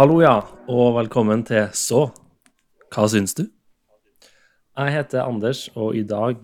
Hallo, 0.00 0.14
ja, 0.24 0.38
og 0.72 0.94
velkommen 0.96 1.42
til 1.44 1.66
Så. 1.76 2.06
Hva 2.88 3.02
syns 3.12 3.34
du? 3.36 3.42
Jeg 4.80 4.94
heter 4.94 5.26
Anders, 5.26 5.66
og 5.76 5.92
i 5.92 6.00
dag 6.08 6.38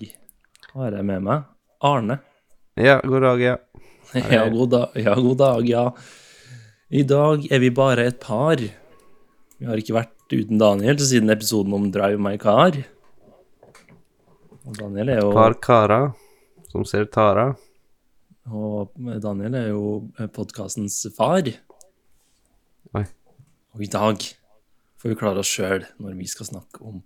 har 0.74 0.96
jeg 0.98 1.06
med 1.08 1.24
meg 1.24 1.46
Arne. 1.80 2.18
Ja, 2.76 2.98
god 3.00 3.24
dag, 3.24 3.40
ja. 3.40 3.54
Ja, 4.34 4.42
god 4.52 4.74
dag, 4.74 4.98
ja, 5.00 5.14
god 5.16 5.40
dag, 5.40 5.70
ja. 5.70 5.86
I 6.92 7.06
dag 7.08 7.48
er 7.48 7.62
vi 7.64 7.70
bare 7.72 8.04
et 8.10 8.18
par. 8.20 8.60
Vi 8.60 9.70
har 9.70 9.80
ikke 9.80 9.96
vært 9.96 10.36
uten 10.36 10.60
Daniel 10.60 11.00
siden 11.00 11.32
episoden 11.32 11.72
om 11.80 11.88
Drive 11.94 12.20
My 12.20 12.36
Car. 12.36 12.76
Og 14.68 14.76
Daniel 14.82 15.14
er 15.14 15.22
jo, 15.22 15.32
Par 15.32 15.56
karer 15.64 16.10
som 16.68 16.84
ser 16.84 17.08
Tara. 17.08 17.54
og 18.52 18.92
Daniel 19.24 19.56
er 19.64 19.70
jo 19.72 19.86
podkastens 20.36 21.06
far. 21.16 21.56
Og 23.76 23.82
i 23.84 23.90
dag 23.92 24.22
får 24.96 25.10
vi 25.12 25.16
klare 25.20 25.42
oss 25.42 25.50
sjøl 25.52 25.82
når 26.00 26.14
vi 26.16 26.26
skal 26.32 26.48
snakke 26.48 26.80
om 26.80 27.02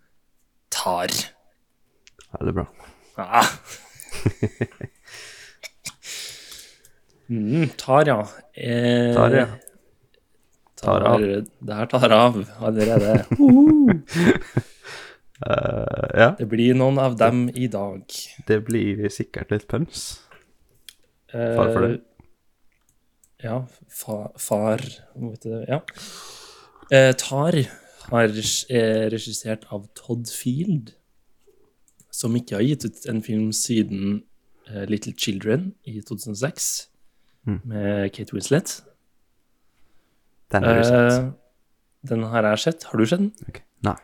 tar. 0.70 1.10
Veldig 2.36 2.52
bra. 2.60 2.66
Ah. 3.18 3.48
mm, 7.26 7.72
tar, 7.80 8.06
ja. 8.06 8.20
Eh, 8.54 9.10
Tar, 9.16 9.34
ja. 9.34 9.46
Tar, 10.78 11.02
Tar 11.02 11.08
av. 11.10 11.26
Det 11.58 11.74
her 11.80 11.90
tar 11.90 12.14
av 12.14 12.38
allerede. 12.62 13.16
uh, 15.42 16.06
ja, 16.14 16.30
Det 16.38 16.46
blir 16.54 16.78
noen 16.78 17.02
av 17.02 17.18
dem 17.18 17.48
i 17.50 17.66
dag. 17.72 18.06
det 18.46 18.60
blir 18.70 19.08
sikkert 19.10 19.50
litt 19.52 19.66
pøns. 19.68 20.20
Eh, 21.34 21.56
Far 21.58 21.74
for 21.74 21.88
det. 21.88 21.98
Ja, 23.42 23.64
fa, 23.88 24.28
far 24.38 24.78
vet 25.16 25.42
du, 25.42 25.64
Ja. 25.66 25.82
Eh, 26.90 27.12
tar 27.14 27.54
har, 28.10 28.40
er 28.70 29.10
regissert 29.12 29.66
av 29.70 29.86
Todd 29.94 30.26
Field, 30.30 30.94
som 32.10 32.34
ikke 32.34 32.58
har 32.58 32.66
gitt 32.66 32.84
ut 32.88 33.04
en 33.12 33.22
film 33.22 33.52
siden 33.54 34.24
eh, 34.66 34.86
Little 34.90 35.14
Children 35.16 35.74
i 35.86 36.00
2006, 36.00 36.86
Mm. 37.46 37.60
med 37.64 38.12
Kate 38.12 38.34
Winslet. 38.34 38.82
Den 40.52 40.62
har 40.62 40.74
du 40.76 40.84
sett. 40.84 41.12
Eh, 41.12 41.30
den 42.10 42.22
har 42.22 42.44
jeg 42.44 42.58
sett. 42.58 42.82
Har 42.84 42.98
du 42.98 43.06
sett 43.06 43.18
den? 43.18 43.30
Okay. 43.48 43.62
Nei. 43.82 43.94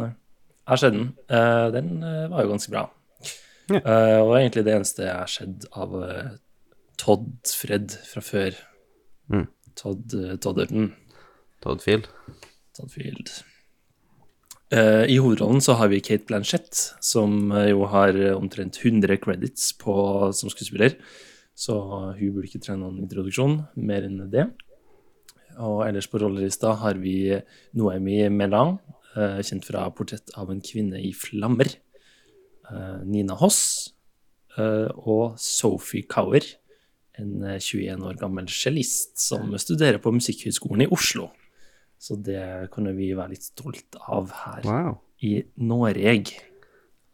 Jeg 0.00 0.72
har 0.72 0.76
sett 0.76 0.92
den. 0.92 1.12
Eh, 1.30 1.68
den 1.70 2.02
eh, 2.02 2.28
var 2.30 2.42
jo 2.42 2.50
ganske 2.50 2.70
bra. 2.70 2.82
Ja. 3.70 3.78
Uh, 3.86 4.20
og 4.26 4.32
egentlig 4.40 4.64
det 4.66 4.72
eneste 4.74 5.04
jeg 5.04 5.14
har 5.14 5.30
sett 5.30 5.66
av 5.78 5.92
uh, 5.94 6.30
Todd 6.98 7.28
Fred 7.46 7.92
fra 8.10 8.22
før. 8.24 8.56
Mm. 9.30 9.44
Todd 9.78 10.14
uh, 10.18 10.32
Todderton. 10.42 10.88
Todd 11.60 11.82
Field. 11.84 12.08
Todd 12.76 12.92
Field. 12.92 13.30
Uh, 14.70 15.04
I 15.10 15.18
hovedrollen 15.18 15.60
så 15.60 15.74
har 15.80 15.90
vi 15.90 16.00
Kate 16.00 16.24
Blanchett, 16.28 16.76
som 17.02 17.50
eh, 17.52 17.72
jo 17.72 17.88
har 17.90 18.14
eh, 18.14 18.36
omtrent 18.36 18.78
100 18.78 19.18
credits 19.18 19.72
på, 19.78 19.94
som 20.32 20.52
skuespiller. 20.52 20.94
Så 21.58 21.74
hun 22.16 22.32
burde 22.32 22.46
ikke 22.48 22.62
trenge 22.62 22.84
noen 22.84 23.02
introduksjon, 23.02 23.58
mer 23.82 24.06
enn 24.06 24.22
det. 24.32 24.46
Og 25.60 25.82
ellers 25.84 26.08
på 26.08 26.20
rollerista 26.22 26.72
har 26.80 27.00
vi 27.02 27.34
Noemi 27.76 28.22
Melan, 28.32 28.78
uh, 29.18 29.42
kjent 29.44 29.66
fra 29.68 29.84
'Portrett 29.90 30.32
av 30.40 30.54
en 30.54 30.62
kvinne 30.64 31.02
i 31.02 31.10
flammer'. 31.12 31.74
Uh, 32.70 33.02
Nina 33.04 33.36
Hoss 33.36 33.90
og 34.60 35.38
Sophie 35.40 36.04
Cower, 36.10 36.44
en 37.20 37.44
eh, 37.44 37.58
21 37.60 38.04
år 38.06 38.18
gammel 38.20 38.48
cellist 38.50 39.18
som 39.20 39.52
studerer 39.58 40.00
på 40.02 40.12
Musikkhøgskolen 40.14 40.86
i 40.86 40.90
Oslo. 40.94 41.30
Så 42.00 42.16
det 42.24 42.70
kunne 42.72 42.94
vi 42.96 43.10
være 43.12 43.34
litt 43.34 43.44
stolt 43.44 43.96
av 44.08 44.30
her 44.44 44.64
Wow. 44.64 44.94
i 45.20 45.42
Noreg. 45.60 46.30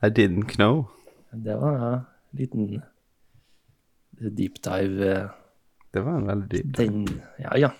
I 0.02 0.10
didn't 0.14 0.54
know. 0.60 0.84
Det 1.34 1.56
var 1.58 1.80
en 1.82 2.04
liten 2.38 2.82
deep 4.36 4.60
dive. 4.62 5.08
eh, 5.10 5.28
Det 5.92 6.00
var 6.04 6.16
en 6.20 6.26
veldig 6.30 6.62
dyp 6.64 6.76
Den 6.76 7.08
Ja, 7.42 7.56
ja. 7.58 7.70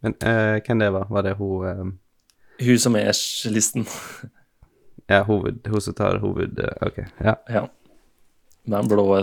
Men 0.00 0.14
uh, 0.22 0.60
hvem 0.62 0.78
det 0.78 0.92
var? 0.94 1.08
Var 1.10 1.22
det 1.26 1.34
hun 1.40 1.66
eh, 1.66 2.64
Hun 2.66 2.78
som 2.78 2.96
er 2.96 3.12
cellisten. 3.12 3.86
Ja, 5.08 5.22
hoved, 5.24 5.66
hun 5.66 5.80
som 5.80 5.94
tar 5.94 6.18
hoved... 6.20 6.58
Uh, 6.60 6.86
OK. 6.86 6.98
Ja. 7.24 7.34
Ja. 7.48 7.62
Med, 8.68 8.88
blå, 8.88 9.22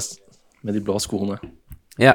med 0.63 0.73
de 0.73 0.81
blå 0.81 0.95
skoene. 0.99 1.37
ja. 1.99 2.13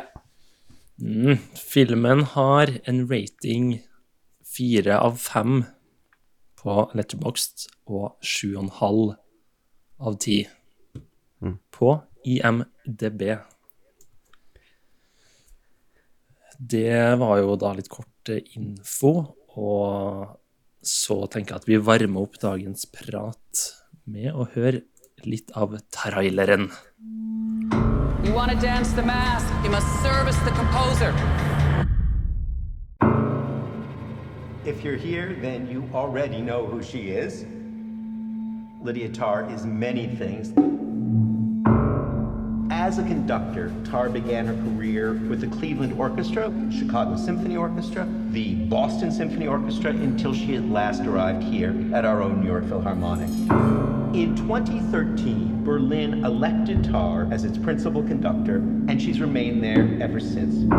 Mm. 1.01 1.39
Filmen 1.55 2.25
har 2.35 2.69
en 2.85 3.07
rating 3.09 3.79
fire 4.61 5.01
av 5.01 5.17
fem 5.17 5.63
på 6.61 6.77
Letterboxd 6.93 7.71
og 7.89 8.19
sju 8.21 8.51
og 8.53 8.65
en 8.67 8.75
halv 8.81 9.05
av 10.01 10.19
ti 10.21 10.43
Mm. 11.41 11.59
på 11.73 11.95
IMDb. 12.25 13.39
Det 16.59 17.17
var 17.17 17.39
jo 17.41 17.57
da 17.57 17.73
litt 17.73 17.89
kort 17.89 18.29
info, 18.29 19.13
og 19.57 20.37
så 20.85 21.17
tenker 21.33 21.55
jeg 21.55 21.63
at 21.63 21.69
vi 21.69 21.81
varmer 21.81 22.29
opp 22.29 22.37
dagens 22.43 22.85
prat 22.93 23.65
med 24.05 24.35
å 24.35 24.49
høre 24.53 24.83
litt 25.25 25.51
av 25.57 25.79
traileren. 25.89 26.69
You 28.21 28.35
want 28.37 28.53
to 28.53 28.61
dance 28.61 28.93
the 28.93 29.03
mask, 29.03 29.49
you 29.65 29.71
must 29.71 29.89
service 30.05 30.37
the 30.45 30.53
composer. 30.53 31.40
If 34.63 34.85
you're 34.85 34.97
here, 34.97 35.35
then 35.41 35.71
you 35.71 35.89
already 35.95 36.43
know 36.43 36.67
who 36.67 36.83
she 36.83 37.09
is. 37.09 37.47
Lydia 38.83 39.09
Tarr 39.09 39.51
is 39.51 39.65
many 39.65 40.07
things. 40.07 40.53
As 42.71 42.99
a 42.99 43.03
conductor, 43.03 43.73
Tarr 43.85 44.11
began 44.11 44.47
her 44.47 44.55
career 44.55 45.15
with 45.15 45.41
the 45.41 45.47
Cleveland 45.47 45.99
Orchestra, 45.99 46.53
Chicago 46.71 47.17
Symphony 47.17 47.57
Orchestra, 47.57 48.07
the 48.33 48.55
Boston 48.67 49.11
Symphony 49.11 49.47
Orchestra, 49.47 49.93
until 49.93 50.35
she 50.35 50.57
at 50.57 50.69
last 50.69 51.07
arrived 51.07 51.43
here 51.43 51.75
at 51.95 52.05
our 52.05 52.21
own 52.21 52.41
New 52.41 52.49
York 52.49 52.69
Philharmonic. 52.69 53.31
In 54.15 54.37
2013, 54.37 55.65
Berlin 55.65 56.23
elected 56.23 56.85
Tarr 56.85 57.33
as 57.33 57.45
its 57.45 57.57
principal 57.57 58.03
conductor, 58.03 58.57
and 58.57 59.01
she's 59.01 59.21
remained 59.21 59.65
there 59.65 59.97
ever 60.03 60.21
since. 60.21 60.71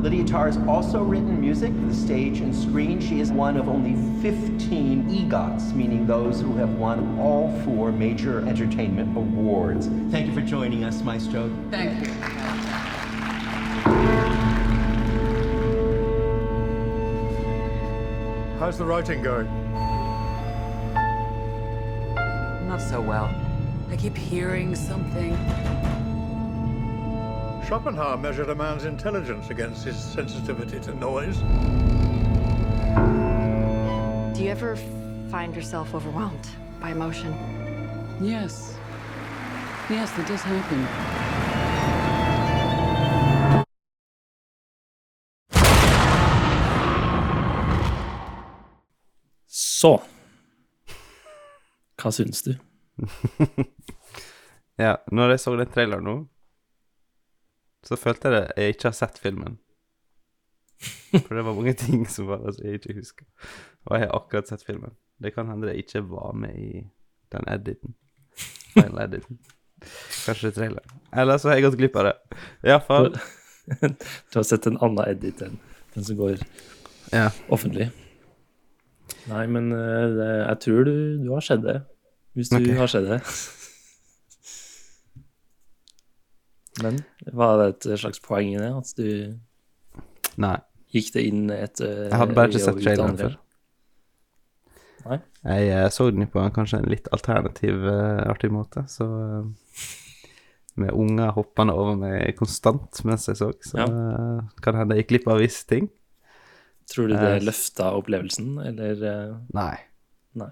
Lydia 0.00 0.24
Tarr 0.24 0.46
has 0.46 0.56
also 0.66 1.02
written 1.02 1.38
music 1.38 1.74
for 1.74 1.84
the 1.84 1.94
stage 1.94 2.40
and 2.40 2.56
screen. 2.56 3.02
She 3.02 3.20
is 3.20 3.30
one 3.30 3.58
of 3.58 3.68
only 3.68 3.92
15 4.22 5.10
EGOTs, 5.10 5.74
meaning 5.74 6.06
those 6.06 6.40
who 6.40 6.56
have 6.56 6.70
won 6.76 7.18
all 7.18 7.54
four 7.64 7.92
major 7.92 8.40
entertainment 8.48 9.14
awards. 9.14 9.88
Thank 10.10 10.28
you 10.28 10.32
for 10.32 10.40
joining 10.40 10.84
us, 10.84 11.02
Maestro. 11.02 11.54
Thank 11.70 12.06
you. 12.06 12.12
How's 18.58 18.78
the 18.78 18.86
writing 18.86 19.22
going? 19.22 19.48
Not 22.66 22.80
so 22.80 23.02
well. 23.02 23.28
I 23.90 23.96
keep 23.96 24.16
hearing 24.16 24.74
something. 24.74 25.36
Schopenhauer 27.70 28.16
measured 28.16 28.50
a 28.50 28.54
man's 28.56 28.84
intelligence 28.84 29.48
against 29.50 29.84
his 29.84 29.96
sensitivity 29.96 30.80
to 30.80 30.92
noise. 30.92 31.38
Do 34.36 34.42
you 34.42 34.50
ever 34.50 34.74
find 35.30 35.54
yourself 35.54 35.94
overwhelmed 35.94 36.48
by 36.80 36.90
emotion? 36.90 37.32
Yes. 38.20 38.74
Yes, 39.88 40.10
that 40.16 40.26
does 40.26 40.42
happen. 40.42 40.84
Så 49.46 50.02
Hva 52.02 52.10
syns 52.10 52.42
du? 52.42 52.56
ja. 54.76 54.96
Når 55.12 55.30
jeg 55.30 55.40
så 55.40 55.56
den 55.56 55.70
traileren 55.70 56.04
nå, 56.04 56.18
så 57.86 57.96
følte 57.96 58.28
jeg 58.28 58.36
det 58.36 58.62
jeg 58.62 58.74
ikke 58.74 58.88
har 58.90 58.96
sett 58.98 59.20
filmen. 59.20 59.58
For 61.12 61.34
det 61.36 61.44
var 61.44 61.56
mange 61.56 61.74
ting 61.76 62.06
som 62.08 62.28
var 62.30 62.44
som 62.52 62.66
jeg 62.66 62.80
ikke 62.80 62.96
husker. 63.00 63.26
Og 63.88 63.96
jeg 63.96 64.06
har 64.06 64.16
akkurat 64.16 64.48
sett 64.48 64.64
filmen. 64.66 64.94
Det 65.20 65.34
kan 65.34 65.48
hende 65.50 65.68
det 65.68 65.80
ikke 65.82 66.02
var 66.08 66.32
med 66.36 66.56
i 66.56 66.84
den 67.32 67.48
editen. 67.52 67.96
Final 68.72 69.02
editen. 69.04 69.40
Kanskje 70.26 70.52
traileren. 70.56 71.00
Eller 71.16 71.40
så 71.40 71.50
har 71.50 71.58
jeg 71.58 71.66
gått 71.68 71.78
glipp 71.80 71.96
av 72.00 72.10
det. 72.10 72.16
Iallfall. 72.68 73.14
Du 73.70 74.38
har 74.40 74.46
sett 74.48 74.66
en 74.66 74.80
annen 74.82 75.04
edit 75.06 75.42
enn 75.46 75.58
den 75.94 76.06
som 76.06 76.16
går 76.18 76.40
Ja. 77.12 77.28
offentlig. 77.48 77.90
Nei, 79.28 79.44
men 79.46 79.70
eh, 79.74 80.06
det, 80.16 80.28
jeg 80.40 80.60
tror 80.64 80.84
du, 80.88 80.94
du 81.22 81.28
har 81.34 81.44
sett 81.44 81.62
det. 81.62 81.80
Hvis 82.38 82.50
du 82.50 82.56
okay. 82.60 82.76
har 82.78 82.90
sett 82.90 83.08
det. 83.08 83.20
Men 86.82 87.00
var 87.34 87.58
det 87.60 87.68
et 87.74 87.88
slags 88.00 88.20
poeng 88.22 88.54
i 88.54 88.58
det? 88.60 88.70
At 88.70 88.92
du 88.96 89.38
Nei. 90.40 90.56
Gikk 90.94 91.12
det 91.14 91.22
inn 91.26 91.50
et 91.50 91.80
uh, 91.82 92.06
Jeg 92.08 92.18
hadde 92.18 92.34
bare 92.38 92.50
ikke 92.50 92.62
sett 92.62 92.78
traileren 92.82 93.18
før. 93.18 93.34
Nei? 95.06 95.18
Jeg 95.44 95.68
eh, 95.72 95.86
så 95.94 96.10
den 96.12 96.26
på 96.28 96.40
en, 96.42 96.52
kanskje 96.52 96.78
en 96.82 96.90
litt 96.92 97.06
alternativ, 97.14 97.86
eh, 97.88 98.18
artig 98.28 98.50
måte, 98.52 98.82
så 98.92 99.06
eh, 99.08 99.86
Med 100.80 100.92
unger 100.94 101.32
hoppende 101.36 101.74
over 101.74 101.96
meg 101.98 102.34
konstant 102.38 103.00
mens 103.08 103.26
jeg 103.28 103.38
så, 103.40 103.48
så 103.64 103.78
Ja. 103.80 103.86
eh, 103.88 104.60
kan 104.62 104.76
hende 104.78 104.94
jeg 104.96 105.04
gikk 105.06 105.12
glipp 105.14 105.30
av 105.32 105.40
visse 105.42 105.64
ting. 105.68 105.88
Tror 106.90 107.08
du 107.08 107.14
det 107.16 107.32
Eh, 107.38 107.44
løfta 107.46 107.90
opplevelsen, 107.96 108.58
eller 108.66 109.02
eh, 109.08 109.34
Nei. 109.56 109.76
Nei. 110.34 110.50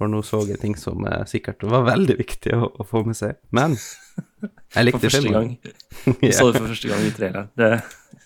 For 0.00 0.08
nå 0.08 0.22
så 0.24 0.38
jeg 0.48 0.56
ting 0.62 0.74
som 0.80 1.04
eh, 1.04 1.24
sikkert 1.28 1.60
var 1.68 1.82
veldig 1.84 2.14
viktig 2.16 2.54
å, 2.56 2.70
å 2.80 2.84
få 2.88 3.02
med 3.04 3.18
seg. 3.18 3.36
Men 3.52 3.74
jeg 3.76 4.48
For 4.72 4.86
likte 4.86 5.00
første 5.04 5.20
filmen. 5.20 5.50
gang. 5.60 5.74
Du 6.22 6.30
så 6.32 6.46
det 6.48 6.62
for 6.62 6.70
første 6.72 6.88
gang 6.88 7.02
i 7.04 7.10
traileren. 7.16 7.50
Det, 7.60 7.70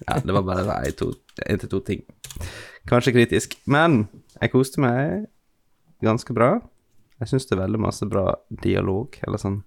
Ja, 0.07 0.19
det 0.23 0.35
var 0.37 0.43
bare 0.47 0.79
én 0.87 1.59
til 1.61 1.69
to 1.73 1.81
ting. 1.87 2.05
Kanskje 2.87 3.13
kritisk. 3.17 3.57
Men 3.67 4.05
jeg 4.41 4.53
koste 4.55 4.81
meg 4.83 5.27
ganske 6.05 6.35
bra. 6.37 6.53
Jeg 7.23 7.31
syns 7.33 7.47
det 7.51 7.57
er 7.59 7.63
veldig 7.65 7.81
masse 7.83 8.07
bra 8.11 8.27
dialog. 8.63 9.19
Eller 9.27 9.39
sånn 9.43 9.63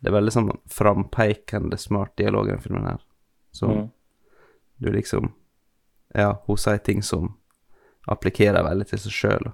Det 0.00 0.08
er 0.08 0.16
veldig 0.16 0.32
sånn 0.32 0.50
frampeikende, 0.72 1.76
smart 1.76 2.14
dialog 2.16 2.48
i 2.48 2.54
den 2.54 2.64
filmen 2.64 2.86
her. 2.88 3.00
Så 3.52 3.68
Mm. 3.68 3.90
du 4.80 4.90
liksom 4.92 5.34
Ja, 6.14 6.38
hun 6.46 6.56
sier 6.56 6.78
ting 6.78 7.02
som 7.02 7.34
applikerer 8.08 8.64
veldig 8.64 8.86
til 8.88 8.98
seg 8.98 9.12
sjøl. 9.12 9.52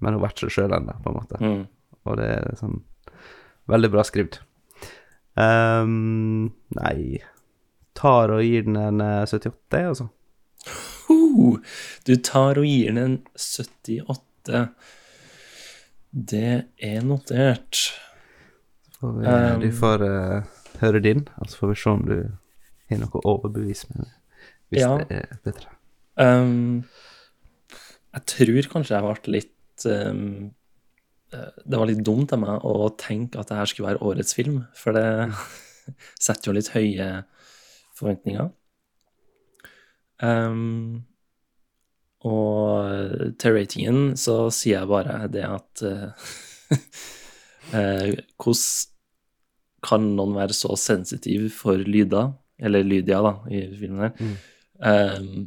Men 0.00 0.12
hun 0.12 0.20
har 0.20 0.28
vært 0.28 0.42
seg 0.44 0.52
sjøl 0.52 0.74
ennå, 0.76 0.94
på 1.02 1.12
en 1.12 1.16
måte. 1.20 1.40
mm. 1.40 1.64
Og 2.06 2.16
det 2.20 2.26
er 2.36 2.52
sånn 2.60 2.82
Veldig 3.66 3.88
bra 3.90 4.02
skrevet. 4.06 4.36
Um, 5.34 6.52
nei 6.78 7.18
Tar 7.98 8.30
og 8.30 8.42
gir 8.44 8.62
den 8.68 8.76
en 8.78 9.00
eh, 9.02 9.24
78, 9.26 9.80
altså. 9.88 10.06
Uh, 11.10 11.56
du 12.06 12.12
tar 12.24 12.60
og 12.60 12.66
gir 12.68 12.92
den 12.92 12.98
en 13.00 13.16
78. 13.34 14.60
Det 16.30 16.52
er 16.78 17.00
notert. 17.08 17.80
Får 19.00 19.16
vi, 19.16 19.26
Um, 19.26 19.60
du 19.64 19.70
får 19.76 20.04
uh, 20.04 20.42
høre 20.82 21.00
din, 21.04 21.24
og 21.40 21.48
så 21.50 21.58
får 21.64 21.72
vi 21.72 21.80
se 21.82 21.90
om 21.90 22.04
du 22.08 22.14
har 22.92 23.00
noe 23.02 23.24
overbevis 23.24 23.86
med 23.90 24.04
det, 24.04 24.12
Hvis 24.70 24.80
Ja. 24.84 24.92
det 24.98 25.18
er 25.24 25.36
bedre. 25.44 25.72
Um, 26.16 26.84
jeg 28.14 28.24
tror 28.26 28.70
kanskje 28.76 28.94
jeg 28.96 29.04
ble 29.08 29.32
litt 29.38 29.52
um, 29.84 30.52
eh, 31.34 31.50
Det 31.64 31.80
var 31.80 31.90
litt 31.90 32.04
dumt 32.06 32.32
av 32.32 32.40
meg 32.42 32.64
å 32.64 32.88
tenke 32.98 33.40
at 33.40 33.50
det 33.50 33.58
her 33.58 33.70
skulle 33.70 33.90
være 33.90 34.04
årets 34.06 34.36
film, 34.36 34.62
for 34.74 34.96
det 34.96 35.08
setter 36.26 36.50
jo 36.50 36.56
litt 36.56 36.72
høye 36.74 37.10
forventninger. 37.96 38.50
Um, 40.22 41.04
og 42.26 43.36
til 43.38 43.54
ratingen 43.54 44.14
så 44.18 44.46
sier 44.54 44.80
jeg 44.80 44.90
bare 44.90 45.26
det 45.30 45.44
at 45.46 45.82
eh, 45.84 46.30
eh, 47.76 48.14
Hvordan 48.40 48.92
kan 49.86 50.06
noen 50.16 50.32
være 50.34 50.56
så 50.56 50.74
sensitiv 50.80 51.50
for 51.54 51.78
lyder, 51.78 52.32
eller 52.58 52.82
Lydia, 52.82 53.20
da, 53.22 53.34
i 53.52 53.60
filmen 53.76 54.08
her? 54.08 54.32
Um, 54.80 55.44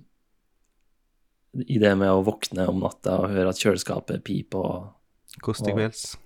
I 1.55 1.77
det 1.81 1.95
med 1.97 2.09
å 2.13 2.23
våkne 2.23 2.67
om 2.69 2.79
natta 2.83 3.15
og 3.23 3.29
høre 3.33 3.49
at 3.49 3.57
kjøleskapet 3.61 4.23
piper 4.23 4.59
og 4.59 5.41
Kos 5.41 5.61
kvelds. 5.63 6.15
Og- 6.15 6.25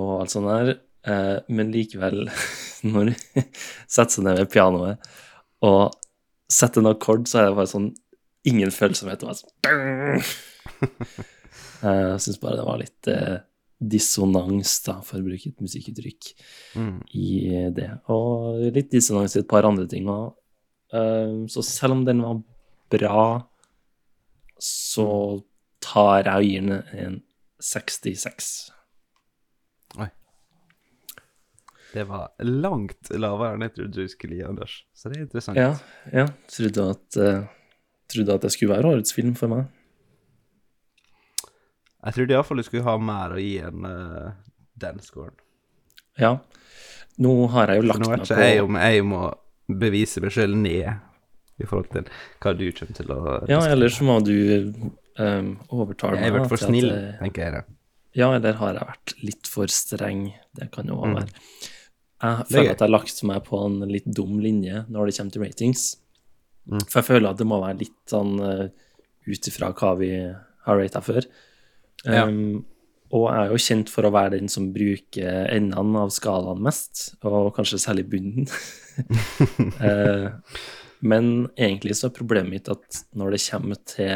og 0.00 0.20
alt 0.20 0.30
sånt 0.30 0.48
der. 0.50 0.80
Eh, 1.06 1.40
men 1.48 1.70
likevel, 1.72 2.28
når 2.84 3.10
du 3.12 3.14
setter 3.86 4.10
seg 4.16 4.24
ned 4.24 4.38
ved 4.38 4.50
pianoet 4.50 4.98
og 5.62 5.92
setter 6.50 6.80
en 6.82 6.90
akkord, 6.92 7.26
så 7.28 7.38
er 7.40 7.46
det 7.50 7.56
bare 7.58 7.70
sånn 7.70 7.90
ingen 8.46 8.70
følsomhet. 8.74 9.22
og 9.24 9.36
sånn 9.38 10.22
Eh, 11.84 12.12
Jeg 12.14 12.20
syns 12.24 12.38
bare 12.40 12.56
det 12.56 12.64
var 12.64 12.78
litt 12.80 13.08
eh, 13.12 13.38
dissonans, 13.84 14.70
da, 14.86 14.94
for 15.04 15.18
å 15.20 15.24
bruke 15.26 15.50
et 15.50 15.60
musikkuttrykk, 15.60 16.30
Mm. 16.80 16.94
i 17.14 17.26
det. 17.76 17.90
Og 18.08 18.62
litt 18.72 18.88
dissonans 18.90 19.34
i 19.36 19.40
et 19.42 19.48
par 19.50 19.66
andre 19.68 19.86
ting 19.90 20.06
òg. 20.08 20.32
så 21.50 21.62
selv 21.62 21.92
om 21.92 22.04
den 22.06 22.22
var 22.22 22.38
bra, 22.90 23.44
så 24.58 25.08
tar 25.84 26.28
jeg 26.28 26.34
og 26.34 26.48
gir 26.48 26.68
den 26.68 27.04
en 27.04 27.16
66. 27.64 28.50
Oi. 30.00 30.08
Det 31.94 32.06
var 32.08 32.32
langt 32.42 33.12
lavere 33.14 33.54
enn 33.54 33.66
jeg 33.66 33.74
trodde 33.76 34.04
du 34.04 34.10
skulle 34.10 34.38
gi, 34.38 34.46
Anders. 34.46 34.80
Så 34.96 35.10
det 35.10 35.18
er 35.20 35.26
interessant. 35.28 35.60
Ja, 35.60 35.74
ja. 36.12 36.26
Trodde 36.50 36.88
at, 36.96 37.20
uh, 37.20 37.46
trodde 38.10 38.38
at 38.38 38.46
det 38.46 38.52
skulle 38.54 38.74
være 38.74 38.94
årets 38.96 39.14
film 39.16 39.36
for 39.38 39.52
meg. 39.52 39.70
Jeg 42.04 42.18
trodde 42.18 42.36
iallfall 42.36 42.60
du 42.60 42.66
skulle 42.66 42.84
ha 42.84 42.98
mer 43.00 43.36
å 43.36 43.40
gi 43.40 43.54
enn 43.64 43.86
uh, 43.88 44.34
den 44.82 45.00
scoren. 45.04 45.38
Ja. 46.20 46.36
Nå 47.22 47.32
har 47.54 47.70
jeg 47.70 47.80
jo 47.80 47.88
lagt 47.88 48.02
For 48.02 48.04
på 48.04 48.10
nå 48.10 48.12
vet 48.12 48.20
meg 48.20 48.28
ikke 48.28 48.48
jeg 48.50 48.64
om 48.66 48.78
jeg 48.82 49.06
må 49.06 49.22
bevise 49.84 50.20
meg 50.22 50.34
sjøl 50.34 50.56
ned 50.58 51.13
i 51.62 51.66
forhold 51.68 51.90
til 51.92 52.08
hva 52.42 52.52
du 52.58 52.64
kommer 52.74 52.96
til 52.98 53.12
å 53.14 53.18
Ja, 53.48 53.60
eller 53.70 53.88
så 53.94 54.02
må 54.08 54.16
du 54.24 54.34
um, 55.18 55.52
overtale 55.70 56.18
Jeg 56.18 56.32
har 56.32 56.38
vært 56.40 56.48
for 56.50 56.58
at 56.58 56.66
snill, 56.68 56.88
jeg- 56.90 57.18
tenker 57.20 57.42
jeg 57.44 57.52
det. 57.58 57.64
Ja, 58.14 58.32
eller 58.34 58.52
har 58.60 58.74
jeg 58.74 58.88
vært 58.88 59.14
litt 59.26 59.46
for 59.50 59.66
streng? 59.66 60.32
Det 60.54 60.70
kan 60.72 60.86
jo 60.86 61.00
Mm. 61.02 61.14
være. 61.14 61.28
Jeg 62.24 62.30
er 62.40 62.44
føler 62.48 62.70
at 62.70 62.78
jeg 62.78 62.88
har 62.88 62.88
lagt 62.94 63.22
meg 63.24 63.44
på 63.44 63.58
en 63.66 63.80
litt 63.90 64.06
dum 64.14 64.38
linje 64.40 64.84
når 64.88 65.06
det 65.06 65.16
kommer 65.18 65.32
til 65.32 65.42
ratings. 65.42 65.96
Mm. 66.70 66.80
For 66.88 67.00
jeg 67.02 67.04
føler 67.10 67.30
at 67.30 67.36
det 67.38 67.46
må 67.46 67.58
være 67.60 67.78
litt 67.78 68.06
sånn 68.06 68.38
uh, 68.40 68.68
ut 69.26 69.48
ifra 69.50 69.72
hva 69.74 69.96
vi 69.98 70.10
har 70.64 70.78
rata 70.78 71.00
før. 71.00 71.26
Ja. 72.06 72.24
Um, 72.26 72.64
og 73.12 73.28
jeg 73.30 73.42
er 73.44 73.50
jo 73.52 73.58
kjent 73.62 73.88
for 73.92 74.02
å 74.08 74.10
være 74.14 74.38
den 74.38 74.48
som 74.48 74.72
bruker 74.72 75.46
endene 75.52 76.00
av 76.02 76.10
skalaen 76.10 76.62
mest, 76.64 77.14
og 77.22 77.54
kanskje 77.54 77.78
særlig 77.78 78.08
bunnen. 78.10 78.48
Eh, 79.80 80.30
men 81.00 81.48
egentlig 81.56 81.96
så 81.98 82.08
er 82.08 82.16
problemet 82.16 82.52
mitt 82.52 82.70
at 82.72 83.04
når 83.18 83.34
det 83.34 83.44
kommer 83.48 83.80
til 83.88 84.14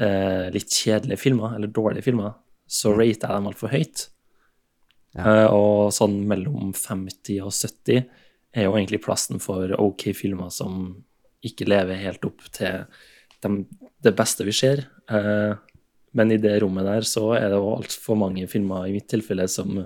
eh, 0.00 0.46
litt 0.54 0.72
kjedelige 0.72 1.20
filmer, 1.20 1.56
eller 1.56 1.72
dårlige 1.72 2.06
filmer, 2.08 2.36
så 2.66 2.94
rater 2.96 3.28
jeg 3.28 3.38
dem 3.38 3.50
altfor 3.50 3.72
høyt. 3.72 4.06
Eh, 5.16 5.46
og 5.48 5.92
sånn 5.96 6.20
mellom 6.28 6.72
50 6.76 7.42
og 7.44 7.52
70 7.54 8.02
er 8.56 8.66
jo 8.66 8.74
egentlig 8.74 9.02
plassen 9.04 9.40
for 9.42 9.72
ok 9.80 10.10
filmer 10.16 10.50
som 10.52 10.90
ikke 11.46 11.68
lever 11.68 12.00
helt 12.00 12.24
opp 12.26 12.44
til 12.56 12.84
dem, 13.44 13.62
det 14.02 14.14
beste 14.16 14.46
vi 14.46 14.54
ser. 14.56 14.86
Eh, 15.12 15.54
men 16.16 16.32
i 16.32 16.40
det 16.40 16.56
rommet 16.62 16.86
der 16.88 17.06
så 17.06 17.30
er 17.36 17.50
det 17.52 17.60
jo 17.60 17.74
altfor 17.76 18.18
mange 18.18 18.46
filmer 18.50 18.88
i 18.88 18.94
mitt 18.96 19.08
tilfelle 19.12 19.46
som, 19.52 19.82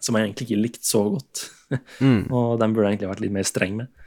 som 0.00 0.16
jeg 0.16 0.26
egentlig 0.26 0.48
ikke 0.48 0.62
likte 0.64 0.88
så 0.88 1.04
godt. 1.12 1.46
Mm. 2.00 2.30
og 2.36 2.58
dem 2.60 2.74
burde 2.74 2.88
jeg 2.88 2.96
egentlig 2.96 3.12
vært 3.12 3.24
litt 3.26 3.36
mer 3.36 3.48
streng 3.48 3.76
med. 3.82 3.99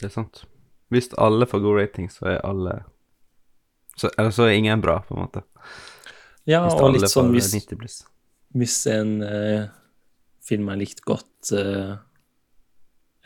Det 0.00 0.10
er 0.10 0.14
sant. 0.14 0.44
Hvis 0.92 1.10
alle 1.18 1.48
får 1.48 1.62
god 1.64 1.80
rating, 1.80 2.10
så 2.12 2.28
er 2.34 2.44
alle 2.46 2.76
så, 3.96 4.10
Eller 4.18 4.30
så 4.30 4.44
er 4.44 4.58
ingen 4.58 4.80
bra, 4.84 5.00
på 5.08 5.16
en 5.16 5.24
måte. 5.24 5.42
Ja, 6.46 6.60
Hvis 6.66 6.76
og 6.78 6.92
litt 6.94 7.10
sånn 7.10 7.32
hvis, 7.34 8.02
hvis 8.54 8.76
en 8.92 9.16
eh, 9.24 9.66
film 10.46 10.68
er 10.70 10.78
likt 10.78 11.00
godt 11.08 11.50
eh, 11.56 11.96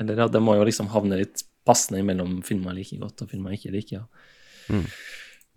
Eller 0.01 0.23
ja, 0.25 0.29
det 0.33 0.41
må 0.41 0.55
jo 0.57 0.65
liksom 0.65 0.89
havne 0.95 1.19
litt 1.21 1.45
passende 1.69 2.01
mellom 2.07 2.39
filmer 2.47 2.73
jeg 2.73 2.87
liker 2.87 3.03
godt 3.03 3.25
og 3.27 3.33
filmer 3.35 3.53
ikke 3.53 3.75
liker. 3.75 4.01
Ja. 4.01 4.73
Mm. 4.73 4.87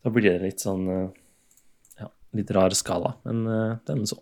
Da 0.04 0.12
blir 0.12 0.28
det 0.28 0.42
litt 0.44 0.66
sånn 0.66 0.84
eh, 0.92 1.08
Ja, 2.02 2.10
litt 2.36 2.52
rar 2.58 2.76
skala, 2.76 3.16
men 3.24 3.46
eh, 3.48 3.78
det 3.86 3.96
nå 4.02 4.10
så. 4.10 4.20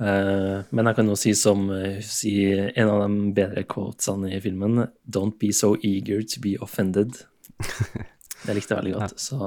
Eh, 0.00 0.62
men 0.72 0.88
jeg 0.88 0.96
kan 0.96 1.10
jo 1.10 1.14
si 1.20 1.34
som 1.36 1.66
eh, 1.70 2.00
si 2.02 2.32
en 2.52 2.88
av 2.90 3.02
de 3.04 3.32
bedre 3.36 3.62
quotesene 3.68 4.32
i 4.32 4.40
filmen 4.42 4.86
Don't 5.04 5.36
be 5.38 5.52
so 5.52 5.74
eager 5.84 6.22
to 6.22 6.40
be 6.42 6.56
offended. 6.64 7.20
Det 8.46 8.56
likte 8.56 8.74
jeg 8.74 8.80
veldig 8.80 8.94
godt. 8.96 9.20
Så 9.22 9.38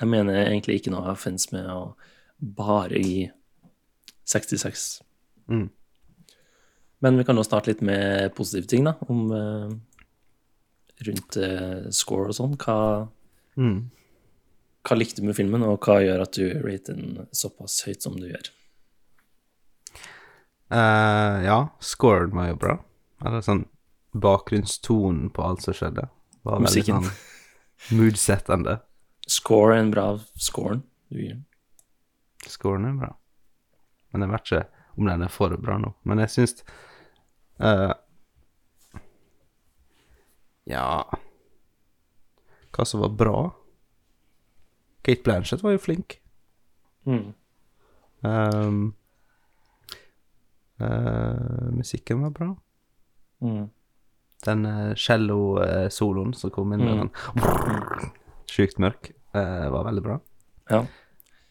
jeg 0.00 0.08
mener 0.10 0.40
egentlig 0.46 0.80
ikke 0.80 0.90
noe 0.94 1.12
offense 1.12 1.52
med 1.54 1.68
å 1.70 1.94
bare 2.40 2.98
gi 2.98 3.28
66. 4.26 4.86
Mm. 5.52 5.68
Men 7.04 7.20
vi 7.20 7.26
kan 7.28 7.38
jo 7.38 7.44
starte 7.46 7.70
litt 7.70 7.84
med 7.86 8.32
positive 8.34 8.66
ting, 8.72 8.88
da, 8.88 8.96
om 9.06 9.28
eh, 9.36 9.76
rundt 11.06 11.38
score 11.94 12.32
og 12.32 12.38
sånn. 12.40 12.56
Hva, 12.58 12.78
Mm. 13.56 13.90
hva 14.84 14.96
likte 14.98 15.22
du 15.22 15.26
med 15.28 15.36
filmen, 15.38 15.62
og 15.64 15.78
hva 15.86 15.94
gjør 16.04 16.20
at 16.26 16.36
du 16.36 16.50
rater 16.60 16.92
den 16.98 17.22
såpass 17.32 17.78
høyt 17.86 18.02
som 18.04 18.18
du 18.20 18.26
gjør? 18.28 18.50
Eh, 20.70 21.44
ja, 21.46 21.68
scoren 21.80 22.34
var 22.36 22.48
jo 22.50 22.56
bra. 22.56 22.76
Eller 23.24 23.44
sånn 23.44 23.64
bakgrunnstonen 24.16 25.30
på 25.34 25.44
alt 25.44 25.62
som 25.62 25.76
skjedde, 25.76 26.08
var 26.42 26.58
veldig 26.60 26.70
Musikken. 26.70 27.04
sånn 27.06 27.98
moodsettende. 27.98 28.78
Score 29.28 29.76
en 29.78 29.90
bra 29.90 30.06
scoren 30.38 30.82
du 31.10 31.20
gir. 31.20 31.38
Scoren 32.46 32.86
er 32.88 32.98
bra. 32.98 33.12
Men 34.12 34.24
jeg 34.24 34.32
vet 34.32 34.46
ikke 34.50 34.64
om 34.96 35.10
den 35.10 35.22
er 35.26 35.32
for 35.34 35.56
bra 35.60 35.76
nå. 35.82 35.92
Men 36.08 36.22
jeg 36.22 36.32
syns 36.32 36.60
eh, 37.60 37.92
Ja 40.66 40.86
Hva 42.72 42.86
som 42.86 43.02
var 43.02 43.12
bra? 43.18 43.40
Kate 45.06 45.22
Blanchett 45.22 45.62
var 45.62 45.76
jo 45.76 45.78
flink. 45.82 46.16
Mm. 47.06 47.34
Um, 48.26 48.80
eh, 50.80 51.70
musikken 51.72 52.20
var 52.22 52.30
bra. 52.30 52.56
Mm. 53.42 53.70
Den 54.46 54.66
uh, 54.66 54.94
cello-soloen 54.94 56.34
som 56.36 56.50
kom 56.50 56.72
inn 56.72 56.84
med 56.84 56.94
Mm. 56.94 57.08
den 57.08 58.12
Sjukt 58.50 58.78
mørk, 58.78 59.12
Uh, 59.36 59.68
var 59.70 59.84
veldig 59.84 60.02
bra. 60.02 60.14
Ja. 60.70 60.78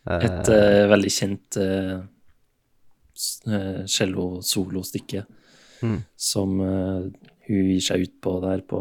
Et 0.09 0.49
eh, 0.49 0.87
veldig 0.89 1.09
kjent 1.11 1.57
cello-solostykke 3.85 5.25
Mm. 5.83 6.03
som 6.15 6.59
eh, 6.61 7.11
hun 7.47 7.65
gir 7.69 7.81
seg 7.83 8.01
ut 8.05 8.13
på 8.23 8.39
der 8.41 8.61
på 8.65 8.79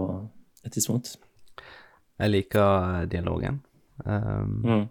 et 0.65 0.73
tidspunkt. 0.73 1.17
Jeg 2.21 2.31
liker 2.31 3.01
eh, 3.03 3.07
dialogen. 3.11 3.61
Um, 4.05 4.63
Mm. 4.65 4.89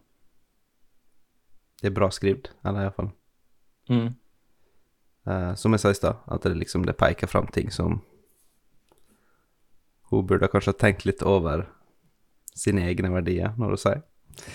Det 1.82 1.90
er 1.90 1.96
bra 1.96 2.08
skrevet, 2.10 2.52
eller 2.64 2.86
iallfall 2.86 3.12
Mm. 3.90 4.16
Uh, 5.28 5.54
som 5.56 5.72
jeg 5.72 5.80
sa 5.80 5.90
i 5.90 5.96
stad, 5.96 6.18
at 6.28 6.42
det 6.44 6.58
liksom 6.60 6.86
det 6.86 6.98
peker 7.00 7.28
fram 7.32 7.48
ting 7.48 7.70
som 7.72 8.02
hun 10.12 10.26
burde 10.28 10.50
kanskje 10.52 10.74
ha 10.74 10.80
tenkt 10.82 11.06
litt 11.08 11.24
over 11.26 11.66
sine 12.54 12.84
egne 12.90 13.10
verdier, 13.14 13.54
når 13.58 13.68
hun 13.76 13.78
sier, 13.82 14.02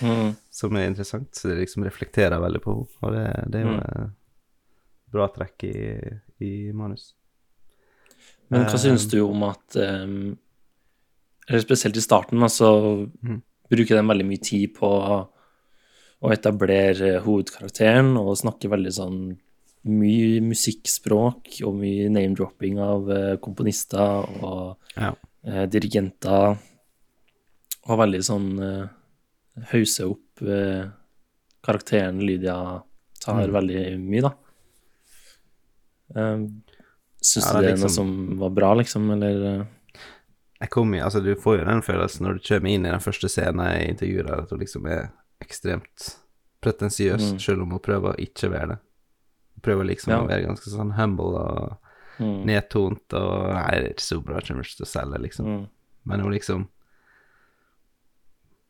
Mm. 0.02 0.36
som 0.50 0.76
er 0.76 0.86
interessant. 0.90 1.30
Så 1.34 1.48
det 1.48 1.58
liksom 1.60 1.84
reflekterer 1.86 2.38
veldig 2.42 2.60
på 2.62 2.74
henne, 2.74 2.88
og 3.02 3.12
det, 3.14 3.50
det 3.52 3.60
er 3.60 3.64
jo 3.64 3.76
Mm. 3.78 4.12
bra 5.12 5.28
trekk 5.28 5.64
i, 5.64 6.18
i 6.44 6.72
manus. 6.72 7.14
Men 8.50 8.64
hva 8.66 8.74
Eh, 8.74 8.78
syns 8.78 9.06
du 9.10 9.20
om 9.24 9.42
at 9.44 9.76
um, 9.76 10.36
Eller 11.48 11.60
spesielt 11.60 11.96
i 11.96 12.00
starten, 12.00 12.38
altså 12.42 13.08
Mm. 13.24 13.42
bruker 13.70 13.96
de 13.96 14.02
veldig 14.08 14.26
mye 14.26 14.42
tid 14.42 14.74
på 14.74 14.88
å 16.22 16.30
etablere 16.32 17.20
hovedkarakteren 17.22 18.16
og 18.18 18.36
snakke 18.36 18.68
veldig 18.68 18.92
sånn 18.92 19.38
mye 19.88 20.40
musikkspråk 20.44 21.58
og 21.66 21.74
mye 21.80 22.08
name-dropping 22.12 22.78
av 22.84 23.10
eh, 23.10 23.36
komponister 23.42 24.28
og 24.42 24.76
Ja. 24.96 25.14
eh, 25.44 25.66
dirigenter. 25.66 26.58
Og 27.88 27.98
veldig 27.98 28.20
sånn 28.26 28.48
eh, 28.62 28.88
hause 29.72 30.06
opp 30.10 30.42
eh, 30.42 30.88
karakteren 31.64 32.20
Lydia 32.24 32.82
tar 33.20 33.42
Mm. 33.48 33.52
veldig 33.52 33.98
mye, 34.00 34.22
da. 34.22 34.32
Um, 36.14 36.62
Syns 37.20 37.46
Ja, 37.48 37.52
du 37.52 37.64
det 37.66 37.72
er 37.72 37.76
liksom... 37.76 37.82
noe 37.82 37.94
som 38.30 38.38
var 38.38 38.50
bra, 38.54 38.74
liksom, 38.78 39.10
eller 39.12 39.42
eh, 39.60 39.64
Jeg 40.62 40.70
kom 40.70 40.94
i, 40.94 41.00
altså 41.02 41.20
Du 41.22 41.34
får 41.36 41.58
jo 41.60 41.64
den 41.66 41.82
følelsen 41.82 42.24
når 42.26 42.38
du 42.38 42.46
kommer 42.48 42.70
inn 42.70 42.86
i 42.86 42.92
den 42.94 43.02
første 43.02 43.28
scenen 43.28 43.66
jeg 43.66 43.90
intervjuer, 43.94 44.30
at 44.38 44.50
hun 44.54 44.62
liksom 44.62 44.86
er 44.88 45.10
ekstremt 45.44 46.14
pretensiøs, 46.62 47.32
Mm. 47.34 47.40
selv 47.40 47.62
om 47.62 47.70
hun 47.76 47.80
prøver 47.84 48.14
å 48.14 48.18
ikke 48.18 48.50
være 48.50 48.68
det. 48.72 48.78
Prøver 49.62 49.88
liksom 49.88 50.12
Ja. 50.12 50.22
å 50.22 50.28
være 50.28 50.46
ganske 50.46 50.70
sånn 50.70 50.94
humble 50.96 51.38
og 51.38 51.76
mm, 52.18 52.44
nedtont 52.46 53.14
og 53.18 53.32
Nei, 53.54 53.70
det 53.78 53.86
er 53.86 53.94
ikke 53.94 54.06
så 54.06 54.20
bra, 54.22 54.38
jeg 54.38 54.48
kommer 54.48 54.66
ikke 54.66 54.80
til 54.80 54.86
å 54.86 54.92
selge, 54.92 55.22
liksom. 55.24 55.46
mm, 55.46 55.64
Men 56.04 56.20
hun 56.20 56.32
liksom 56.32 56.68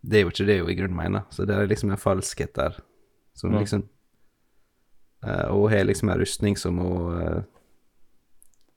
Det 0.02 0.18
er 0.18 0.22
jo 0.22 0.32
ikke 0.32 0.46
det 0.46 0.60
hun 0.60 0.70
i 0.70 0.78
grunnen 0.78 0.96
mener, 0.96 1.26
så 1.30 1.44
det 1.44 1.56
er 1.56 1.66
liksom 1.68 1.90
en 1.92 2.00
falskhet 2.00 2.54
der 2.54 2.78
som 3.34 3.50
mm. 3.50 3.58
liksom 3.58 3.88
uh, 5.26 5.48
Og 5.50 5.68
hun 5.68 5.72
har 5.72 5.84
liksom 5.84 6.08
en 6.08 6.20
rustning 6.20 6.56
som 6.56 6.78
hun 6.78 7.20
uh, 7.20 7.42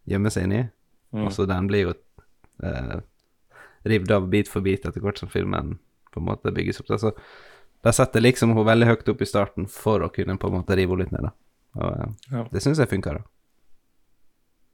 gjemmer 0.10 0.34
seg 0.34 0.48
inn 0.48 0.58
i, 0.58 0.63
mm. 1.13 1.25
og 1.25 1.32
så 1.34 1.46
den 1.46 1.68
blir 1.70 1.86
jo 1.86 1.94
uh, 2.65 3.00
revet 3.84 4.12
av 4.12 4.27
bit 4.30 4.50
for 4.50 4.65
bit 4.65 4.86
etter 4.86 5.01
hvert 5.01 5.22
som 5.22 5.30
filmen 5.30 5.77
på 6.12 6.20
en 6.20 6.27
måte 6.27 6.51
bygges 6.51 6.82
opp. 6.82 6.89
Så 7.00 7.13
de 7.82 7.94
setter 7.94 8.22
liksom 8.24 8.53
hun 8.58 8.68
veldig 8.68 8.89
høyt 8.89 9.10
opp 9.13 9.22
i 9.22 9.30
starten 9.30 9.70
for 9.72 10.03
å 10.03 10.12
kunne 10.13 10.38
på 10.41 10.50
en 10.50 10.60
måte 10.60 10.77
rive 10.77 10.94
henne 10.94 11.06
litt 11.06 11.13
ned, 11.15 11.30
da. 11.30 11.34
Og 11.75 11.92
eh, 12.00 12.10
Ja. 12.32 12.44
det 12.51 12.62
syns 12.63 12.78
jeg 12.80 12.90
funka, 12.90 13.13
da. 13.13 13.22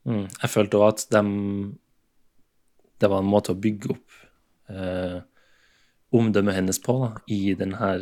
Mm. 0.07 0.27
Jeg 0.41 0.49
følte 0.49 0.77
òg 0.79 0.87
at 0.93 1.07
dem 1.11 1.79
Det 2.99 3.09
var 3.11 3.19
en 3.19 3.27
måte 3.29 3.51
å 3.53 3.59
bygge 3.61 3.89
opp 3.91 4.15
eh, 4.69 5.19
omdømmet 6.15 6.55
hennes 6.55 6.79
på, 6.81 6.95
da, 7.03 7.09
i 7.27 7.53
den 7.53 7.73
her 7.77 7.99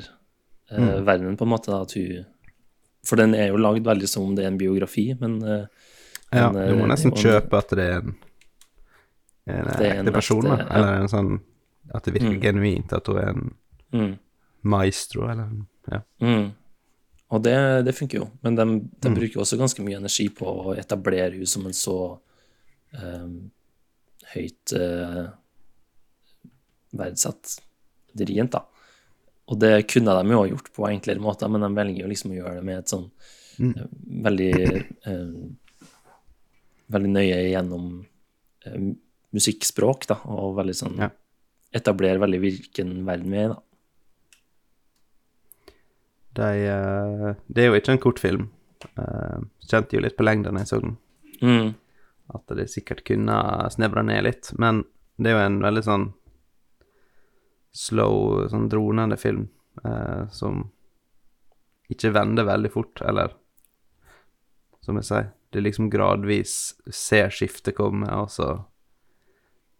eh, 0.71 0.77
Mm. 0.79 1.05
verdenen, 1.05 1.37
på 1.37 1.43
en 1.45 1.49
måte. 1.51 1.71
Da, 1.71 1.81
at 1.81 1.93
hun 1.93 2.25
For 3.05 3.15
den 3.17 3.35
er 3.35 3.47
jo 3.51 3.57
lagd 3.57 3.83
veldig 3.85 4.07
som 4.09 4.23
om 4.23 4.35
det 4.35 4.45
er 4.45 4.47
en 4.47 4.57
biografi, 4.57 5.13
men 5.19 5.41
eh, 5.43 5.65
Ja, 6.33 6.51
men, 6.51 6.67
du 6.69 6.75
må 6.75 6.83
eh, 6.85 6.89
nesten 6.93 7.11
en- 7.11 7.17
kjøpe 7.21 7.57
at 7.57 7.69
det 7.69 7.79
er 7.89 7.97
en, 7.99 8.15
en 9.47 9.65
Det 9.77 9.85
er 9.85 9.99
en 9.99 10.07
ekte 10.07 10.13
person, 10.13 10.41
da. 10.43 10.55
Eller 10.69 10.93
ja. 10.95 11.01
En 11.01 11.07
sånn 11.11 11.39
At 11.93 12.03
det 12.05 12.13
virker 12.15 12.33
Mm. 12.37 12.41
genuint, 12.41 12.93
at 12.93 13.05
hun 13.07 13.17
er 13.17 13.29
en 13.29 13.55
mm, 13.93 14.17
maestro, 14.63 15.27
eller 15.29 15.43
en 15.43 15.67
Ja. 15.91 15.99
Og 17.33 17.41
det, 17.41 17.55
det 17.87 17.95
funker 17.97 18.19
jo, 18.21 18.27
men 18.45 18.55
de, 18.55 18.65
de 19.01 19.09
Mm. 19.09 19.15
bruker 19.17 19.41
også 19.41 19.57
ganske 19.57 19.81
mye 19.83 19.97
energi 19.97 20.27
på 20.29 20.45
å 20.45 20.75
etablere 20.77 21.33
hun 21.39 21.47
som 21.49 21.65
en 21.65 21.73
så 21.73 21.95
um, 23.01 23.51
høyt 24.35 24.73
uh, 24.77 25.31
verdsatt 26.95 27.55
dirigent, 28.15 28.51
da. 28.55 28.61
Og 29.49 29.59
det 29.61 29.87
kunne 29.91 30.13
de 30.17 30.31
jo 30.33 30.39
ha 30.43 30.47
gjort 30.49 30.69
på 30.73 30.85
enklere 30.89 31.21
måter, 31.21 31.49
men 31.51 31.61
de 31.65 31.69
velger 31.77 32.01
jo 32.05 32.09
liksom 32.09 32.31
å 32.33 32.37
gjøre 32.39 32.55
det 32.61 32.65
med 32.71 32.79
et 32.83 32.93
sånn 32.93 33.09
Mm. 33.55 33.69
eh, 33.79 33.85
veldig 34.25 34.53
eh, 35.07 35.35
Veldig 36.91 37.09
nøye 37.13 37.37
gjennom 37.53 37.85
musikkspråk, 39.35 40.07
da, 40.11 40.17
og 40.27 40.57
veldig 40.57 40.75
sånn 40.75 40.97
Ja. 40.99 41.07
Etablere 41.75 42.19
veldig 42.19 42.39
hvilken 42.43 42.91
verden 43.07 43.31
vi 43.31 43.37
er 43.39 43.45
i, 43.45 43.53
da. 43.53 43.57
De, 46.35 46.49
eh, 46.67 47.33
det 47.47 47.63
er 47.63 47.69
jo 47.71 47.79
ikke 47.79 47.93
en 47.95 48.01
kortfilm. 48.03 48.49
Uh, 48.99 49.39
kjente 49.65 49.95
jo 49.97 50.01
litt 50.03 50.17
på 50.17 50.25
lengden 50.27 50.57
jeg 50.59 50.67
så 50.69 50.79
den, 50.83 50.97
Mm. 51.41 51.73
at 52.35 52.47
det 52.57 52.67
sikkert 52.69 53.03
kunne 53.07 53.37
snevra 53.71 54.03
ned 54.05 54.23
litt. 54.27 54.51
Men 54.59 54.83
det 55.17 55.31
er 55.31 55.37
jo 55.39 55.45
en 55.45 55.59
veldig 55.63 55.83
sånn 55.87 56.05
slow, 57.75 58.47
sånn 58.51 58.69
dronende 58.71 59.17
film 59.19 59.47
eh, 59.83 60.27
som 60.31 60.69
ikke 61.91 62.11
vender 62.15 62.47
veldig 62.47 62.71
fort, 62.73 63.01
eller 63.05 63.33
som 64.85 64.95
jeg 64.99 65.07
sier, 65.09 65.27
det 65.51 65.59
er 65.61 65.65
liksom 65.67 65.89
gradvis 65.93 66.53
ser 66.93 67.29
skiftet 67.33 67.75
komme, 67.77 68.07
og 68.15 68.29
så 68.33 68.47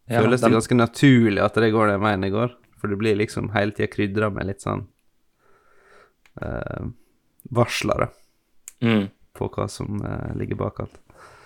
Ja, 0.08 0.22
føles 0.22 0.42
det 0.42 0.50
de- 0.52 0.56
ganske 0.58 0.76
naturlig 0.78 1.42
at 1.44 1.56
det 1.56 1.72
går 1.74 1.88
den 1.94 2.02
veien 2.02 2.22
det 2.22 2.32
går, 2.34 2.52
for 2.78 2.88
det 2.92 2.98
blir 3.00 3.16
liksom 3.18 3.52
hele 3.54 3.72
tida 3.72 3.88
krydra 3.88 4.32
med 4.34 4.46
litt 4.48 4.62
sånn 4.62 4.88
eh, 6.42 6.86
varslere 7.52 8.10
Mm. 8.82 9.10
på 9.34 9.50
hva 9.54 9.70
som 9.70 10.02
eh, 10.04 10.34
ligger 10.36 10.56
bak 10.56 10.80
alt. 10.80 10.98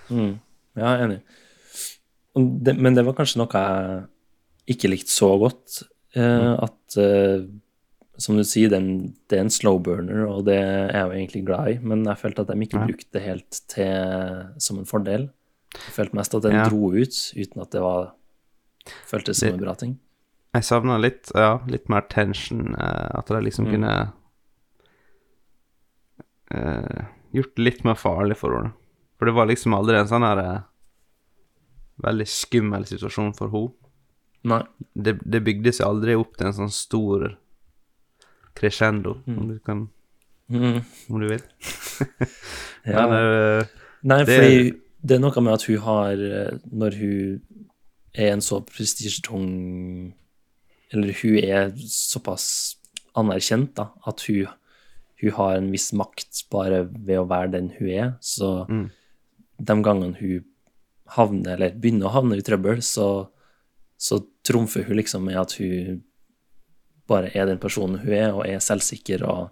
Mm. 0.10 0.40
Ja, 0.76 0.96
enig. 1.04 1.22
Det, 2.36 2.74
men 2.78 2.96
det 2.96 3.04
var 3.06 3.14
kanskje 3.18 3.42
noe 3.42 3.50
jeg 3.60 4.76
ikke 4.76 4.90
likte 4.92 5.12
så 5.12 5.32
godt. 5.42 5.82
Eh, 6.16 6.54
At, 6.64 6.98
eh, 6.98 7.46
som 8.20 8.36
du 8.38 8.44
sier, 8.44 8.70
den, 8.70 9.14
det 9.30 9.38
er 9.40 9.46
en 9.46 9.50
slow 9.54 9.80
burner, 9.80 10.26
og 10.28 10.46
det 10.46 10.58
er 10.60 10.92
jeg 10.92 11.06
jo 11.06 11.16
egentlig 11.18 11.46
glad 11.48 11.70
i, 11.72 11.78
men 11.80 12.04
jeg 12.06 12.18
følte 12.20 12.42
at 12.44 12.48
de 12.52 12.60
ikke 12.66 12.80
Ja. 12.80 12.86
brukte 12.86 13.12
det 13.14 13.22
helt 13.24 13.62
til 13.68 14.54
som 14.60 14.80
en 14.80 14.86
fordel. 14.86 15.30
Jeg 15.74 15.94
følte 15.96 16.16
mest 16.16 16.36
at 16.36 16.42
den 16.44 16.52
Ja. 16.58 16.68
dro 16.70 16.92
ut, 16.92 17.16
uten 17.38 17.62
at 17.62 17.72
det 17.72 17.82
var 17.82 18.12
føltes 19.08 19.38
som 19.40 19.50
en 19.54 19.60
bra 19.60 19.74
ting. 19.76 20.00
Jeg 20.54 20.64
savna 20.64 20.98
litt, 21.00 21.32
ja, 21.36 21.60
litt 21.68 21.88
mer 21.90 22.02
tension, 22.10 22.76
eh, 22.76 23.12
at 23.14 23.28
de 23.28 23.36
liksom 23.42 23.68
Mm. 23.68 23.72
kunne 23.72 24.14
eh, 26.56 27.06
gjort 27.34 27.56
det 27.56 27.64
litt 27.64 27.84
mer 27.86 27.96
farlig 28.00 28.38
for 28.38 28.56
henne. 28.58 28.74
For 29.20 29.26
det 29.30 29.36
var 29.36 29.50
liksom 29.50 29.74
aldri 29.76 29.98
en 30.00 30.08
sånn 30.10 30.24
her 30.26 30.40
eh, 30.44 30.62
veldig 32.06 32.28
skummel 32.32 32.86
situasjon 32.90 33.34
for 33.38 33.52
henne. 33.54 33.76
Nei. 34.50 34.62
Det, 34.96 35.18
det 35.28 35.42
bygde 35.44 35.74
seg 35.76 35.86
aldri 35.90 36.14
opp 36.16 36.38
til 36.40 36.48
en 36.48 36.56
sånn 36.56 36.72
stor 36.72 37.26
crescendo, 38.56 39.18
Mm. 39.28 39.38
om 39.40 39.48
du 39.48 39.60
kan 39.60 39.90
Mm. 40.50 40.82
Om 41.10 41.20
du 41.22 41.28
vil. 41.30 41.42
Ja. 42.86 43.06
Men 43.08 43.12
eh, 43.14 43.66
Nei, 44.04 44.24
Det- 44.24 44.40
fordi 44.40 44.82
det 45.04 45.16
er 45.16 45.20
noe 45.20 45.42
med 45.42 45.54
at 45.54 45.64
hun 45.68 45.78
har 45.84 46.12
eh, 46.14 46.58
Når 46.72 46.96
hun 46.98 47.42
er 48.16 48.32
en 48.32 48.42
så 48.42 48.62
prestisjetung 48.66 50.14
Eller 50.92 51.14
hun 51.22 51.38
er 51.38 51.70
såpass 51.78 52.78
anerkjent, 53.16 53.76
da, 53.76 53.90
at 54.08 54.22
hun, 54.28 54.48
hun 55.22 55.32
har 55.32 55.56
en 55.58 55.72
viss 55.72 55.92
makt 55.94 56.46
bare 56.52 56.84
ved 56.90 57.18
å 57.20 57.28
være 57.28 57.52
den 57.52 57.70
hun 57.80 57.90
er. 57.90 58.14
Så 58.22 58.66
Mm. 58.70 58.90
de 59.62 59.74
gangene 59.84 60.16
hun 60.20 60.46
havner, 61.10 61.54
eller 61.56 61.72
begynner 61.72 62.08
å 62.08 62.14
havne 62.14 62.38
i 62.38 62.42
trøbbel, 62.42 62.78
så, 62.82 63.28
så 63.98 64.22
trumfer 64.44 64.84
hun 64.86 64.96
liksom 64.98 65.26
med 65.26 65.36
at 65.38 65.54
hun 65.60 66.04
bare 67.08 67.32
er 67.36 67.46
den 67.50 67.58
personen 67.58 68.00
hun 68.00 68.14
er, 68.14 68.32
og 68.34 68.46
er 68.46 68.60
selvsikker, 68.60 69.24
og, 69.28 69.50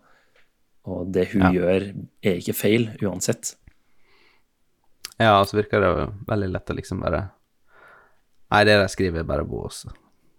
og 0.86 1.12
det 1.12 1.30
hun 1.34 1.42
Ja. 1.42 1.52
gjør, 1.52 1.88
er 2.24 2.38
ikke 2.38 2.54
feil 2.56 2.90
uansett. 3.02 3.56
Ja, 5.20 5.44
så 5.44 5.58
virker 5.58 5.82
det 5.82 5.88
jo 5.90 6.14
veldig 6.30 6.52
lett 6.54 6.70
å 6.70 6.76
liksom 6.78 7.02
bare 7.02 7.32
Nei, 8.50 8.62
det 8.64 8.78
der 8.80 8.88
skriver, 8.88 9.18
jeg 9.18 9.28
bare 9.28 9.44
også». 9.44 9.90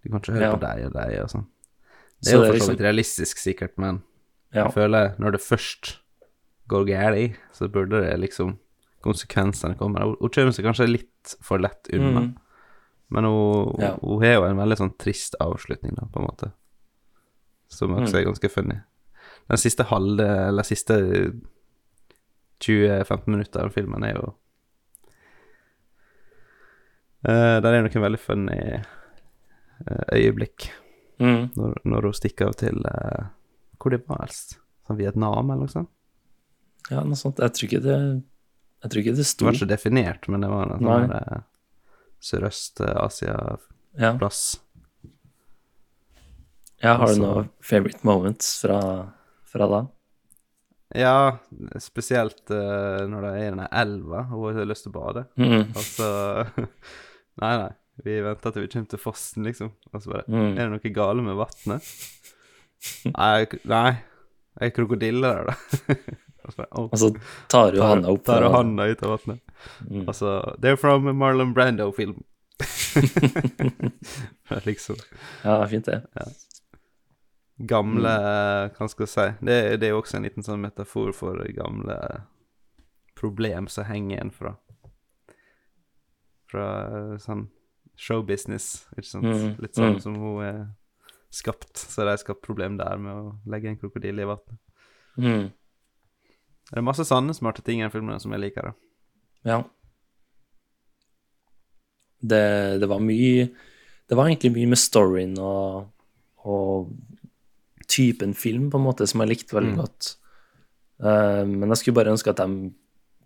Du 0.01 0.09
kan 0.09 0.19
ikke 0.19 0.33
høre 0.33 0.41
Ja. 0.47 0.53
på 0.55 0.59
deg 0.61 0.85
og 0.87 0.93
deg 0.93 1.19
og 1.21 1.27
sånn. 1.29 1.45
Det 2.23 2.25
Så 2.25 2.31
er 2.31 2.33
jo 2.33 2.41
det 2.41 2.47
er 2.47 2.53
for 2.53 2.59
så 2.65 2.71
liksom- 2.71 2.79
realistisk, 2.85 3.37
sikkert, 3.37 3.77
men 3.77 4.01
Ja. 4.53 4.63
jeg 4.65 4.73
føler 4.73 5.15
når 5.19 5.31
det 5.31 5.41
først 5.41 5.97
går 6.69 6.85
galt, 6.87 7.35
så 7.53 7.67
burde 7.69 8.01
det 8.01 8.19
liksom 8.19 8.57
Konsekvensene 9.01 9.77
komme. 9.77 10.01
Hun 10.03 10.17
hun 10.19 10.29
kommer 10.29 10.51
seg 10.51 10.65
kanskje 10.65 10.87
litt 10.89 11.35
for 11.41 11.57
lett 11.57 11.87
unna, 11.93 12.19
Mm. 12.19 12.35
men 13.09 13.23
hun, 13.23 13.75
Ja. 13.79 13.95
hun 14.01 14.21
har 14.23 14.33
jo 14.33 14.43
en 14.43 14.57
veldig 14.57 14.77
sånn 14.77 14.97
trist 14.97 15.35
avslutning, 15.39 15.95
da, 15.95 16.05
på 16.11 16.19
en 16.19 16.25
måte, 16.27 16.51
som 17.69 17.91
også 17.95 18.11
Mm. 18.13 18.19
er 18.19 18.25
ganske 18.25 18.49
funny. 18.51 18.79
Den 19.47 19.57
siste 19.57 19.83
halve, 19.85 20.27
eller 20.49 20.63
siste 20.63 21.31
20-15 22.59 23.27
minutter 23.27 23.61
av 23.63 23.71
filmen 23.73 24.03
er 24.03 24.13
jo 24.15 24.33
uh, 27.27 27.59
Der 27.61 27.73
er 27.73 27.81
noen 27.85 28.03
veldig 28.03 28.19
funny 28.19 28.59
eh, 28.59 28.83
øyeblikk 30.13 30.71
Mm. 31.19 31.49
når, 31.57 31.73
når 31.83 32.01
hun 32.07 32.13
stikker 32.13 32.47
av 32.47 32.53
til 32.55 32.77
eh, 32.87 33.25
Hvor 33.79 33.89
det 33.93 34.01
var 34.07 34.17
helst? 34.25 34.57
Sånn 34.87 34.97
Vietnam, 34.99 35.49
eller 35.49 35.61
noe 35.65 35.71
sånt? 35.71 35.89
Ja, 36.89 37.03
noe 37.05 37.15
sånt. 37.19 37.37
Jeg 37.39 37.51
tror 37.55 37.67
ikke 37.69 37.83
det 37.85 37.97
Jeg 37.99 38.87
tror 38.91 38.99
ikke 39.03 39.15
det 39.17 39.25
Det 39.27 39.45
var 39.45 39.53
ikke 39.57 39.73
definert, 39.73 40.23
men 40.31 40.39
det 40.41 40.49
var 40.49 40.63
en 40.73 40.83
sånn 40.83 41.11
eh, 41.15 41.39
Sørøst-Asia-plass. 42.29 43.59
Ja. 43.99 44.11
ja 46.89 46.93
har 46.97 47.05
du 47.07 47.11
Altså- 47.11 47.23
noen 47.23 47.49
favorite 47.61 48.03
moments 48.03 48.61
fra, 48.61 48.79
fra 49.45 49.67
da? 49.67 49.87
Ja, 50.95 51.37
spesielt 51.77 52.49
uh, 52.49 53.05
når 53.05 53.21
det 53.21 53.29
er 53.29 53.37
i 53.43 53.49
denne 53.51 53.67
elva 53.77 54.23
og 54.33 54.47
hun 54.49 54.57
har 54.57 54.65
lyst 54.65 54.83
til 54.87 54.93
å 54.93 54.97
bade. 54.97 55.21
Mm. 55.37 55.67
Altså 55.77 56.05
Nei, 57.43 57.51
nei. 57.61 57.73
Vi 58.03 58.15
venter 58.23 58.51
til 58.55 58.61
vi 58.63 58.67
kommer 58.71 58.89
til 58.89 58.99
fossen, 59.01 59.43
liksom. 59.45 59.69
Og 59.93 60.01
så 60.01 60.09
bare 60.09 60.23
Mm. 60.27 60.57
Er 60.57 60.61
det 60.65 60.71
noe 60.71 60.93
gale 60.95 61.21
med 61.21 61.35
vannet? 61.37 61.83
Nei. 63.63 63.97
Er 64.59 64.69
krokodiller 64.75 65.45
der, 65.45 65.45
da? 65.49 65.95
og 66.43 66.51
så 66.51 66.57
bare, 66.57 66.69
«Å, 66.71 66.83
Og 66.91 66.97
så 66.99 67.09
tar 67.51 67.71
du 67.75 67.81
handa 67.83 68.11
opp 68.11 68.23
Tar 68.27 68.41
fra- 68.43 68.51
handa 68.57 68.87
ut 68.89 69.03
av 69.05 69.13
vannet. 69.17 69.39
Mm. 69.87 70.03
Altså 70.09 70.33
They're 70.59 70.79
from 70.79 71.07
Marlon 71.19 71.53
Brando-film. 71.55 72.23
liksom 74.65 74.95
Ja, 75.43 75.67
fint 75.67 75.85
det. 75.85 76.01
gamle 77.59 78.09
Mm. 78.09 78.73
Hva 78.77 78.87
skal 78.89 79.05
jeg 79.05 79.13
si? 79.13 79.27
Det, 79.45 79.57
det 79.79 79.87
er 79.87 79.93
jo 79.93 80.01
også 80.01 80.17
en 80.19 80.23
liten 80.27 80.43
sånn 80.45 80.61
metafor 80.63 81.11
for 81.15 81.39
gamle 81.55 81.97
problem 83.19 83.67
som 83.71 83.87
henger 83.89 84.15
igjen 84.17 84.31
fra 84.31 84.53
Fra 86.49 86.67
eh, 86.87 87.15
sånn 87.19 87.47
showbusiness, 87.99 88.85
ikke 88.95 89.09
sant? 89.09 89.25
Mm, 89.27 89.55
Litt 89.59 89.75
sånn 89.75 89.97
mm. 89.97 90.03
som 90.03 90.15
hun 90.15 90.43
er 90.47 90.59
skapt, 91.31 91.77
så 91.77 92.01
de 92.03 92.09
har 92.13 92.17
skapt 92.21 92.41
problem 92.45 92.77
der 92.79 92.97
med 92.97 93.13
å 93.13 93.33
legge 93.51 93.69
en 93.69 93.77
krokodille 93.77 94.23
i 94.23 94.29
vannet. 94.29 94.57
Mm. 95.17 95.51
Det 96.69 96.77
er 96.77 96.85
masse 96.85 97.05
sanne, 97.05 97.33
smarte 97.37 97.61
ting 97.65 97.79
i 97.81 97.85
den 97.85 97.91
filmen 97.93 98.19
som 98.21 98.31
jeg 98.33 98.41
liker. 98.47 98.69
da. 98.71 98.73
Ja. 99.45 99.59
Det, 102.19 102.79
det 102.81 102.87
var 102.91 102.99
mye 102.99 103.45
Det 104.09 104.17
var 104.17 104.27
egentlig 104.27 104.51
mye 104.57 104.67
med 104.73 104.79
storyen 104.81 105.35
og, 105.39 105.85
og 106.49 106.89
typen 107.89 108.33
film, 108.37 108.67
på 108.73 108.77
en 108.79 108.83
måte, 108.85 109.05
som 109.09 109.21
jeg 109.23 109.29
likte 109.31 109.55
veldig 109.57 109.71
Mm. 109.75 109.77
godt. 109.81 110.07
Uh, 111.01 111.45
men 111.45 111.69
jeg 111.69 111.77
skulle 111.77 111.95
bare 111.95 112.11
ønske 112.13 112.29
at 112.33 112.37
de 112.41 112.71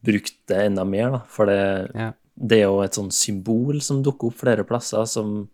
brukte 0.04 0.36
det 0.52 0.60
enda 0.68 0.84
mer, 0.88 1.10
da. 1.12 1.20
For 1.28 1.46
det, 1.48 1.92
Ja. 1.96 2.12
det 2.36 2.58
er 2.60 2.68
jo 2.68 2.82
et 2.84 2.92
sånn 2.96 3.12
symbol 3.12 3.80
som 3.82 4.04
dukker 4.04 4.28
opp 4.28 4.36
flere 4.40 4.64
plasser, 4.68 5.06
som 5.08 5.48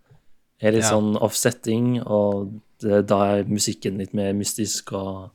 er 0.68 0.72
litt 0.76 0.84
Ja. 0.84 0.92
sånn 0.92 1.16
offsetting, 1.22 2.02
og 2.06 2.60
det, 2.80 3.06
da 3.08 3.20
er 3.38 3.44
musikken 3.46 3.98
litt 3.98 4.14
mer 4.14 4.34
mystisk, 4.34 4.92
og, 4.94 5.32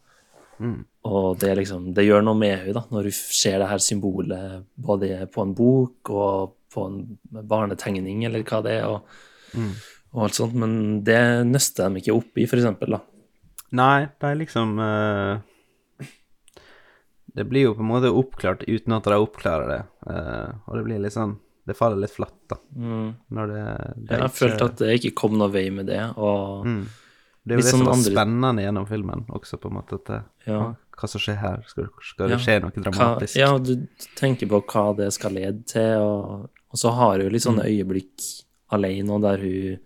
Mm. 0.60 0.84
og 1.04 1.38
det 1.40 1.56
liksom 1.58 1.94
Det 1.94 2.04
gjør 2.06 2.22
noe 2.24 2.34
med 2.38 2.58
henne, 2.58 2.74
da, 2.74 2.84
når 2.90 3.02
du 3.04 3.10
ser 3.10 3.58
det 3.58 3.68
her 3.68 3.78
symbolet 3.78 4.64
både 4.80 5.26
på 5.32 5.42
en 5.42 5.54
bok 5.54 6.10
og 6.10 6.52
på 6.70 6.86
en 6.86 7.18
barnetegning, 7.32 8.24
eller 8.24 8.42
hva 8.44 8.62
det 8.62 8.80
er, 8.80 8.84
og, 8.86 9.02
Mm. 9.54 9.72
og 10.14 10.22
alt 10.24 10.32
sånt, 10.34 10.54
men 10.54 11.02
det 11.02 11.44
nøster 11.46 11.88
de 11.92 12.00
ikke 12.00 12.14
opp 12.16 12.36
i, 12.38 12.46
for 12.46 12.56
eksempel, 12.56 12.90
da. 12.90 13.00
Nei, 13.72 14.06
det 14.20 14.22
er 14.22 14.36
liksom 14.36 14.78
uh, 14.78 15.40
Det 17.34 17.48
blir 17.48 17.62
jo 17.64 17.74
på 17.74 17.80
en 17.82 17.88
måte 17.90 18.12
oppklart 18.14 18.62
uten 18.68 18.92
at 18.94 19.02
de 19.04 19.10
oppklarer 19.18 19.66
det, 19.68 19.80
uh, 20.06 20.52
og 20.68 20.76
det 20.76 20.84
blir 20.84 21.00
litt 21.02 21.12
sånn 21.16 21.36
Det 21.66 21.76
faller 21.76 21.96
litt 21.96 22.10
flatt, 22.12 22.34
da. 22.48 22.56
Når 22.76 23.46
det, 23.48 23.62
det 23.96 24.10
Jeg 24.10 24.20
har 24.20 24.28
ikke- 24.28 24.36
følt 24.36 24.62
at 24.62 24.76
det 24.76 25.00
ikke 25.00 25.14
kom 25.14 25.38
noe 25.38 25.48
vei 25.48 25.70
med 25.70 25.86
det, 25.86 26.02
og 26.16 26.64
Mm. 26.66 26.86
Det 27.46 27.52
er 27.52 27.58
jo 27.58 27.62
det 27.62 27.70
som 27.70 27.80
sånn 27.80 27.86
var 27.86 27.94
andre- 27.94 28.12
spennende 28.14 28.62
gjennom 28.64 28.86
filmen 28.88 29.24
også, 29.28 29.58
på 29.60 29.68
en 29.68 29.74
måte. 29.76 29.94
At 29.94 30.04
det, 30.06 30.22
Ja. 30.46 30.74
Hva 30.96 31.08
som 31.08 31.20
skjer 31.20 31.36
her? 31.36 31.62
Skal, 31.66 31.88
skal 32.02 32.28
Ja. 32.30 32.36
det 32.36 32.44
skje 32.46 32.60
noe 32.62 32.70
hva, 32.70 32.82
dramatisk? 32.84 33.36
ja, 33.36 33.58
du 33.58 33.88
tenker 34.16 34.46
på 34.48 34.62
hva 34.64 34.96
det 34.96 35.12
skal 35.12 35.32
lede 35.32 35.66
til, 35.66 35.98
og, 36.00 36.50
og 36.70 36.76
så 36.78 36.92
har 36.94 37.18
hun 37.20 37.32
litt 37.32 37.42
sånne 37.42 37.64
øyeblikk 37.64 38.44
alene, 38.70 39.10
og 39.10 39.20
der 39.22 39.36
hun 39.38 39.78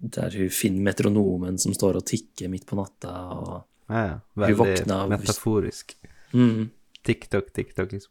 der 0.00 0.30
hun 0.30 0.48
finner 0.48 0.92
metronomen 0.92 1.58
som 1.58 1.72
står 1.74 1.96
og 1.96 2.04
tikker 2.06 2.48
midt 2.48 2.66
på 2.66 2.76
natta, 2.76 3.08
og 3.10 3.64
Ja, 3.90 4.06
ja. 4.06 4.20
Hun 4.36 4.44
Veldig 4.44 4.56
våkner 4.58 4.94
av- 4.94 5.08
metaforisk. 5.10 5.94
mm, 6.34 6.70
TikTok, 7.02 7.52
TikTok, 7.54 7.90
liksom. 7.90 8.10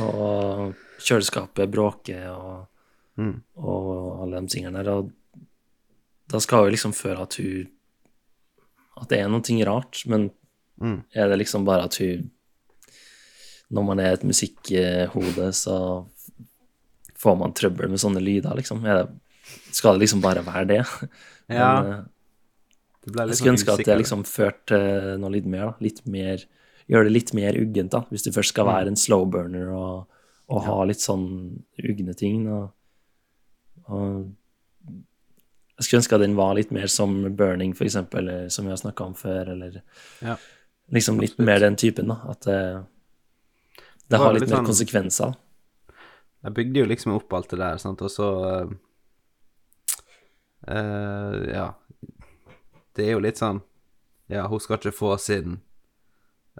Og 0.00 0.74
kjøleskapet 0.98 1.70
bråker, 1.70 2.26
og, 2.34 2.66
Mm. 3.18 3.40
og 3.56 4.22
alle 4.22 4.40
de 4.40 4.46
tingene 4.46 4.82
der. 4.84 4.90
Og 4.92 5.10
da 6.30 6.38
skal 6.38 6.64
hun 6.64 6.70
liksom 6.70 6.92
føle 6.94 7.20
at 7.22 7.34
hun 7.40 7.68
At 9.00 9.08
det 9.08 9.18
er 9.20 9.28
noe 9.28 9.64
rart, 9.66 10.02
men 10.06 10.30
Mm. 10.80 11.02
er 11.14 11.28
det 11.28 11.38
liksom 11.38 11.64
bare 11.64 11.84
at 11.84 11.96
hun 11.98 12.30
Når 13.70 13.84
man 13.84 13.98
er 14.00 14.12
et 14.12 14.22
musikkhode, 14.24 15.52
så 15.52 16.06
får 17.18 17.36
man 17.38 17.52
trøbbel 17.52 17.88
med 17.90 17.98
sånne 17.98 18.22
lyder, 18.22 18.54
liksom. 18.56 18.80
Det, 18.82 19.08
skal 19.74 19.94
det 19.98 20.00
liksom 20.08 20.20
bare 20.22 20.44
være 20.44 20.66
det? 20.66 20.84
Ja, 21.50 21.82
Men, 21.82 21.92
eh, 21.92 22.04
det 23.06 23.28
jeg 23.28 23.36
skulle 23.36 23.52
ønske 23.52 23.70
ønske 23.72 23.72
at 23.80 23.84
det 23.86 23.98
liksom 23.98 24.24
førte 24.24 24.66
til 24.66 25.18
noe 25.18 25.30
litt 25.30 25.46
mer, 25.46 25.66
da. 25.66 25.74
Litt 25.80 26.06
mer 26.06 26.44
Gjøre 26.88 27.04
det 27.04 27.12
litt 27.12 27.34
mer 27.34 27.52
uggent, 27.52 27.90
da. 27.90 28.00
Hvis 28.10 28.22
du 28.24 28.30
først 28.32 28.48
skal 28.54 28.64
være 28.64 28.88
en 28.88 28.96
slow 28.96 29.26
burner 29.28 29.68
og, 29.76 30.06
og 30.48 30.62
ha 30.64 30.76
litt 30.88 31.00
sånn 31.02 31.24
ugne 31.84 32.14
ting. 32.16 32.46
Og, 32.48 32.70
og 33.88 34.30
jeg 35.78 35.84
skulle 35.86 36.00
ønske 36.00 36.16
at 36.16 36.22
den 36.24 36.36
var 36.38 36.54
litt 36.58 36.70
mer 36.74 36.86
som 36.90 37.18
Burning, 37.36 37.74
for 37.76 37.84
eksempel, 37.86 38.24
eller 38.24 38.48
som 38.52 38.64
vi 38.66 38.72
har 38.72 38.80
snakka 38.80 39.04
om 39.04 39.14
før, 39.14 39.52
eller 39.54 39.82
Ja. 40.24 40.36
liksom 40.90 41.20
litt 41.20 41.38
mer 41.38 41.60
den 41.60 41.76
typen, 41.76 42.08
da. 42.08 42.16
At 42.32 42.40
det, 42.48 42.58
det 44.08 44.18
var 44.18 44.24
har 44.26 44.32
litt 44.34 44.42
litt 44.46 44.50
mer 44.50 44.62
sånn- 44.62 44.70
konsekvenser. 44.72 45.36
Jeg 46.44 46.54
bygde 46.54 46.80
jo 46.80 46.86
liksom 46.86 47.12
opp 47.16 47.32
alt 47.34 47.50
det 47.50 47.58
der, 47.58 47.76
sant, 47.82 48.02
og 48.02 48.10
så 48.10 48.28
uh, 48.64 48.74
uh, 50.68 51.48
Ja. 51.52 51.74
Det 52.94 53.06
er 53.06 53.12
jo 53.14 53.20
litt 53.22 53.38
sånn 53.38 53.60
Ja, 54.28 54.46
hun 54.50 54.60
skal 54.60 54.78
ikke 54.80 54.92
få 54.96 55.12
sin 55.22 55.60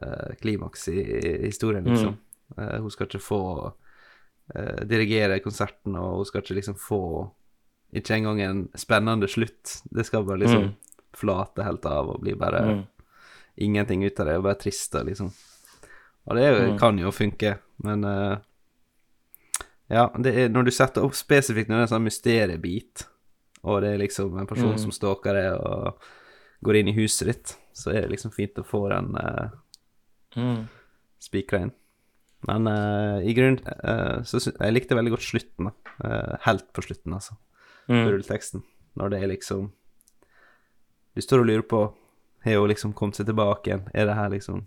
uh, 0.03 0.35
klimaks 0.41 0.87
i, 0.89 1.01
i 1.03 1.47
historien, 1.47 1.85
liksom. 1.85 2.15
Eh, 2.15 2.25
hun 2.57 2.91
skal 2.91 3.07
ikke 3.07 3.21
få 3.23 3.41
eh, 4.55 4.85
dirigere 4.89 5.41
konserten, 5.45 5.97
og 5.97 6.17
hun 6.17 6.25
skal 6.25 6.43
ikke 6.43 6.55
liksom 6.61 6.79
få 6.81 7.31
Ikke 7.95 8.15
engang 8.19 8.41
en 8.43 8.69
spennende 8.77 9.25
slutt. 9.29 9.83
Det 9.91 10.05
skal 10.05 10.25
bare 10.25 10.39
liksom 10.43 10.63
Mm. 10.63 10.75
flate 11.17 11.65
helt 11.65 11.87
av 11.87 12.09
og 12.11 12.21
bli 12.21 12.35
bare 12.35 12.61
Mm. 12.67 12.83
ingenting 13.59 14.05
ut 14.05 14.21
av 14.21 14.27
det, 14.27 14.37
og 14.37 14.43
bare 14.43 14.55
trist 14.61 14.95
og 14.95 15.07
liksom. 15.07 15.31
Og 16.27 16.37
det 16.37 16.45
jo, 16.45 16.73
Mm. 16.73 16.79
kan 16.79 16.99
jo 16.99 17.11
funke, 17.11 17.59
men 17.83 18.05
uh, 18.05 18.37
Ja, 19.91 20.09
det 20.21 20.37
er 20.37 20.49
når 20.51 20.65
du 20.67 20.71
setter 20.71 21.03
opp 21.03 21.15
spesifikt 21.15 21.69
når 21.71 21.77
det 21.77 21.79
er 21.79 21.97
en 21.97 22.01
sånn 22.01 22.05
mysteriebit, 22.11 23.07
og 23.65 23.81
det 23.81 23.95
er 23.95 23.99
liksom 24.07 24.39
en 24.39 24.47
person 24.47 24.73
Mm. 24.73 24.79
som 24.79 24.91
stalker 24.93 25.33
deg 25.33 25.53
og 25.59 25.95
går 26.63 26.77
inn 26.77 26.89
i 26.89 26.93
huset 26.93 27.27
ditt, 27.27 27.57
så 27.73 27.91
er 27.95 28.03
det 28.03 28.11
liksom 28.11 28.31
fint 28.35 28.55
å 28.59 28.67
få 28.67 28.89
den 28.91 29.15
uh, 29.17 29.49
Mm. 30.37 30.69
spikra 31.19 31.63
inn. 31.63 31.73
Men 32.47 32.67
uh, 32.71 33.19
i 33.27 33.33
grunnen 33.35 33.59
uh, 33.83 34.23
så 34.23 34.39
Jeg 34.39 34.73
likte 34.77 34.95
veldig 34.95 35.11
godt 35.17 35.25
slutten. 35.27 35.73
Eh, 36.05 36.37
helt 36.45 36.69
på 36.73 36.83
slutten, 36.87 37.13
altså. 37.17 37.35
På 37.89 37.95
Mm. 37.97 38.05
rulleteksten. 38.13 38.63
Når 39.01 39.11
det 39.11 39.19
er 39.23 39.29
liksom 39.33 39.71
Du 41.17 41.21
står 41.25 41.41
og 41.41 41.47
lurer 41.49 41.63
på 41.67 41.81
Har 42.45 42.59
hun 42.61 42.69
liksom 42.69 42.93
kommet 42.95 43.17
seg 43.17 43.27
tilbake 43.27 43.67
igjen? 43.73 43.89
Er 43.95 44.07
det 44.07 44.15
her 44.15 44.29
liksom 44.31 44.67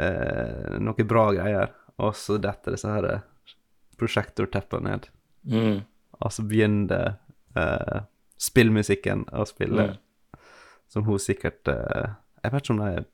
uh, 0.00 0.78
noe 0.82 1.04
bra 1.08 1.28
greier? 1.36 1.72
Og 1.98 2.14
så 2.14 2.36
detter 2.38 2.74
disse 2.76 2.90
her 2.92 3.22
prosjektorteppene 3.98 4.90
ned. 4.92 5.08
Mm. 5.48 5.80
Og 6.20 6.32
så 6.34 6.44
begynner 6.46 7.16
uh, 7.56 8.02
spillmusikken 8.38 9.24
å 9.34 9.46
spille, 9.48 9.88
Mm. 9.88 10.38
som 10.88 11.04
hun 11.04 11.18
sikkert 11.18 11.66
Jeg 11.68 12.52
vet 12.52 12.62
ikke 12.62 12.70
om 12.74 12.78
de 12.84 13.04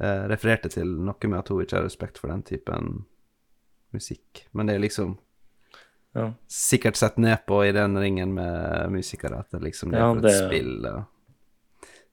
eh, 0.00 0.24
refererte 0.30 0.68
til 0.72 0.86
noe 0.86 1.28
med 1.30 1.38
at 1.38 1.48
hun 1.52 1.62
ikke 1.64 1.76
har 1.78 1.84
respekt 1.86 2.18
for 2.18 2.28
den 2.32 2.42
typen 2.46 3.04
musikk, 3.94 4.46
men 4.52 4.66
det 4.68 4.74
er 4.76 4.84
liksom 4.84 5.18
Ja. 6.16 6.30
sikkert 6.48 6.96
sett 6.96 7.18
ned 7.18 7.44
på 7.46 7.58
i 7.66 7.72
den 7.72 7.98
ringen 7.98 8.32
med 8.34 8.90
musikere, 8.90 9.38
at 9.40 9.50
det 9.52 9.60
liksom 9.62 9.90
det 9.90 9.98
er 9.98 10.00
Ja, 10.00 10.12
for 10.14 10.18
et 10.18 10.22
det- 10.24 10.48
spill 10.48 10.86
og 10.86 11.04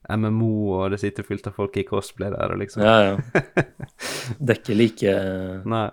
MMO, 0.10 0.74
og 0.84 0.92
det 0.92 1.00
sitter 1.00 1.24
fullt 1.24 1.48
av 1.48 1.54
folk 1.56 1.78
i 1.78 1.84
cosplay 1.88 2.30
der, 2.30 2.52
og 2.52 2.60
liksom 2.60 2.84
Ja, 2.84 2.98
ja. 3.02 3.18
Det 4.40 4.50
er 4.50 4.60
ikke 4.60 4.76
like 4.76 5.64
Nei, 5.66 5.90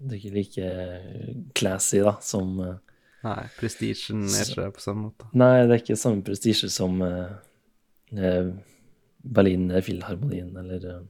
Det 0.00 0.12
er 0.12 0.16
ikke 0.16 0.34
like 0.34 1.50
classy, 1.54 1.98
da, 2.04 2.14
som 2.20 2.60
eh, 2.60 2.74
nei 3.24 3.42
prestisjen 3.58 4.24
er 4.24 4.44
ikke 4.48 4.70
på 4.76 4.80
samme 4.80 5.02
måte. 5.10 5.26
Nei, 5.34 5.66
det 5.66 5.72
er 5.74 5.82
ikke 5.82 5.96
samme 6.00 6.22
prestisje 6.22 6.68
som 6.70 7.00
uh, 7.02 7.32
eh, 8.16 8.50
Berlin 9.26 9.70
Filharmonien 9.82 10.56
eller 10.56 10.86
eh, 10.90 11.02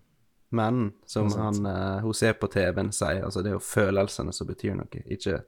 Men 0.50 0.92
som 1.06 1.28
han 1.32 1.66
eh, 1.66 2.00
hun 2.04 2.14
ser 2.14 2.32
på 2.40 2.48
TV-en 2.48 2.92
sier, 2.94 3.24
altså 3.26 3.42
det 3.42 3.50
er 3.50 3.58
jo 3.58 3.64
følelsene 3.66 4.32
som 4.32 4.48
betyr 4.48 4.76
noe, 4.78 5.02
ikke 5.04 5.40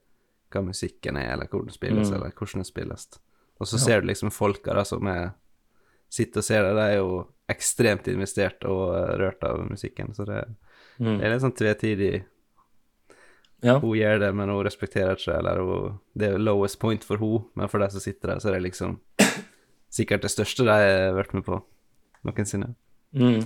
hva 0.49 0.61
musikken 0.65 1.17
er, 1.17 1.33
eller 1.33 1.49
hvor 1.49 1.63
den 1.65 1.73
spilles, 1.73 2.09
Mm. 2.09 2.15
eller 2.15 2.31
hvordan 2.33 2.63
den 2.63 2.65
spilles. 2.67 3.07
Og 3.59 3.67
så 3.67 3.77
ser 3.77 4.01
du 4.01 4.07
liksom 4.07 4.31
folka 4.31 4.73
da 4.73 4.83
som 4.87 5.05
er, 5.07 5.31
sitter 6.09 6.41
og 6.41 6.45
ser 6.47 6.63
det, 6.63 6.73
de 6.77 6.85
er 6.87 6.97
jo 6.97 7.27
ekstremt 7.49 8.07
investert 8.07 8.65
og 8.65 8.95
eh, 8.97 9.15
rørt 9.21 9.43
av 9.43 9.61
musikken, 9.69 10.13
så 10.13 10.25
det, 10.25 10.43
mm. 10.99 11.15
det 11.17 11.25
er 11.25 11.33
litt 11.33 11.45
sånn 11.45 11.57
tvetidig 11.57 12.13
Ja. 13.61 13.73
Hun 13.79 13.97
gjør 13.97 14.19
det, 14.21 14.29
men 14.35 14.49
hun 14.49 14.63
respekterer 14.63 15.17
ikke, 15.19 15.33
eller 15.35 15.59
hun, 15.59 15.97
det 16.15 16.29
er 16.29 16.39
lowest 16.39 16.79
point 16.79 17.03
for 17.03 17.19
hun, 17.19 17.43
men 17.59 17.67
for 17.67 17.83
de 17.83 17.89
som 17.91 17.99
sitter 17.99 18.31
der, 18.31 18.39
så 18.39 18.49
er 18.49 18.53
det 18.55 18.69
liksom 18.69 18.93
sikkert 19.91 20.23
det 20.23 20.31
største 20.31 20.63
de 20.63 20.71
har 20.71 21.13
vært 21.17 21.33
med 21.35 21.43
på 21.43 21.57
noensinne. 22.27 22.73
Mm. 23.15 23.43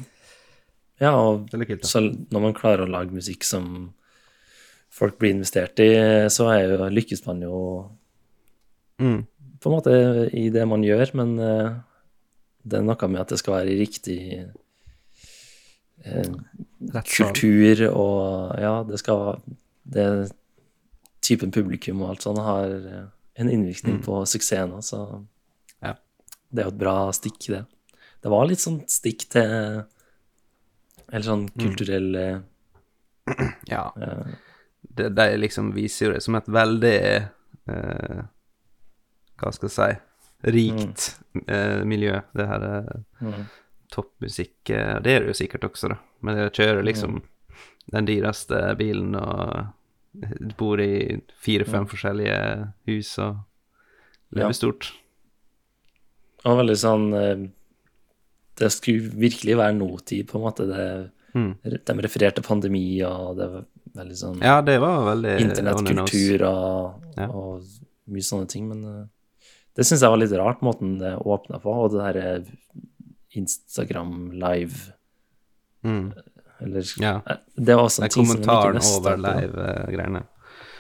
Ja, 1.02 1.12
og 1.18 1.50
kult, 1.52 1.86
så 1.90 2.02
når 2.06 2.42
man 2.42 2.54
klarer 2.58 2.86
å 2.86 2.90
lage 2.92 3.12
musikk 3.16 3.44
som 3.44 3.94
folk 4.94 5.18
blir 5.20 5.34
investert 5.34 5.80
i, 5.82 5.90
så 6.30 6.48
er 6.54 6.68
jo, 6.76 6.90
lykkes 6.94 7.26
man 7.28 7.42
jo 7.42 7.60
Mm. 9.02 9.24
på 9.60 9.70
en 9.70 9.74
måte 9.74 9.94
i 10.38 10.50
det 10.54 10.68
man 10.70 10.84
gjør, 10.86 11.10
men 11.18 11.32
eh, 11.42 11.72
det 12.64 12.78
er 12.78 12.84
noe 12.86 13.08
med 13.10 13.22
at 13.24 13.32
det 13.34 13.40
skal 13.42 13.56
være 13.58 13.74
i 13.74 13.80
riktig 13.80 14.20
eh, 16.06 16.30
Rett 16.94 17.10
kultur, 17.10 17.82
og 17.90 18.54
ja, 18.62 18.74
det 18.88 19.00
skal 19.02 19.40
Det 19.84 20.06
typen 21.24 21.52
publikum 21.52 22.02
og 22.04 22.10
alt 22.14 22.22
sånt 22.24 22.40
har 22.44 22.70
eh, 22.70 23.04
en 23.42 23.50
innvirkning 23.50 24.02
på 24.06 24.22
suksessen, 24.30 24.78
så 24.86 25.02
Mm. 25.10 25.28
Ja. 25.84 25.94
det 26.52 26.62
er 26.62 26.70
jo 26.70 26.74
et 26.76 26.80
bra 26.80 27.12
stikk, 27.12 27.40
det. 27.50 27.66
Det 28.24 28.32
var 28.32 28.48
litt 28.48 28.64
sånn 28.64 28.82
stikk 28.88 29.28
til 29.36 29.84
Eller 31.12 31.26
sånn 31.28 31.50
Mm. 31.52 31.60
kulturell 31.60 32.16
mm. 32.16 33.52
Ja. 33.70 33.84
Uh, 33.98 34.34
det, 34.82 35.10
de 35.16 35.28
liksom 35.38 35.74
viser 35.76 36.08
jo 36.08 36.14
det 36.16 36.24
som 36.24 36.36
et 36.36 36.48
veldig 36.48 36.98
uh, 37.70 38.24
Hva 39.40 39.52
skal 39.54 39.70
jeg 39.70 39.76
si 39.76 39.92
rikt 40.44 41.20
eh, 41.48 41.84
miljø, 41.88 42.18
det 42.36 42.46
her 42.50 42.64
eh, 42.68 42.88
mm. 43.24 43.44
toppmusikk 43.96 44.70
eh, 44.76 44.98
Det 45.00 45.14
er 45.14 45.24
det 45.24 45.32
jo 45.32 45.38
sikkert 45.40 45.70
også, 45.70 45.94
da. 45.94 45.98
Men 46.20 46.36
det 46.36 46.50
å 46.50 46.56
kjøre 46.58 46.84
liksom 46.84 47.22
den 47.94 48.08
dyreste 48.10 48.60
bilen 48.80 49.16
og 49.16 49.72
bor 50.60 50.82
i 50.84 51.22
fire-fem 51.40 51.88
forskjellige 51.90 52.36
hus 52.92 53.14
og 53.24 53.40
lever 54.36 54.52
Ja. 54.52 54.60
stort. 54.60 54.92
Og 56.44 56.60
veldig 56.60 56.78
sånn 56.84 57.08
eh, 57.16 57.48
Det 58.64 58.72
skulle 58.72 59.12
virkelig 59.20 59.58
være 59.60 59.76
nåtid, 59.76 60.28
på 60.30 60.40
en 60.40 60.48
måte. 60.48 60.70
Det, 60.70 60.88
Mm. 61.34 61.56
De 61.66 61.94
refererte 62.06 62.44
pandemi, 62.46 63.02
og 63.02 63.38
det 63.40 63.48
var 63.50 63.64
veldig 63.98 64.16
sånn 64.20 64.36
Ja, 64.46 64.60
det 64.62 64.76
var 64.80 65.00
veldig 65.08 65.32
internettkultur 65.42 66.44
og, 66.46 67.02
Ja. 67.18 67.26
og 67.28 67.64
mye 68.08 68.22
sånne 68.28 68.48
ting. 68.48 68.68
Men 68.70 68.84
eh, 68.86 69.08
det 69.76 69.84
syns 69.88 70.04
jeg 70.06 70.12
var 70.14 70.22
litt 70.22 70.36
rart, 70.38 70.62
måten 70.62 71.00
det 71.00 71.16
åpna 71.18 71.58
på. 71.64 71.74
Og 71.74 71.90
det 71.96 72.04
derre 72.06 72.46
Instagram 73.34 74.32
live 74.32 74.94
Mm. 75.84 76.14
Eller 76.62 76.84
Ja. 77.02 77.22
eh, 77.28 77.38
Det 77.58 77.76
var 77.76 77.84
også 77.90 78.04
en 78.04 78.10
ting 78.10 78.26
som 78.28 78.38
de 78.38 78.48
kommentaren 78.48 78.82
som 78.82 79.02
over 79.04 79.18
live-greiene. 79.18 80.24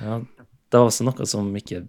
Ja, 0.02 0.20
det 0.20 0.78
var 0.80 0.86
også 0.88 1.04
noe 1.04 1.26
som 1.26 1.52
ikke 1.56 1.88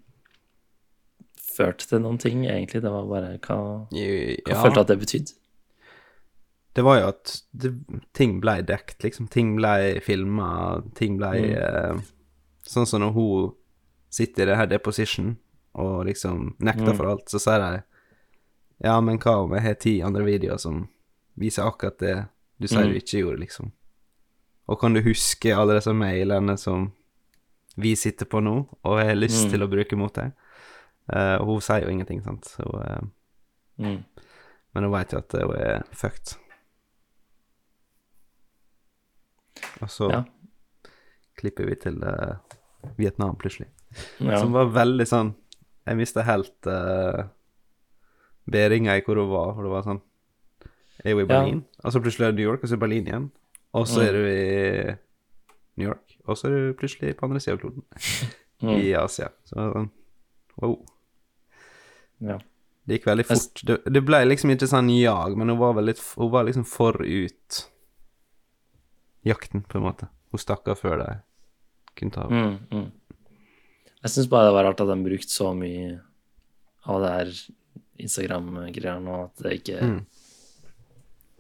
førte 1.57 1.87
til 1.87 2.00
noen 2.00 2.18
ting, 2.18 2.44
egentlig. 2.46 2.80
Det 2.83 2.90
var 2.90 3.04
bare 3.07 3.38
hva, 3.38 3.87
hva 3.90 4.48
Ja. 4.48 4.62
følte 4.62 4.80
at 4.80 4.87
det 4.88 4.98
betydde. 5.00 5.35
Det 6.74 6.82
var 6.84 6.98
jo 7.00 7.06
at 7.08 7.42
det, 7.54 7.70
ting 8.12 8.40
ble 8.40 8.62
dekt, 8.66 9.02
liksom. 9.04 9.28
Ting 9.30 9.54
ble 9.56 10.00
filma, 10.02 10.82
ting 10.94 11.16
ble 11.18 11.30
Mm. 11.32 11.54
eh, 11.56 12.00
Sånn 12.66 12.87
som 12.87 13.00
når 13.02 13.12
hun 13.12 13.52
sitter 14.10 14.42
i 14.42 14.46
det 14.46 14.56
her 14.56 14.66
deposition 14.66 15.37
og 15.74 16.06
liksom 16.06 16.56
nekter 16.60 16.92
Mm. 16.92 16.96
for 16.96 17.06
alt, 17.10 17.26
så 17.28 17.38
sier 17.38 17.58
de 17.60 17.82
Ja, 18.82 19.00
men 19.00 19.18
hva 19.18 19.44
om 19.44 19.52
jeg 19.52 19.62
har 19.62 19.74
ti 19.74 20.00
andre 20.02 20.24
videoer 20.24 20.58
som 20.58 20.88
viser 21.38 21.62
akkurat 21.64 21.98
det 21.98 22.28
du 22.60 22.66
sier 22.66 22.84
Mm. 22.87 22.92
du 22.92 22.94
ikke 22.98 23.20
gjorde, 23.22 23.38
liksom? 23.40 23.72
Og 24.68 24.80
kan 24.80 24.94
du 24.94 25.00
huske 25.02 25.54
alle 25.54 25.74
disse 25.74 25.92
mailene 25.92 26.56
som 26.58 26.92
vi 27.76 27.94
sitter 27.94 28.24
på 28.26 28.40
nå, 28.42 28.66
og 28.84 28.98
jeg 28.98 29.06
har 29.06 29.14
lyst 29.16 29.44
Mm. 29.46 29.50
til 29.50 29.60
å 29.62 29.68
bruke 29.70 29.96
mot 29.96 30.12
deg? 30.14 30.32
Uh, 31.12 31.37
og 31.40 31.46
hun 31.46 31.60
sier 31.60 31.82
jo 31.82 31.88
ingenting, 31.90 32.22
sant. 32.24 32.44
Så, 32.44 32.64
uh, 32.64 33.00
Mm. 33.78 34.04
men 34.74 34.82
hun 34.84 34.92
veit 34.92 35.10
jo 35.12 35.18
at 35.18 35.32
hun 35.32 35.54
er 35.56 35.82
fucked. 35.92 36.37
Og 39.83 39.88
så 39.90 40.11
Ja. 40.11 40.22
klipper 41.37 41.66
vi 41.68 41.74
til 41.77 41.98
uh, 42.05 42.37
Vietnam 42.96 43.37
plutselig. 43.37 43.68
Ja. 44.20 44.38
Som 44.40 44.53
var 44.53 44.66
veldig 44.74 45.07
sånn 45.07 45.35
Jeg 45.87 45.96
mista 45.96 46.22
helt 46.27 46.66
uh, 46.66 47.27
bæringa 48.50 48.96
i 48.98 49.03
hvor 49.05 49.16
hun 49.20 49.29
var. 49.31 49.55
For 49.55 49.62
det 49.62 49.70
var 49.74 49.83
sånn 49.87 50.00
Er 51.05 51.12
hun 51.14 51.22
i. 51.24 51.27
Berlin? 51.29 51.64
Og 51.85 51.92
så 51.92 52.00
plutselig 52.00 52.27
er 52.29 52.33
i 52.33 52.37
New 52.38 52.48
York, 52.48 52.62
og 52.64 52.68
så 52.70 52.74
er 52.74 52.81
Berlin 52.87 53.07
igjen. 53.07 53.31
Og 53.74 53.87
så 53.87 54.00
Mm. 54.00 54.07
er 54.09 54.12
du 54.12 54.24
i 54.31 54.96
New 55.77 55.88
York, 55.88 56.16
og 56.27 56.37
så 56.38 56.46
er 56.46 56.50
du 56.55 56.74
plutselig 56.79 57.16
på 57.16 57.27
andre 57.27 57.40
sida 57.40 57.53
av 57.57 57.61
kloden. 57.61 57.83
Mm. 58.62 58.70
I 58.81 58.92
Asia. 58.94 59.29
Så 59.44 59.55
det 59.57 59.72
sånn 59.74 59.90
Wow. 60.57 60.87
Ja. 62.20 62.38
Det 62.87 63.00
gikk 63.00 63.07
veldig 63.09 63.27
fort. 63.27 63.62
Det, 63.66 63.79
det 63.92 64.03
ble 64.07 64.20
liksom 64.29 64.50
ikke 64.55 64.68
sånn 64.70 64.88
jag, 64.94 65.37
men 65.37 65.48
hun 65.48 65.59
var, 65.59 65.81
litt, 65.83 66.00
hun 66.16 66.31
var 66.31 66.44
liksom 66.44 66.64
forut 66.64 67.64
jakten, 69.24 69.62
på 69.68 69.78
en 69.78 69.84
måte. 69.87 70.08
Hun 70.32 70.38
stakk 70.42 70.68
av 70.68 70.78
før 70.80 70.98
det 71.02 71.10
kunne 71.96 72.10
ta 72.14 72.24
av. 72.26 72.32
Mm, 72.34 72.58
mm. 72.70 72.90
Jeg 74.04 74.10
syns 74.12 74.28
bare 74.28 74.48
det 74.50 74.54
var 74.56 74.64
rart 74.68 74.80
at 74.84 74.90
de 74.90 74.96
brukte 75.04 75.32
så 75.32 75.52
mye 75.56 76.00
av 76.84 77.00
det 77.00 77.12
her 77.14 77.30
Instagram-greiene, 78.04 79.08
og 79.08 79.30
at 79.30 79.42
det 79.46 79.52
ikke 79.62 79.80
Mm. 79.80 80.00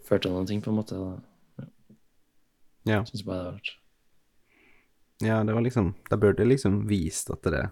førte 0.06 0.22
til 0.28 0.32
noen 0.32 0.46
ting, 0.46 0.62
på 0.62 0.70
en 0.70 0.76
måte. 0.78 1.00
Ja. 2.86 3.00
Jeg 3.02 3.06
syns 3.12 3.24
bare 3.26 3.38
det 3.38 3.44
var 3.44 3.52
rart. 3.58 3.74
ja, 5.24 5.42
det 5.44 5.54
var 5.54 5.62
liksom 5.62 5.94
Da 6.10 6.16
burde 6.16 6.36
det 6.42 6.48
liksom 6.48 6.86
vist 6.88 7.30
at 7.30 7.42
det 7.42 7.70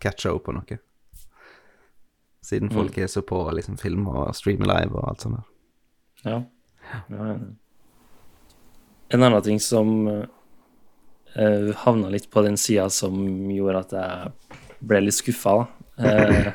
catcha 0.00 0.32
opp 0.32 0.44
på 0.44 0.52
noe. 0.56 0.78
Siden 2.42 2.70
folk 2.72 2.96
er 2.98 3.06
så 3.06 3.20
på 3.22 3.36
å 3.36 3.52
liksom 3.52 3.76
filme 3.78 4.08
og 4.08 4.34
streame 4.34 4.64
live 4.64 4.94
og 4.96 5.08
alt 5.08 5.20
sånt 5.20 5.36
der. 5.36 6.30
Ja. 6.30 6.38
ja. 7.10 7.26
ja. 7.26 7.38
En 9.10 9.22
annen 9.22 9.42
ting 9.42 9.60
som 9.60 9.88
uh, 10.08 11.70
havna 11.82 12.10
litt 12.12 12.30
på 12.30 12.42
den 12.46 12.58
sida 12.60 12.86
som 12.94 13.18
gjorde 13.50 13.82
at 13.84 13.94
jeg 13.96 14.58
ble 14.90 15.00
litt 15.02 15.16
skuffa, 15.18 15.56
da, 15.98 16.10
eh, 16.10 16.46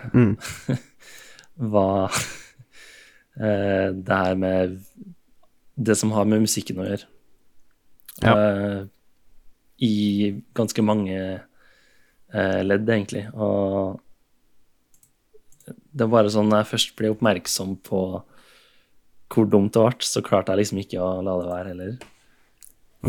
var 1.76 2.15
uh, 2.15 3.89
det 3.91 4.22
her 4.22 4.39
med 4.39 4.80
Det 5.76 5.96
som 6.00 6.13
har 6.15 6.26
med 6.26 6.46
musikken 6.46 6.80
å 6.80 6.88
gjøre. 6.88 7.08
Eh, 8.24 8.86
I 9.84 9.96
ganske 10.56 10.82
mange 10.88 11.18
ledd, 12.32 12.88
egentlig. 12.89 13.26
Og 13.36 14.00
det 15.68 16.06
er 16.06 16.13
bare 16.13 16.32
sånn 16.32 16.48
når 16.48 16.63
jeg 16.63 16.70
først 16.72 16.96
ble 16.96 17.12
oppmerksom 17.12 17.76
på 17.84 18.02
hvor 19.36 19.52
dumt 19.52 19.76
det 19.76 19.84
ble, 19.84 20.08
så 20.08 20.24
klarte 20.24 20.56
jeg 20.56 20.63
liksom 20.63 20.80
ikke 20.86 21.04
å 21.04 21.20
la 21.28 21.36
det 21.41 21.52
være 21.52 21.74
heller. 21.74 21.94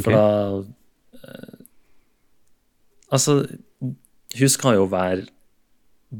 For 0.00 0.12
Ok. 0.12 0.14
da 0.14 0.64
eh, 1.22 1.52
Altså, 3.12 3.36
hun 4.38 4.48
skal 4.50 4.74
jo 4.80 4.86
være 4.90 5.28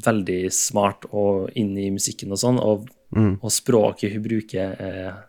veldig 0.07 0.53
smart 0.55 1.07
og 1.11 1.51
inn 1.59 1.73
i 1.79 1.89
musikken 1.91 2.31
og 2.35 2.39
sånn, 2.39 2.61
og, 2.63 2.89
Mm. 3.15 3.39
og 3.43 3.51
språket 3.55 4.13
hun 4.13 4.23
bruker, 4.23 4.77
er, 4.83 5.25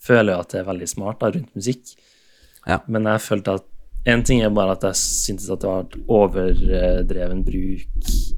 føler 0.00 0.32
jeg 0.32 0.40
at 0.40 0.48
det 0.54 0.60
er 0.60 0.68
veldig 0.72 0.88
smart 0.88 1.18
da, 1.20 1.30
rundt 1.30 1.54
musikk. 1.56 1.94
Ja. 2.66 2.78
Men 2.88 3.04
jeg 3.04 3.20
følte 3.20 3.54
at 3.60 3.64
en 4.06 4.22
ting 4.22 4.40
er 4.42 4.50
bare 4.50 4.72
at 4.72 4.82
jeg 4.82 4.94
syntes 4.94 5.50
at 5.50 5.60
det 5.60 5.68
var 5.68 5.84
overdreven 6.08 7.44
bruk, 7.44 7.86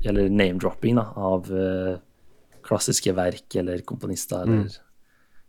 eller 0.05 0.29
name-dropping, 0.29 0.97
da, 0.97 1.07
av 1.17 1.51
uh, 1.53 1.99
klassiske 2.63 3.15
verk 3.15 3.57
eller 3.57 3.83
komponister 3.83 4.43
eller 4.47 4.69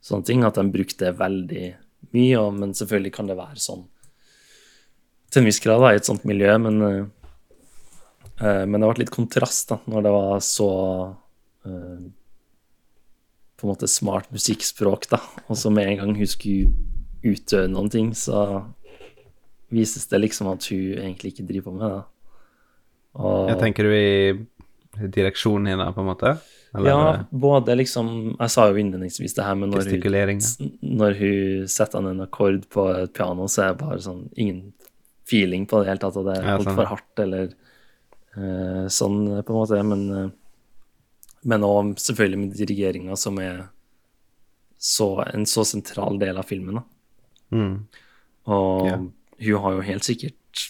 sånne 0.02 0.26
ting. 0.26 0.44
At 0.44 0.56
de 0.56 0.66
brukte 0.72 1.14
veldig 1.18 1.76
mye, 2.16 2.36
og, 2.40 2.54
men 2.58 2.76
selvfølgelig 2.78 3.14
kan 3.16 3.30
det 3.30 3.38
være 3.40 3.62
sånn 3.62 3.88
til 5.30 5.44
en 5.44 5.50
viss 5.50 5.62
grad 5.62 5.82
da, 5.84 5.94
i 5.94 6.00
et 6.00 6.08
sånt 6.08 6.24
miljø, 6.26 6.56
men 6.62 6.80
uh, 6.82 7.02
men 8.40 8.80
det 8.80 8.88
ble 8.88 9.04
litt 9.04 9.12
kontrast 9.14 9.70
da, 9.74 9.78
når 9.92 10.06
det 10.06 10.12
var 10.16 10.38
så 10.46 10.70
uh, 11.68 12.00
på 13.60 13.68
en 13.68 13.72
måte 13.74 13.90
smart 13.92 14.30
musikkspråk, 14.32 15.10
da. 15.12 15.20
Og 15.52 15.60
så 15.60 15.72
med 15.74 15.90
en 15.90 16.00
gang 16.00 16.14
hun 16.16 16.30
skulle 16.30 16.72
utøve 17.20 17.68
noen 17.68 17.92
ting, 17.92 18.14
så 18.16 18.64
vises 19.76 20.08
det 20.10 20.22
liksom 20.24 20.48
at 20.54 20.70
hun 20.72 21.02
egentlig 21.02 21.34
ikke 21.34 21.48
driver 21.50 21.68
på 21.68 21.76
med 21.76 21.84
det. 21.84 22.00
Og, 23.20 23.50
Jeg 23.52 23.60
tenker 23.60 23.90
du 23.90 23.96
i 23.98 25.10
direksjonen 25.12 25.74
hennes, 25.74 25.92
på 25.94 26.02
en 26.06 26.10
måte? 26.10 26.34
Eller 26.78 26.90
ja, 26.90 27.14
både 27.32 27.74
liksom 27.80 28.10
Jeg 28.36 28.52
sa 28.54 28.68
jo 28.70 28.78
innledningsvis 28.78 29.34
det 29.34 29.46
her, 29.46 29.56
men 29.58 29.72
når 29.74 29.88
hun, 29.90 30.44
når 30.86 31.16
hun 31.18 31.72
setter 31.72 31.98
an 31.98 32.12
en 32.12 32.26
akkord 32.28 32.68
på 32.70 32.86
et 32.94 33.14
piano, 33.16 33.48
så 33.50 33.64
er 33.64 33.74
det 33.74 33.82
bare 33.82 34.04
sånn 34.06 34.28
ingen 34.36 34.68
feeling 35.30 35.66
på 35.70 35.80
det 35.80 35.84
i 35.84 35.88
det 35.88 35.94
hele 35.94 36.04
tatt, 36.04 36.20
og 36.20 36.30
det 36.30 36.36
er 36.38 36.46
Ja, 36.46 36.58
altfor 36.60 36.78
sånn. 36.78 36.92
hardt, 36.92 37.24
eller 37.26 37.50
uh, 38.38 38.86
sånn, 38.94 39.18
på 39.46 39.54
en 39.54 39.58
måte. 39.58 39.82
Men, 39.86 40.06
uh, 40.14 40.30
men 41.50 41.66
også 41.66 42.12
selvfølgelig 42.12 42.42
med 42.44 42.56
dirigeringa, 42.58 43.18
som 43.18 43.42
er 43.42 43.68
så, 44.80 45.10
en 45.28 45.46
så 45.50 45.66
sentral 45.68 46.20
del 46.22 46.38
av 46.40 46.48
filmen. 46.50 46.80
da. 46.80 46.86
Mm. 47.58 47.74
Og 48.50 48.86
yeah. 48.88 49.02
hun 49.46 49.64
har 49.66 49.76
jo 49.76 49.86
helt 49.86 50.06
sikkert 50.08 50.62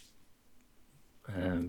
eh, 1.29 1.61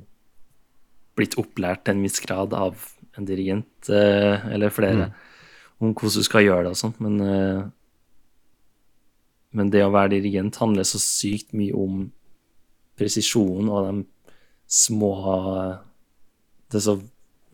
blitt 1.18 1.36
opplært 1.40 1.84
til 1.84 1.98
en 1.98 2.04
viss 2.06 2.20
grad 2.24 2.54
av 2.56 2.80
en 3.18 3.26
dirigent, 3.26 3.88
eh, 3.90 4.46
eller 4.54 4.70
flere, 4.70 5.10
om 5.80 5.92
hvordan 5.94 6.20
du 6.20 6.22
skal 6.26 6.44
gjøre 6.44 6.64
det 6.68 6.70
og 6.74 6.76
sånt, 6.78 7.00
men 7.00 7.20
eh, 7.20 7.62
men 9.52 9.70
det 9.70 9.80
å 9.82 9.90
være 9.90 10.12
dirigent 10.12 10.54
handler 10.62 10.86
så 10.86 11.00
sykt 11.02 11.50
mye 11.58 11.74
om 11.74 12.04
presisjon 13.00 13.66
og 13.68 13.88
de 13.88 14.04
små 14.70 15.08
Det 16.70 16.78
er 16.78 16.84
så 16.84 16.94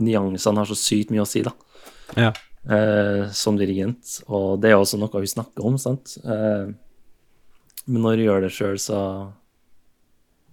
Nyansene 0.05 0.61
har 0.61 0.69
så 0.69 0.77
sykt 0.77 1.09
mye 1.15 1.23
å 1.25 1.29
si, 1.31 1.41
da 1.47 1.55
Ja. 2.21 2.33
eh, 2.69 3.31
som 3.33 3.57
dirigent, 3.57 4.19
og 4.29 4.61
det 4.61 4.71
er 4.71 4.77
også 4.77 4.99
noe 5.01 5.23
vi 5.23 5.27
snakker 5.33 5.65
om, 5.65 5.79
sant. 5.81 6.19
Eh, 6.23 6.69
men 7.87 8.03
når 8.03 8.17
du 8.17 8.25
gjør 8.27 8.41
det 8.45 8.51
sjøl, 8.53 8.77
så 8.77 9.33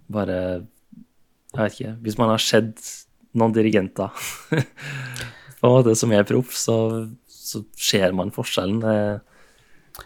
bare 0.08 0.64
Jeg 1.52 1.60
vet 1.60 1.72
ikke. 1.76 1.92
Hvis 2.02 2.16
man 2.18 2.28
har 2.32 2.38
sett 2.38 2.80
noen 3.34 3.54
dirigenter 3.54 4.10
en 5.64 5.72
måte 5.72 5.94
som 5.98 6.12
er 6.12 6.26
proff, 6.28 6.52
så, 6.56 6.76
så 7.26 7.62
ser 7.78 8.12
man 8.16 8.32
forskjellen. 8.34 8.82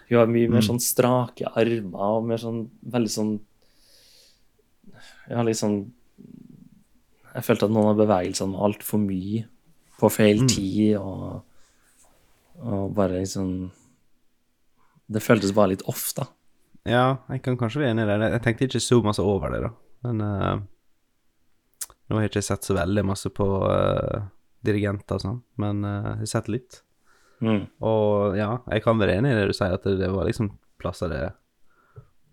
Hun 0.09 0.19
har 0.21 0.31
mye 0.31 0.51
mer 0.53 0.65
sånn 0.65 0.81
strake 0.83 1.49
armer 1.59 2.19
og 2.19 2.27
mer 2.29 2.41
sånn 2.43 2.67
veldig 2.93 3.13
sånn 3.13 3.37
Ja, 5.29 5.41
litt 5.45 5.57
sånn 5.57 5.79
Jeg 7.33 7.47
følte 7.47 7.69
at 7.69 7.73
noen 7.73 7.95
av 7.95 8.03
bevegelsene 8.03 8.53
var 8.53 8.69
altfor 8.69 9.01
mye 9.01 9.47
på 9.99 10.11
feil 10.13 10.45
tid, 10.47 10.99
og, 11.01 11.41
og 12.63 12.93
bare 12.95 13.23
liksom 13.23 13.71
Det 15.09 15.25
føltes 15.25 15.55
bare 15.57 15.73
litt 15.73 15.87
off, 15.91 16.05
da. 16.15 16.29
Ja, 16.89 17.07
jeg 17.33 17.43
kan 17.45 17.57
kanskje 17.61 17.83
være 17.83 17.95
enig 17.95 18.05
i 18.05 18.11
det. 18.11 18.29
Jeg 18.37 18.43
tenkte 18.45 18.69
ikke 18.69 18.85
så 18.85 19.01
masse 19.05 19.25
over 19.25 19.53
det, 19.53 19.63
da. 19.65 19.73
Men 20.07 20.21
eh, 20.25 20.61
nå 22.09 22.17
har 22.17 22.25
jeg 22.25 22.31
ikke 22.33 22.43
sett 22.47 22.65
så 22.65 22.75
veldig 22.79 23.05
masse 23.05 23.31
på 23.31 23.47
uh, 23.69 24.23
dirigenter 24.65 25.19
og 25.19 25.25
sånn, 25.25 25.41
men 25.61 25.85
uh, 25.85 26.15
jeg 26.15 26.23
har 26.25 26.31
sett 26.33 26.49
litt. 26.53 26.81
Mm. 27.45 27.67
Og 27.87 28.35
ja, 28.39 28.51
jeg 28.73 28.83
kan 28.83 28.99
være 28.99 29.19
enig 29.21 29.31
i 29.31 29.37
det 29.39 29.49
du 29.51 29.55
sier, 29.55 29.75
at 29.77 29.85
det, 29.87 29.99
det 30.01 30.09
var 30.11 30.27
liksom 30.27 30.49
plasser 30.83 31.11
det 31.13 31.21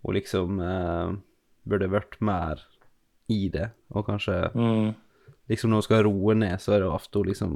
Hun 0.06 0.16
liksom 0.16 0.60
uh, 0.62 1.12
burde 1.66 1.90
vært 1.92 2.18
mer 2.22 2.62
i 3.30 3.48
det, 3.54 3.72
og 3.94 4.06
kanskje 4.08 4.52
Mm. 4.56 4.94
Liksom 5.50 5.70
når 5.70 5.78
hun 5.78 5.86
skal 5.86 6.04
roe 6.08 6.34
ned, 6.34 6.58
så 6.62 6.74
er 6.74 6.80
det 6.82 6.88
ofte 6.90 7.20
hun 7.22 7.28
liksom 7.30 7.52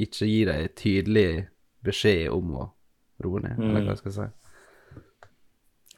ikke 0.00 0.24
gir 0.28 0.48
deg 0.48 0.70
tydelig 0.76 1.48
beskjed 1.84 2.30
om 2.32 2.54
å 2.56 2.62
roe 3.24 3.42
ned, 3.44 3.58
eller 3.60 3.82
hva 3.84 3.92
jeg 3.92 4.00
skal 4.00 4.14
si. 4.14 4.28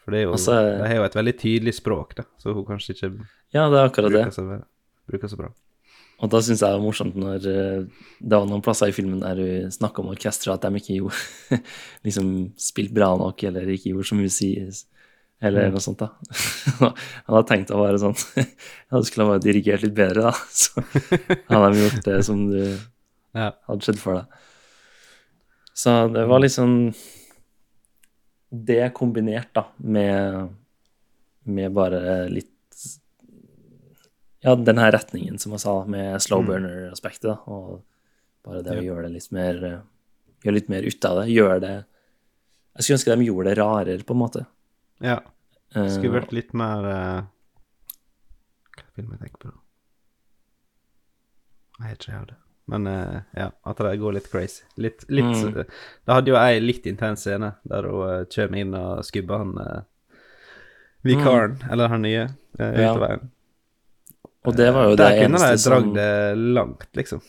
For 0.02 0.14
det 0.14 0.18
er 0.18 0.24
jo 0.24 0.32
Altså- 0.32 0.56
det 0.80 0.88
er 0.90 0.96
jo 0.96 1.04
et 1.04 1.14
veldig 1.14 1.36
tydelig 1.38 1.74
språk, 1.74 2.14
da, 2.18 2.24
så 2.38 2.54
hun 2.54 2.64
kanskje 2.66 2.94
ikke 2.96 3.10
Ja, 3.54 3.68
det 3.70 3.78
er 3.78 3.88
akkurat 3.88 4.10
det. 4.12 4.58
Bruker 5.08 5.30
så, 5.32 5.38
bra. 5.40 5.48
Og 6.18 6.30
da 6.32 6.40
syns 6.42 6.58
jeg 6.58 6.66
det 6.66 6.74
var 6.74 6.82
morsomt 6.82 7.14
når 7.18 7.44
eh, 7.46 7.82
det 8.18 8.34
var 8.40 8.46
noen 8.50 8.62
plasser 8.64 8.90
i 8.90 8.94
filmen 8.96 9.20
der 9.22 9.38
hun 9.38 9.70
snakka 9.74 10.02
om 10.02 10.08
orkesteret, 10.10 10.58
at 10.58 10.66
de 10.66 10.80
ikke 10.80 10.96
gjorde 10.98 11.58
liksom 12.06 12.30
spilt 12.58 12.94
bra 12.96 13.12
nok, 13.20 13.44
eller 13.50 13.68
ikke 13.70 13.92
gjorde 13.92 14.08
som 14.10 14.22
hun 14.22 14.32
sier, 14.34 14.72
eller 15.38 15.70
noe 15.70 15.78
sånt, 15.84 16.00
da. 16.02 16.08
Han 16.82 17.36
hadde 17.36 17.44
tenkt 17.46 17.70
å 17.70 17.78
være 17.78 18.00
sånn 18.02 18.16
Ja, 18.90 18.98
du 18.98 19.06
skulle 19.06 19.28
ha 19.28 19.36
bare 19.36 19.44
dirigert 19.44 19.84
litt 19.86 19.94
bedre, 19.94 20.32
da. 20.32 20.34
Så 20.50 20.82
hadde 21.46 21.68
de 21.76 21.84
gjort 21.84 22.02
det 22.10 22.18
som 22.26 22.42
du 22.50 22.58
Ja. 23.38 23.52
hadde 23.68 23.86
skjedd 23.86 24.00
for 24.02 24.18
deg. 24.18 24.42
Så 25.78 25.92
det 26.10 26.24
var 26.26 26.42
liksom 26.42 26.72
Det 28.50 28.80
kombinert, 28.98 29.52
da, 29.54 29.68
med, 29.78 30.48
med 31.46 31.72
bare 31.76 32.00
litt 32.32 32.50
Ja, 34.44 34.54
den 34.54 34.78
her 34.78 34.92
retningen, 34.94 35.38
som 35.42 35.52
jeg 35.56 35.60
sa, 35.64 35.72
med 35.90 36.20
slow 36.22 36.44
burner-aspektet, 36.46 37.40
og 37.50 37.82
bare 38.46 38.62
det 38.62 38.76
å 38.78 38.84
gjøre 38.84 39.08
det 39.08 39.12
litt 39.16 39.32
mer 39.34 39.64
eh, 39.64 39.78
Gjøre 40.44 40.54
litt 40.54 40.68
mer 40.70 40.84
ut 40.86 41.04
av 41.08 41.16
det. 41.18 41.24
Gjøre 41.34 41.60
det 41.64 41.70
Jeg 42.76 42.84
skulle 42.84 42.96
ønske 43.00 43.16
de 43.18 43.24
gjorde 43.26 43.48
det 43.50 43.56
rarere, 43.58 44.04
på 44.06 44.14
en 44.14 44.20
måte. 44.22 44.44
ja. 45.02 45.18
Det 45.74 45.90
Skulle 45.92 46.14
vært 46.20 46.30
litt 46.32 46.54
mer 46.56 46.84
uh, 46.86 47.22
Hva 48.78 48.84
vil 48.96 49.10
jeg 49.10 49.18
tenker 49.20 49.40
på. 49.42 49.50
Jeg 51.78 51.90
vet 51.90 51.98
ikke 52.06 52.12
jeg 52.14 52.28
det. 52.30 52.36
Men 52.72 52.86
uh, 52.88 53.18
ja, 53.36 53.50
at 53.68 53.82
det 53.84 53.98
går 54.00 54.14
litt 54.16 54.30
crazy. 54.32 54.62
Litt, 54.76 55.04
litt 55.10 55.28
Mm. 55.28 55.58
Det 55.64 56.14
hadde 56.14 56.30
jo 56.32 56.38
ei 56.40 56.60
litt 56.62 56.86
intens 56.88 57.20
scene 57.26 57.50
der 57.68 57.84
hun 57.90 58.00
uh, 58.00 58.24
kommer 58.32 58.58
inn 58.62 58.72
og 58.78 59.04
skubber 59.04 59.38
han 59.42 59.52
vikaren, 61.04 61.58
eller 61.70 61.88
han 61.92 62.02
nye, 62.06 62.24
uh, 62.60 62.64
Mm. 62.64 62.80
Ja. 62.80 62.92
av 62.94 63.00
veien. 63.04 63.30
Og 64.48 64.54
det 64.56 64.68
var 64.72 64.88
jo 64.88 64.94
det 64.96 65.04
Der 65.04 65.18
kunne 65.24 65.40
de 65.42 65.58
dragd 65.60 65.90
det 65.98 66.12
langt, 66.56 66.88
liksom. 66.96 67.20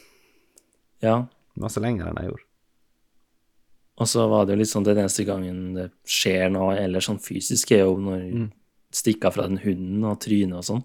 Ja. 1.04 1.18
Masse 1.60 1.82
lenger 1.84 2.10
enn 2.10 2.22
jeg 2.22 2.32
gjorde. 2.32 2.46
Og 4.00 4.08
så 4.08 4.26
var 4.32 4.48
det 4.48 4.56
jo 4.56 4.62
litt 4.62 4.72
sånn 4.72 4.88
den 4.88 5.02
eneste 5.02 5.26
gangen 5.28 5.60
det 5.76 5.90
skjer 6.08 6.48
noe 6.54 6.78
eller 6.80 7.04
sånn 7.04 7.20
fysisk, 7.20 7.74
er 7.76 7.84
jo 7.84 7.98
når 8.00 8.22
mm. 8.30 8.48
stikker 8.96 9.34
fra 9.36 9.48
den 9.50 9.60
hunden 9.66 10.06
og 10.08 10.22
trynet 10.24 10.62
og 10.62 10.68
sånn. 10.70 10.84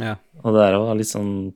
Ja. 0.00 0.16
Og 0.42 0.56
der 0.56 0.76
var 0.82 0.98
litt 0.98 1.10
sånn 1.10 1.52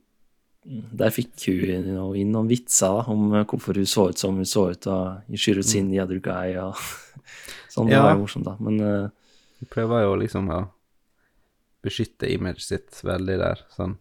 Der 0.64 1.10
fikk 1.12 1.34
hun 1.48 1.88
inn 2.14 2.30
noen 2.32 2.46
vitser 2.48 2.94
da, 2.94 3.02
om 3.12 3.34
hvorfor 3.34 3.76
hun 3.76 3.88
så 3.90 4.06
ut 4.12 4.20
som 4.22 4.38
hun 4.38 4.48
så 4.48 4.68
ut, 4.72 4.86
og 4.88 5.26
you 5.28 5.36
should 5.36 5.58
have 5.58 5.66
seen 5.68 5.90
the 5.90 6.00
other 6.00 6.22
guy, 6.22 6.54
og 6.56 6.78
sånn. 7.74 7.90
Det 7.90 7.98
var 8.00 8.14
jo 8.14 8.22
morsomt, 8.22 8.46
da. 8.46 8.54
Men 8.62 8.78
eh, 8.80 9.10
Hun 9.60 9.70
prøver 9.74 10.06
jo 10.06 10.14
liksom 10.22 10.48
å 10.54 10.62
beskytte 11.84 12.30
imaget 12.32 12.64
sitt 12.64 13.02
veldig 13.04 13.36
der, 13.42 13.60
sånn. 13.76 13.98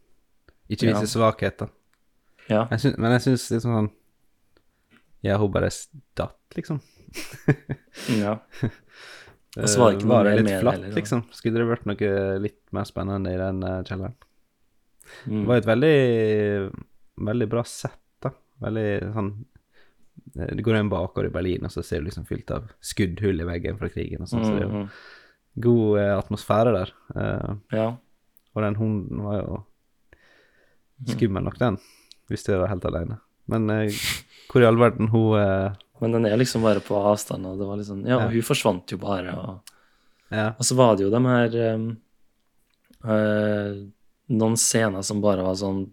Ikke 0.69 0.87
Ja. 0.89 0.99
vise 0.99 1.11
svakheter. 1.17 1.69
ja. 2.49 2.67
Jeg 2.71 2.79
synes, 2.79 2.97
men 2.97 3.11
jeg 3.11 3.21
syns 3.21 3.49
liksom 3.51 3.73
sånn 3.77 3.91
Ja, 5.23 5.37
hun 5.37 5.51
bare 5.51 5.69
datt, 6.15 6.37
liksom. 6.55 6.81
ja. 8.19 8.39
Og 9.55 9.69
så 9.69 9.79
var 9.79 9.91
det 9.91 9.99
ikke 9.99 10.07
noe 10.09 10.23
det 10.23 10.29
mer 10.31 10.35
litt 10.39 10.45
med 10.45 10.53
det 10.53 10.61
flatt, 10.63 10.75
heller, 10.79 10.95
liksom? 10.97 11.19
Skulle 11.31 11.59
det 11.61 11.67
vært 11.69 11.85
noe 11.85 12.39
litt 12.41 12.61
mer 12.73 12.83
spennende 12.89 13.33
i 13.35 13.37
den 13.37 13.59
eh, 13.63 13.83
kjelleren? 13.85 14.15
Mm. 15.27 15.41
Det 15.43 15.47
var 15.47 15.57
et 15.61 15.67
veldig 15.69 15.97
veldig 17.29 17.47
bra 17.51 17.63
sett, 17.67 17.99
da. 18.23 18.31
Veldig 18.63 18.87
sånn 19.13 19.29
eh, 20.39 20.55
Du 20.57 20.63
går 20.65 20.79
inn 20.79 20.89
bakover 20.89 21.27
i 21.29 21.33
Berlin, 21.35 21.67
og 21.67 21.71
så 21.75 21.83
ser 21.85 22.01
du 22.01 22.07
liksom 22.09 22.25
fylt 22.25 22.49
av 22.55 22.71
skuddhull 22.81 23.43
i 23.43 23.47
veggen 23.51 23.77
fra 23.77 23.89
krigen 23.93 24.25
og 24.25 24.31
sånn, 24.31 24.43
så 24.47 24.55
det 24.55 24.63
er 24.63 24.67
jo 24.67 24.73
Mhm. 24.73 24.89
god 25.67 25.99
eh, 26.01 26.13
atmosfære 26.17 26.73
der. 26.79 26.93
Uh, 27.15 27.55
Ja. 27.71 27.87
og 28.55 28.61
den 28.63 28.75
hunden 28.75 29.21
var 29.23 29.37
jo. 29.43 29.65
Skummel 31.13 31.43
nok, 31.43 31.57
den, 31.59 31.77
hvis 32.31 32.45
du 32.47 32.53
var 32.57 32.69
helt 32.71 32.85
alene. 32.85 33.19
Men 33.51 33.69
eh, 33.69 33.91
hvor 34.51 34.63
i 34.63 34.67
all 34.67 34.77
verden 34.79 35.09
hun 35.11 35.33
eh, 35.39 35.73
Men 36.03 36.11
den 36.15 36.25
er 36.29 36.37
liksom 36.39 36.63
bare 36.63 36.79
på 36.83 36.95
avstand, 36.95 37.45
og 37.47 37.59
det 37.59 37.67
var 37.67 37.77
liksom 37.79 38.05
Ja, 38.07 38.21
Ja. 38.21 38.29
hun 38.31 38.41
forsvant 38.45 38.91
jo 38.91 38.97
bare, 39.01 39.33
og 39.35 39.73
Ja. 40.31 40.53
Og 40.57 40.63
så 40.65 40.75
var 40.75 40.95
det 40.95 41.03
jo 41.05 41.11
de 41.11 41.19
her 41.27 41.75
um, 41.75 41.97
uh, 43.03 43.83
Noen 44.33 44.55
scener 44.57 45.03
som 45.05 45.21
bare 45.21 45.43
var 45.45 45.55
sånn 45.59 45.83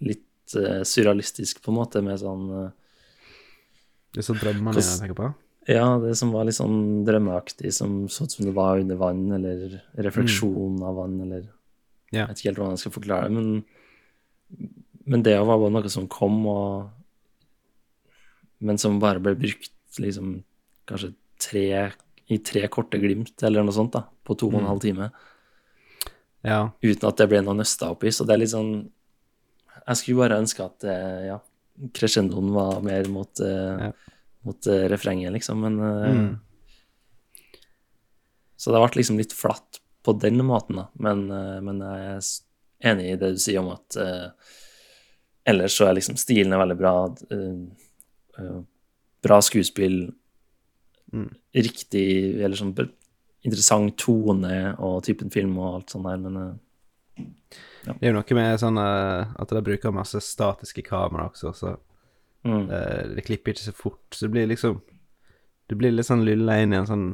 litt 0.00 0.56
uh, 0.56 0.82
surrealistisk, 0.82 1.60
på 1.62 1.70
en 1.70 1.78
måte, 1.78 2.02
med 2.02 2.18
sånn 2.18 2.46
uh, 2.50 2.70
Det 4.14 4.22
er 4.22 4.26
sånn 4.30 4.40
drømmene 4.40 4.80
jeg 4.80 5.00
tenker 5.02 5.18
på. 5.20 5.34
Ja, 5.68 5.98
det 5.98 6.14
som 6.16 6.30
var 6.32 6.46
litt 6.46 6.56
sånn 6.56 7.04
drømmeaktig, 7.06 7.72
som 7.74 8.04
så 8.08 8.24
ut 8.24 8.32
som 8.32 8.46
det 8.46 8.54
var 8.54 8.78
under 8.78 8.96
vann, 8.96 9.24
eller 9.34 9.80
refleksjon 9.98 10.80
av 10.82 10.94
vann, 11.02 11.20
eller 11.26 11.52
Mm. 12.06 12.14
Ja. 12.14 12.20
Jeg 12.22 12.28
vet 12.28 12.38
ikke 12.38 12.48
helt 12.48 12.58
hvordan 12.60 12.74
jeg 12.76 12.80
skal 12.84 12.92
forklare 12.94 13.26
det, 13.26 13.34
men, 13.34 13.64
men 15.06 15.22
det 15.22 15.36
var 15.38 15.58
bare 15.58 15.70
noe 15.74 15.88
som 15.92 16.08
kom, 16.08 16.46
og 16.46 16.90
Men 18.58 18.78
som 18.78 18.98
bare 18.98 19.20
ble 19.20 19.34
brukt 19.36 19.70
liksom 20.00 20.42
kanskje 20.88 21.10
tre 21.38 21.92
i 22.32 22.38
tre 22.38 22.62
korte 22.72 22.96
glimt, 22.98 23.34
eller 23.44 23.62
noe 23.62 23.74
sånt, 23.76 23.92
da, 23.92 24.04
på 24.24 24.34
to 24.38 24.46
og 24.48 24.54
en 24.54 24.60
Mm. 24.64 24.68
halv 24.70 24.80
time. 24.80 25.10
Ja. 26.42 26.70
uten 26.82 27.08
at 27.08 27.16
det 27.16 27.28
ble 27.28 27.42
noe 27.42 27.54
nøsta 27.54 27.90
opp 27.90 28.04
i. 28.04 28.08
Så 28.08 28.24
det 28.26 28.32
er 28.34 28.38
litt 28.38 28.50
sånn 28.54 28.90
jeg 29.86 29.96
skulle 29.96 30.28
bare 30.28 30.40
ønske 30.40 30.64
at 30.64 30.84
eh, 30.84 31.26
ja, 31.26 31.38
crescendoen 31.92 32.50
var 32.54 32.80
mer 32.82 33.04
mot, 33.08 33.40
eh, 33.40 33.78
Ja. 33.86 33.92
mot 34.44 34.66
eh, 34.66 34.88
refrenget, 34.88 35.32
liksom, 35.32 35.60
men 35.60 35.76
Mm. 35.78 36.40
Så 38.56 38.72
det 38.72 38.80
ble 38.80 39.02
liksom 39.02 39.18
litt 39.18 39.32
flatt 39.36 39.80
på 40.02 40.18
den 40.18 40.38
måten, 40.38 40.76
da. 40.76 40.88
Men, 40.98 41.26
men 41.62 41.78
jeg 41.80 42.22
enig 42.84 43.10
i 43.12 43.16
det 43.20 43.32
du 43.36 43.40
sier 43.40 43.62
om 43.62 43.72
at 43.72 43.96
uh, 44.00 44.28
ellers 45.46 45.76
så 45.78 45.88
er 45.88 45.96
liksom 45.98 46.18
stilen 46.20 46.52
er 46.52 46.60
veldig 46.62 46.76
bra. 46.78 46.94
Uh, 47.32 47.66
uh, 48.40 48.62
bra 49.24 49.40
skuespill, 49.42 50.06
Mm. 51.14 51.28
riktig 51.54 52.42
eller 52.42 52.58
sånn 52.58 52.72
interessant 53.46 53.94
tone 54.02 54.72
og 54.82 55.04
typen 55.06 55.30
film 55.30 55.52
og 55.62 55.76
alt 55.76 55.92
sånt 55.94 56.08
der, 56.08 56.16
men 56.18 56.38
ja. 57.86 57.92
Det 57.94 58.02
er 58.02 58.10
jo 58.10 58.16
noe 58.16 58.34
med 58.34 58.58
sånn 58.58 58.80
at 58.82 59.54
de 59.54 59.62
bruker 59.68 59.94
masse 59.94 60.18
statiske 60.26 60.82
kamera 60.82 61.28
også, 61.30 61.52
så 61.54 61.76
mm, 62.42 62.66
det 63.14 63.22
klipper 63.28 63.54
ikke 63.54 63.68
så 63.68 63.76
fort. 63.78 64.02
Så 64.10 64.26
det 64.26 64.32
blir 64.34 64.50
liksom 64.50 64.80
Du 65.70 65.76
blir 65.78 65.94
litt 65.94 66.10
sånn 66.10 66.26
lulla 66.26 66.58
inn 66.58 66.74
i 66.74 66.80
en 66.80 66.90
sånn 66.90 67.06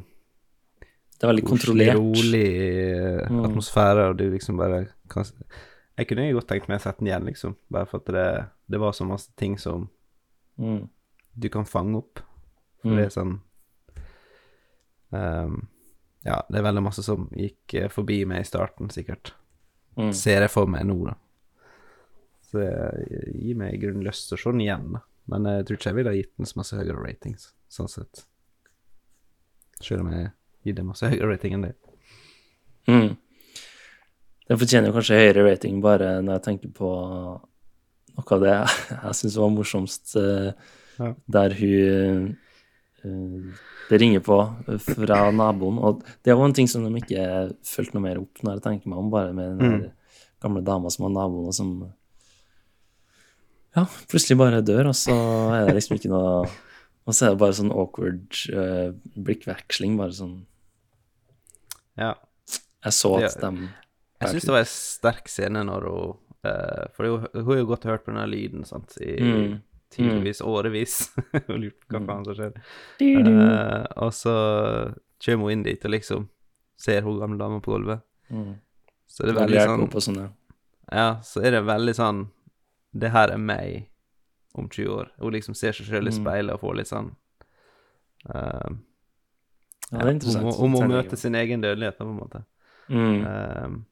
det 1.23 1.29
er 1.29 1.31
veldig 1.31 1.45
kontrollert. 1.47 1.95
rolig 1.97 2.47
eh, 2.59 3.29
Mm. 3.31 3.45
atmosfære, 3.47 4.09
og 4.11 4.17
du 4.19 4.25
liksom 4.33 4.57
bare 4.59 4.89
kan 5.09 5.25
Jeg 5.97 6.09
kunne 6.09 6.25
jo 6.29 6.39
godt 6.41 6.49
tenkt 6.51 6.69
meg 6.69 6.81
å 6.81 6.83
sette 6.83 6.99
den 6.99 7.09
igjen, 7.13 7.27
liksom, 7.29 7.55
bare 7.71 7.87
for 7.87 8.01
at 8.03 8.07
det, 8.11 8.25
det 8.69 8.81
var 8.81 8.93
så 8.97 9.07
masse 9.07 9.31
ting 9.39 9.57
som 9.61 9.89
Mm, 10.59 10.89
du 11.39 11.49
kan 11.49 11.65
fange 11.65 11.97
opp. 11.97 12.19
For 12.83 12.89
Mm. 12.91 12.97
det 12.97 13.05
er 13.07 13.15
sånn 13.15 13.41
um, 15.13 15.69
Ja, 16.25 16.43
det 16.49 16.59
er 16.61 16.67
veldig 16.69 16.83
masse 16.85 17.03
som 17.03 17.29
gikk 17.35 17.75
eh, 17.75 17.89
forbi 17.91 18.21
meg 18.27 18.41
i 18.45 18.47
starten, 18.47 18.89
sikkert. 18.95 19.33
mm, 19.97 20.13
Ser 20.15 20.41
jeg 20.45 20.51
for 20.51 20.67
meg 20.71 20.85
nå, 20.87 20.97
da. 21.09 21.15
Så 22.47 22.61
det 22.61 23.33
gir 23.41 23.57
meg 23.59 23.75
i 23.75 23.81
grunnen 23.83 24.05
lyst 24.07 24.29
til 24.29 24.37
å 24.39 24.43
se 24.43 24.53
den 24.53 24.61
igjen, 24.63 24.93
da. 24.93 25.01
Men 25.33 25.45
jeg 25.45 25.67
tror 25.67 25.77
ikke 25.79 25.91
jeg 25.91 25.95
ville 25.99 26.11
ha 26.13 26.17
gitt 26.21 26.37
den 26.39 26.47
så 26.47 26.57
masse 26.61 26.77
høyere 26.79 27.03
ratings, 27.03 27.49
sånn 27.71 27.89
sett. 27.91 28.25
Selv 29.83 30.01
om 30.05 30.13
jeg 30.13 30.31
gir 30.65 30.75
det 30.79 30.85
masse 30.87 31.09
høyere 31.13 31.33
rating 31.35 31.55
enn 31.59 31.67
det. 31.69 31.75
mm. 32.91 33.11
Den 34.51 34.59
fortjener 34.59 34.93
kanskje 34.93 35.17
høyere 35.21 35.45
rating 35.47 35.81
bare 35.85 36.17
når 36.21 36.35
jeg 36.39 36.45
tenker 36.49 36.73
på 36.77 36.89
noe 38.13 38.35
av 38.37 38.41
det 38.43 38.55
jeg 38.55 39.15
syns 39.23 39.37
var 39.41 39.53
morsomst, 39.55 40.17
eh, 40.21 40.53
Ja. 41.01 41.15
der 41.27 41.55
hun 41.57 42.37
eh, 43.03 43.61
det 43.89 43.99
ringer 44.01 44.21
på 44.23 44.37
fra 44.85 45.23
naboen. 45.35 45.79
Og 45.81 46.03
det 46.25 46.35
var 46.37 46.45
en 46.47 46.53
ting 46.55 46.69
som 46.69 46.85
de 46.85 47.01
ikke 47.01 47.25
fulgte 47.67 47.97
noe 47.97 48.05
mer 48.05 48.21
opp 48.21 48.43
når 48.45 48.55
jeg 48.59 48.63
tenker 48.67 48.93
meg 48.93 48.99
om, 49.01 49.09
bare 49.11 49.33
med 49.33 49.59
den 49.59 49.73
Mm. 49.73 49.91
gamle 50.43 50.63
dama 50.67 50.91
som 50.91 51.07
var 51.09 51.15
naboen, 51.17 51.49
og 51.49 51.55
som 51.57 51.73
ja, 53.77 53.87
plutselig 54.11 54.37
bare 54.39 54.61
dør, 54.65 54.91
og 54.93 54.97
så 54.99 55.15
er 55.57 55.67
det 55.71 55.75
liksom 55.79 55.97
ikke 55.97 56.11
noe 56.13 56.49
Og 57.07 57.15
så 57.17 57.27
er 57.27 57.33
det 57.33 57.41
bare 57.41 57.55
sånn 57.57 57.73
awkward 57.75 58.37
uh, 58.55 58.93
blikkveksling, 59.19 59.97
bare 59.99 60.13
sånn 60.15 60.37
Ja. 61.99 62.15
Jeg 62.85 62.93
så 62.93 63.13
at 63.23 63.37
de 63.41 63.69
Jeg 64.23 64.29
syns 64.33 64.43
det 64.47 64.53
var 64.55 64.59
en 64.65 64.71
sterk 64.71 65.29
scene 65.29 65.63
når 65.67 65.85
hun 65.89 66.17
uh, 66.47 66.87
For 66.97 67.07
hun, 67.07 67.27
hun 67.35 67.51
har 67.53 67.61
jo 67.61 67.67
godt 67.67 67.85
hørt 67.85 68.05
på 68.05 68.13
denne 68.13 68.27
lyden, 68.31 68.65
sant, 68.65 68.97
i 69.01 69.17
Mm. 69.21 69.61
tydeligvis 69.93 70.41
årevis. 70.43 71.11
og 71.51 71.59
lurt 71.61 71.79
på 71.87 71.95
hva 71.95 72.01
Mm. 72.01 72.07
faen 72.09 72.25
som 72.25 72.35
skjer. 72.35 72.55
Uh, 73.29 73.87
og 73.97 74.13
så 74.17 74.35
kommer 75.25 75.45
hun 75.49 75.53
inn 75.53 75.63
dit 75.67 75.85
og 75.85 75.91
liksom 75.93 76.29
ser 76.81 77.03
hun 77.03 77.19
gamle 77.21 77.39
dama 77.39 77.61
på 77.61 77.75
gulvet. 77.77 78.01
mm. 78.31 78.55
Så 79.07 79.27
det 79.27 79.35
er 79.37 79.41
Veldig 79.43 79.61
sånn 79.61 79.91
sånne. 79.91 80.01
sånn, 80.03 80.31
ja. 80.93 81.21
Så 81.23 81.43
er 81.45 81.51
det 81.53 81.65
veldig 81.69 81.95
sånn 81.95 82.23
Det 82.95 83.11
her 83.13 83.29
er 83.31 83.37
meg 83.39 83.89
om 84.55 84.69
20 84.69 84.89
år. 84.89 85.11
Hun 85.21 85.33
liksom 85.33 85.55
ser 85.57 85.73
seg 85.73 85.87
sjøl 85.87 86.09
i 86.09 86.11
Mm. 86.11 86.25
speilet 86.25 86.53
og 86.55 86.61
får 86.61 86.77
litt 86.77 86.89
sånn 86.89 87.15
eh, 88.35 88.71
Ja, 89.93 90.01
er 90.01 90.09
hun 90.09 90.73
må 90.73 90.81
Tenker 90.81 90.81
jeg. 90.81 90.91
møte 90.91 91.17
sin 91.21 91.35
egen 91.37 91.61
dødelighet, 91.65 91.99
på 91.99 92.09
en 92.09 92.17
måte. 92.19 92.45
mm. 92.89 93.65
Um, 93.65 93.85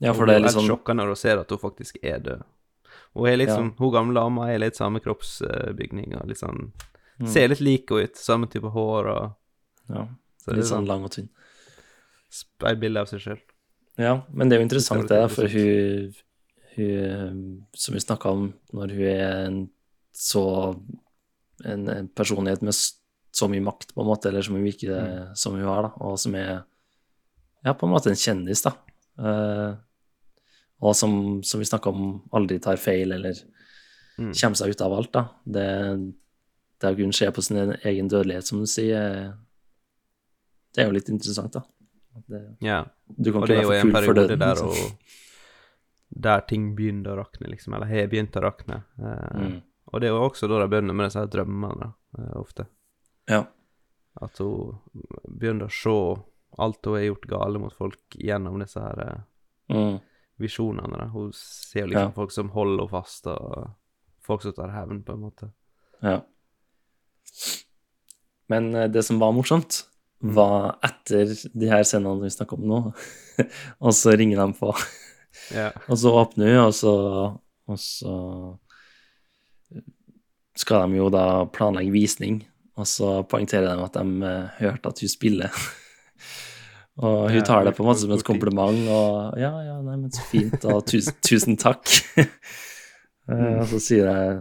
Ja, 0.00 0.14
for 0.16 0.24
det 0.24 0.38
er 0.38 0.40
litt 0.46 0.54
sånn 0.54 0.68
sjokka 0.70 0.94
når 0.96 1.10
hun 1.12 1.18
ser 1.20 1.40
at 1.42 1.50
hun 1.52 1.60
faktisk 1.60 1.98
er 2.00 2.22
død. 2.24 2.44
Hun 3.12 3.26
er 3.28 3.36
liksom, 3.36 3.74
hun 3.76 3.92
gamle 3.92 4.16
dama 4.16 4.46
er 4.48 4.62
litt 4.62 4.78
samme 4.78 5.02
kroppsbygning 5.04 6.14
og 6.16 6.30
litt 6.30 6.40
sånn 6.40 6.70
mm. 7.20 7.26
Ser 7.28 7.50
litt 7.50 7.60
lik 7.60 7.90
henne 7.90 8.08
ut, 8.08 8.16
samme 8.16 8.48
type 8.48 8.70
hår 8.72 9.10
og 9.10 9.92
ja, 9.92 10.06
Så 10.40 10.54
Litt 10.54 10.64
sånn 10.64 10.86
sånn 10.86 10.88
lang 10.88 11.04
og 11.04 11.12
tynn. 11.12 11.28
Et 12.70 12.80
bilde 12.80 13.02
av 13.02 13.10
seg 13.10 13.20
sjøl. 13.24 13.40
Ja, 14.00 14.14
men 14.32 14.48
det 14.48 14.56
er 14.56 14.62
jo 14.62 14.68
interessant 14.68 15.04
det, 15.04 15.10
Det 15.10 15.20
litt 15.26 15.34
for 15.34 15.52
hun, 15.52 16.14
hun 16.78 17.44
Som 17.76 17.98
vi 17.98 18.00
snakka 18.06 18.32
om, 18.38 18.48
når 18.72 18.96
hun 18.96 19.06
er 19.10 19.26
en 19.50 19.60
så 20.16 20.44
en, 21.64 21.88
en 21.88 22.08
personlighet 22.16 22.62
med 22.64 22.74
så 23.32 23.46
mye 23.48 23.62
makt, 23.62 23.94
på 23.94 24.00
en 24.02 24.06
måte, 24.08 24.28
eller 24.28 24.42
som 24.42 24.54
hun 24.56 24.64
Mm. 24.66 25.36
som 25.36 25.54
hun 25.54 25.64
har, 25.64 25.82
da, 25.82 25.90
og 26.00 26.18
som 26.18 26.34
er 26.34 26.64
ja, 27.64 27.72
på 27.74 27.86
en 27.86 27.92
måte 27.92 28.08
en 28.10 28.16
kjendis, 28.16 28.62
da. 28.62 28.72
Uh, 29.20 29.76
og 30.80 30.94
som, 30.96 31.42
som 31.44 31.60
vi 31.60 31.66
snakka 31.68 31.90
om, 31.92 32.22
aldri 32.32 32.58
tar 32.58 32.76
feil 32.76 33.12
eller 33.12 33.34
Mm. 34.18 34.32
kommer 34.34 34.56
seg 34.56 34.70
ut 34.70 34.80
av 34.80 34.92
alt, 34.92 35.12
da. 35.12 35.22
Det, 35.46 35.66
det 36.80 36.90
å 36.90 36.96
kunne 36.96 37.12
se 37.16 37.30
på 37.30 37.42
sin 37.42 37.56
egen 37.84 38.08
dødelighet, 38.08 38.44
som 38.44 38.58
du 38.60 38.66
sier, 38.66 39.34
det 40.74 40.82
er 40.82 40.88
jo 40.90 40.92
litt 40.96 41.08
interessant, 41.08 41.52
da. 41.52 41.62
Det, 42.28 42.56
Ja. 42.60 42.84
du 43.08 43.32
kan 43.32 43.42
Og 43.42 43.48
ikke 43.48 43.54
det 43.54 43.58
er 43.58 43.62
jo 43.62 43.72
en 43.88 43.92
periode 43.92 44.26
døden. 44.28 44.38
der, 44.38 44.54
liksom. 44.54 44.68
og, 44.68 46.20
der 46.20 46.40
ting 46.40 46.74
begynner 46.76 47.12
å 47.14 47.24
rakne, 47.24 47.48
liksom. 47.48 47.74
Eller 47.74 47.86
har 47.86 48.08
begynt 48.08 48.36
å 48.36 48.42
rakne. 48.42 48.82
Uh, 48.98 49.38
Mm. 49.40 49.62
Og 49.92 50.00
det 50.00 50.06
er 50.08 50.12
jo 50.14 50.28
også 50.28 50.48
da 50.48 50.60
de 50.60 50.68
begynner 50.68 50.94
med 50.94 51.08
disse 51.10 51.24
drømmene, 51.30 51.80
da, 51.80 51.92
ofte. 52.38 52.66
Ja. 53.30 53.44
At 54.20 54.38
hun 54.42 54.80
begynner 55.30 55.68
å 55.70 55.74
se 55.74 55.94
alt 56.60 56.84
hun 56.84 56.96
har 56.98 57.04
gjort 57.06 57.28
gale 57.30 57.60
mot 57.62 57.72
folk 57.78 58.16
gjennom 58.18 58.58
disse 58.62 58.82
her 58.82 59.04
eh, 59.06 59.20
Mm. 59.70 60.00
visjonene. 60.40 60.96
Da. 60.98 61.04
Hun 61.12 61.30
ser 61.36 61.86
liksom 61.86 62.08
Ja. 62.10 62.14
folk 62.16 62.32
som 62.34 62.48
holder 62.50 62.82
henne 62.82 62.90
fast, 62.90 63.26
og 63.30 63.70
folk 64.26 64.42
som 64.42 64.52
tar 64.56 64.72
hevn, 64.74 65.04
på 65.06 65.12
en 65.14 65.20
måte. 65.22 65.50
Ja. 66.02 66.20
Men 68.50 68.74
eh, 68.74 68.88
det 68.90 69.04
som 69.06 69.18
var 69.22 69.32
morsomt, 69.36 69.84
var 70.20 70.74
etter 70.84 71.30
de 71.54 71.68
her 71.70 71.84
scenene 71.86 72.20
vi 72.20 72.28
snakker 72.34 72.58
om 72.58 72.66
nå, 72.68 72.80
og 73.84 73.94
så 73.96 74.16
ringer 74.18 74.42
de 74.46 74.52
på, 74.58 74.74
Yeah. 75.54 75.72
og 75.90 75.96
så 75.98 76.10
åpner 76.18 76.50
hun, 76.50 76.58
og 76.66 76.74
så, 76.74 76.90
og 77.70 77.78
så 77.78 78.12
skal 80.58 80.84
de 80.90 80.98
jo 80.98 81.06
da 81.10 81.44
planlegge 81.54 81.92
visning, 81.94 82.40
og 82.80 82.88
så 82.88 83.20
poengterer 83.28 83.68
de 83.68 83.84
at 83.84 83.96
de 83.96 84.26
eh, 84.26 84.56
hørte 84.62 84.92
at 84.92 85.02
hun 85.04 85.12
spiller. 85.12 85.50
Og 87.00 87.30
hun 87.32 87.44
tar 87.46 87.64
det 87.64 87.72
på 87.76 87.80
en 87.80 87.86
måte 87.88 88.02
som 88.02 88.10
et 88.12 88.24
kompliment, 88.26 88.80
og 88.92 89.38
ja, 89.40 89.48
ja, 89.64 89.76
nei, 89.80 89.94
men 90.02 90.10
så 90.12 90.24
fint, 90.28 90.66
og 90.68 90.82
tusen, 90.90 91.14
tusen 91.28 91.60
takk. 91.60 91.86
Eh, 93.30 93.60
Og 93.60 93.68
så 93.70 93.78
sier, 93.78 94.08
jeg, 94.10 94.38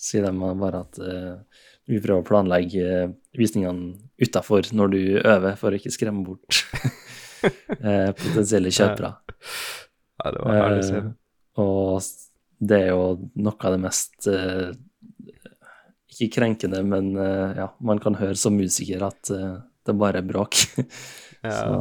sier 0.00 0.24
de 0.24 0.30
bare 0.56 0.78
at 0.80 0.96
uh, 1.02 1.66
vi 1.90 1.98
prøver 2.00 2.22
å 2.22 2.24
planlegge 2.24 3.10
visningene 3.36 3.98
utafor 4.22 4.70
når 4.72 4.94
du 4.94 5.00
øver, 5.18 5.58
for 5.60 5.68
å 5.68 5.76
ikke 5.76 5.92
skremme 5.92 6.22
bort 6.24 6.62
potensielle 8.22 8.72
kjøpere. 8.72 9.10
ja, 10.22 10.32
det 10.32 10.40
var 10.40 10.56
herlig 10.56 10.80
å 10.80 10.88
se. 10.88 11.02
Og 11.60 12.08
det 12.60 12.78
er 12.84 12.90
jo 12.92 13.04
noe 13.40 13.56
av 13.66 13.74
det 13.74 13.80
mest 13.82 14.28
eh, 14.30 14.70
Ikke 16.10 16.28
krenkende, 16.40 16.82
men 16.84 17.12
eh, 17.16 17.52
ja, 17.60 17.68
man 17.86 18.00
kan 18.02 18.16
høre 18.18 18.34
som 18.36 18.56
musiker 18.58 19.02
at 19.06 19.30
eh, 19.34 19.58
det 19.86 19.94
bare 19.98 20.22
er 20.22 20.26
bråk. 20.28 20.58
Ja. 21.40 21.50
Så 21.56 21.76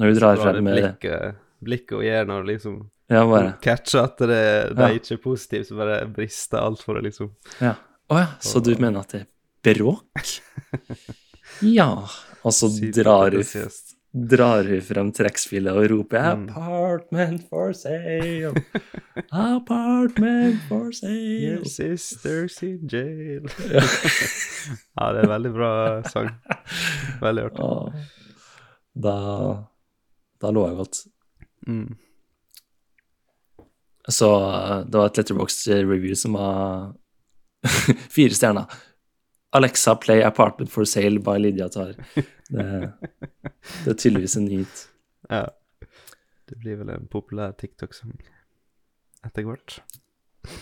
når 0.00 0.14
du 0.14 0.16
drar 0.16 0.38
frem 0.40 0.62
med 0.64 0.78
det. 0.80 1.34
blikket 1.60 1.90
hun 1.98 2.04
gjør 2.06 2.22
når 2.30 2.46
liksom 2.48 2.76
Ja, 3.12 3.20
bare 3.28 3.50
catcher 3.60 4.06
at 4.06 4.16
det, 4.22 4.28
det 4.30 4.78
Ja. 4.80 4.86
er 4.86 4.94
ikke 4.96 5.18
positivt, 5.26 5.66
så 5.68 5.76
bare 5.76 5.98
brister 6.08 6.62
alt 6.64 6.80
for 6.80 6.96
det, 6.96 7.02
liksom. 7.10 7.28
Ja. 7.60 7.74
Å 8.08 8.16
ja, 8.22 8.26
så 8.40 8.62
du 8.64 8.70
mener 8.80 9.02
at 9.04 9.12
det 9.12 9.20
er 9.26 9.82
bråk? 9.82 10.32
Ja. 11.68 11.90
Og 12.46 12.52
så 12.54 12.68
drar 12.70 13.28
Superentusiast. 13.34 13.87
Drar 14.26 14.64
hun 14.66 14.80
frem 14.82 15.10
trekkspillet 15.14 15.72
og 15.76 15.86
roper 15.92 16.34
Mm. 16.36 16.48
'Apartment 16.48 17.44
for 17.48 17.70
sale'. 17.76 18.62
Apartment 19.30 20.60
for 20.68 20.90
sale. 20.92 21.58
Your 21.58 21.64
sister's 21.64 22.62
in 22.62 22.88
jail. 22.88 23.46
ja, 23.70 25.12
det 25.12 25.20
er 25.20 25.22
en 25.24 25.32
veldig 25.34 25.52
bra 25.54 25.72
sang. 26.10 26.30
Veldig 27.20 27.44
artig. 27.50 28.04
Da, 28.98 29.16
da 30.42 30.50
lå 30.50 30.66
jeg 30.68 30.76
godt. 30.80 31.02
Mm. 31.68 31.96
Så 34.08 34.28
eh, 34.40 34.84
det 34.88 34.96
var 34.98 35.10
et 35.10 35.18
letterbox-review 35.20 36.14
som 36.16 36.32
var 36.38 36.94
fire 38.16 38.32
stjerner. 38.34 38.66
Alexa, 39.52 39.94
play 39.96 40.22
'Apartment 40.22 40.70
for 40.70 40.84
sale' 40.84 41.20
by 41.24 41.38
Lydia 41.40 41.68
Tar. 41.68 41.94
Det, 42.48 42.92
det 43.88 43.94
er 43.94 44.02
tydeligvis 44.04 44.36
en 44.36 44.52
hit. 44.52 44.84
Ja. 45.28 45.48
Det 46.48 46.56
blir 46.62 46.78
vel 46.78 46.88
en 46.94 47.08
populær 47.10 47.50
TikTok-sang 47.58 48.14
etter 49.26 49.44
hvert. 49.44 49.80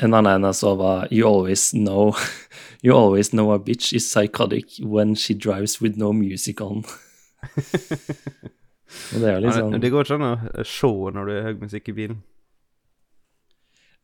En 0.03 0.16
annen 0.16 0.41
en 0.41 0.47
jeg 0.49 0.57
så 0.59 0.72
var 0.74 1.12
You 1.12 1.29
always 1.29 1.68
know 1.70 2.16
You 2.85 2.97
always 2.97 3.31
know 3.31 3.53
a 3.53 3.59
bitch 3.59 3.93
is 3.95 4.09
psychotic 4.09 4.81
when 4.81 5.14
she 5.14 5.35
drives 5.35 5.81
with 5.83 5.99
no 5.99 6.12
music 6.12 6.61
on. 6.61 6.85
Det 9.12 9.29
er 9.29 9.45
sånn 9.53 9.79
Det 9.83 9.93
går 9.93 10.09
ikke 10.09 10.18
an 10.18 10.33
å 10.33 10.66
se 10.66 10.89
når 10.89 11.29
du 11.29 11.35
har 11.37 11.47
høy 11.51 11.61
musikk 11.61 11.93
i 11.93 11.99
bilen. 12.01 12.24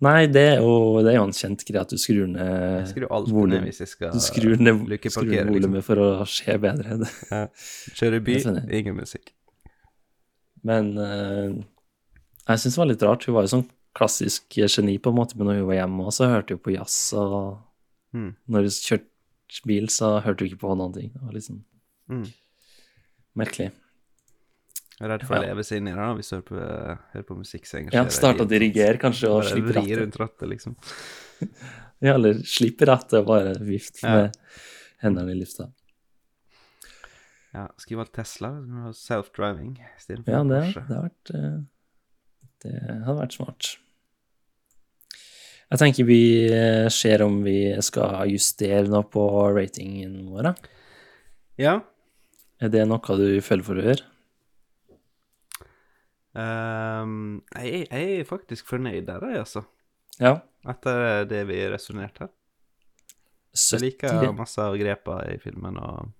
Nei, 0.03 0.27
det 0.27 0.43
er 0.57 0.57
jo, 0.65 0.99
det 1.05 1.13
er 1.13 1.19
jo 1.21 1.25
en 1.29 1.35
kjent 1.37 1.61
greie 1.69 1.81
at 1.85 1.93
du 1.93 1.97
skrur 2.01 2.27
ned 2.27 2.49
Jeg 2.81 2.89
skrur 2.91 3.05
alt 3.15 3.29
volum- 3.31 3.53
ned 3.55 3.69
hvis 3.69 3.79
jeg 3.85 3.91
skal 3.93 4.11
Du 4.17 4.19
skrur 4.25 4.57
ned, 4.59 4.81
skrur 4.81 4.89
lykkeparkere, 4.91 5.45
ned 5.45 5.53
liksom. 5.55 5.61
volumet 5.61 5.85
for 5.87 6.03
å 6.03 6.09
se 6.27 6.57
bedre. 6.65 6.97
Det. 7.05 7.43
Kjøre 8.01 8.19
by, 8.27 8.35
ingen 8.81 8.97
musikk. 8.99 9.31
Men 10.67 10.91
uh, 10.99 11.55
jeg 12.49 12.63
syns 12.65 12.75
det 12.75 12.81
var 12.83 12.91
litt 12.91 13.03
rart. 13.07 13.25
Hun 13.29 13.35
var 13.37 13.47
jo 13.47 13.53
sånn 13.55 13.65
klassisk 13.95 14.57
geni, 14.57 14.97
på 15.03 15.11
en 15.13 15.19
måte, 15.21 15.37
men 15.39 15.47
når 15.51 15.61
hun 15.61 15.69
var 15.71 15.79
hjemme 15.83 16.07
også, 16.09 16.23
så 16.25 16.31
hørte 16.33 16.57
hun 16.57 16.65
på 16.67 16.75
jazz. 16.79 16.99
Og 17.19 17.59
Mm. 18.13 18.35
når 18.53 18.67
hun 18.67 18.75
kjørte 18.77 19.61
bil, 19.65 19.87
så 19.89 20.19
hørte 20.21 20.45
hun 20.45 20.51
ikke 20.51 20.61
på 20.61 20.75
noen 20.77 20.93
ting. 20.93 21.13
Det 21.15 21.23
var 21.23 21.39
sånn 21.41 21.63
Mm. 22.11 22.27
merkelig. 23.39 23.71
Jeg 24.99 25.07
er 25.09 25.12
redd 25.14 25.22
for 25.26 25.38
å 25.38 25.43
leve 25.43 25.64
seg 25.66 25.80
inn 25.80 25.88
i 25.88 25.93
det 25.95 25.99
da, 25.99 26.09
hvis 26.18 26.28
du 26.30 26.34
hører 26.36 26.47
på, 26.49 26.57
hører 27.14 27.26
på 27.28 27.36
musikk 27.38 27.66
som 27.66 27.78
Ja, 27.78 27.82
engasjerer 27.86 28.14
starte 28.16 28.45
å 28.45 28.49
dirigere, 28.51 28.99
kanskje, 29.01 29.30
og 29.32 29.45
slippe 29.49 29.72
rattet. 29.78 29.99
rundt 30.03 30.18
rattet, 30.20 30.49
liksom. 30.53 30.76
Ja, 32.03 32.16
eller 32.16 32.34
slippe 32.47 32.86
rattet 32.90 33.14
og 33.20 33.26
bare 33.30 33.53
vifte 33.62 34.03
Ja. 34.03 34.14
med 34.16 34.36
hendene 35.05 35.32
i 35.34 35.38
lufta. 35.38 35.68
Ja, 37.55 37.68
skriv 37.78 38.01
alt 38.03 38.12
Tesla? 38.16 38.51
Self-driving 38.97 39.76
istedenfor 39.99 40.32
Ja, 40.32 40.43
det, 40.43 40.61
det, 40.74 40.82
har 40.88 41.05
vært, 41.07 41.32
eh, 41.36 41.57
det 42.64 42.74
hadde 43.07 43.18
vært 43.20 43.36
smart. 43.36 43.70
Jeg 45.72 45.80
tenker 45.80 46.05
vi 46.09 46.20
eh, 46.53 46.88
ser 46.93 47.22
om 47.24 47.38
vi 47.47 47.57
skal 47.84 48.28
justere 48.32 48.88
noe 48.93 49.07
på 49.09 49.22
ratingen 49.57 50.18
vår. 50.28 50.51
da. 50.51 50.55
Ja. 51.61 51.74
Er 52.61 52.68
det 52.72 52.82
noe 52.90 53.16
du 53.18 53.40
føler 53.45 53.64
for 53.66 53.78
å 53.80 53.84
gjøre? 53.86 54.09
Ehm, 56.39 57.43
jeg, 57.57 57.87
jeg 57.91 58.18
er 58.20 58.24
faktisk 58.28 58.66
fornøyd 58.70 59.07
der, 59.09 59.24
jeg, 59.30 59.39
altså. 59.45 59.62
Ja. 60.20 60.37
Etter 60.68 61.24
det 61.28 61.43
vi 61.49 61.59
resonnerte 61.72 62.26
her. 62.26 62.33
Jeg 63.53 63.80
liker 63.83 64.30
masse 64.33 64.62
av 64.64 64.76
grepa 64.80 65.18
i 65.28 65.39
filmen, 65.43 65.76
og 65.76 66.12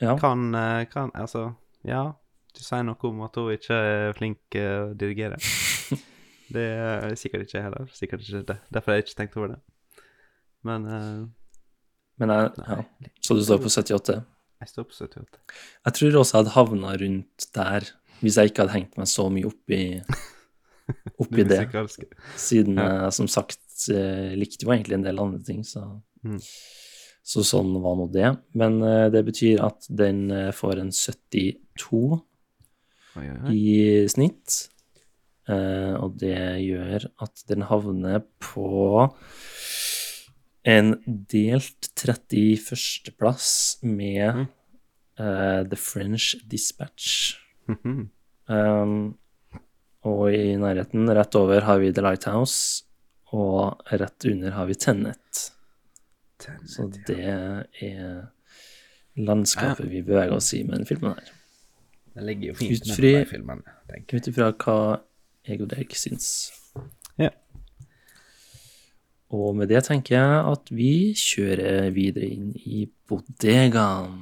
Ja. 0.00 0.16
kan, 0.18 0.54
eh, 0.54 0.84
kan 0.92 1.10
Altså, 1.14 1.54
ja. 1.84 2.12
Du 2.56 2.62
sier 2.64 2.82
noe 2.82 2.96
om 3.04 3.20
at 3.22 3.34
hun 3.36 3.52
ikke 3.52 3.74
er 3.76 4.12
flink 4.16 4.38
til 4.50 4.62
å 4.64 4.94
dirigere. 4.96 5.36
Det 6.52 6.62
er 6.62 7.14
sikkert 7.18 7.42
ikke 7.42 7.56
jeg 7.58 7.64
heller. 7.66 7.86
Sikkert 7.92 8.20
ikke 8.22 8.42
det. 8.46 8.56
Derfor 8.72 8.92
har 8.92 8.96
jeg 9.00 9.04
ikke 9.04 9.16
tenkt 9.18 9.36
over 9.36 9.48
det. 9.48 9.58
Men 10.64 10.84
uh, 10.86 11.26
Men 12.18 12.30
jeg, 12.30 12.52
ja. 12.68 12.76
Så 13.20 13.34
du 13.34 13.42
står 13.44 13.58
på 13.58 13.68
78? 13.68 14.22
jeg 14.60 14.68
står 14.68 14.84
på 14.88 14.94
78. 14.94 15.40
Jeg 15.84 15.92
tror 15.98 16.16
også 16.20 16.32
jeg 16.36 16.38
hadde 16.44 16.54
havna 16.54 16.92
rundt 17.02 17.46
der 17.54 17.90
hvis 18.22 18.36
jeg 18.40 18.50
ikke 18.50 18.64
hadde 18.64 18.76
hengt 18.78 18.96
meg 18.98 19.08
så 19.10 19.26
mye 19.32 19.46
opp 19.50 19.70
i, 19.76 20.00
opp 21.20 21.30
Det 21.36 21.46
det. 21.50 21.60
Siden 22.38 22.76
Ja. 22.78 22.88
jeg 23.06 23.12
som 23.18 23.28
sagt 23.28 23.60
eh, 23.92 24.34
likte 24.38 24.64
jo 24.66 24.72
egentlig 24.72 24.94
en 24.98 25.02
del 25.06 25.18
andre 25.22 25.42
ting, 25.44 25.62
så, 25.64 26.00
Mm. 26.24 26.40
så 27.22 27.42
sånn 27.44 27.74
var 27.82 27.94
nå 27.98 28.06
det. 28.12 28.30
Men 28.54 28.80
eh, 28.82 29.08
det 29.10 29.24
betyr 29.26 29.60
at 29.62 29.86
den 29.90 30.30
eh, 30.30 30.50
får 30.52 30.80
en 30.80 30.90
72 30.90 32.22
Oi, 33.16 33.26
oi, 33.30 33.52
i 33.54 34.08
snitt. 34.10 34.68
Eh, 35.48 35.94
og 36.02 36.16
det 36.18 36.36
gjør 36.66 37.06
at 37.22 37.44
den 37.48 37.62
havner 37.68 38.24
på 38.42 39.06
en 40.66 40.96
delt 41.30 41.92
31.-plass 41.94 43.78
med 43.86 44.34
Mm. 44.34 44.48
uh, 45.20 45.62
The 45.64 45.76
French 45.76 46.34
Dispatch. 46.50 47.36
Um, 47.68 49.16
og 50.06 50.28
i 50.30 50.54
nærheten, 50.60 51.08
rett 51.10 51.34
over, 51.38 51.64
har 51.66 51.80
vi 51.82 51.92
The 51.92 52.04
Lighthouse, 52.04 52.84
og 53.34 53.82
rett 53.90 54.26
under 54.30 54.50
har 54.54 54.68
vi 54.68 54.74
Tennet. 54.78 55.46
Tenet, 56.38 56.68
Så 56.70 56.86
ja. 56.86 57.02
det 57.08 57.24
er 57.82 58.28
landskapet 59.16 59.88
vi 59.90 60.02
beveger 60.04 60.36
oss 60.36 60.52
i 60.54 60.62
med 60.62 60.78
den 60.78 60.86
filmen 60.86 61.16
her. 61.16 61.32
Den 62.14 62.26
ligger 62.28 62.52
jo 62.52 62.54
fint 62.60 62.84
Utfri- 62.86 63.16
med 63.18 63.28
filmen, 63.32 63.62
tenker 63.90 64.16
jeg. 64.16 64.22
Ut 64.22 64.28
ifra 64.30 64.50
hva 64.52 64.78
jeg 65.48 65.62
og 65.64 65.68
deg 65.72 65.96
syns. 65.96 66.28
Ja. 67.18 67.30
Og 69.34 69.56
med 69.58 69.68
det 69.72 69.82
tenker 69.88 70.14
jeg 70.16 70.44
at 70.52 70.70
vi 70.70 70.92
kjører 71.18 71.90
videre 71.96 72.28
inn 72.30 72.52
i 72.62 72.86
bodegaen. 73.08 74.20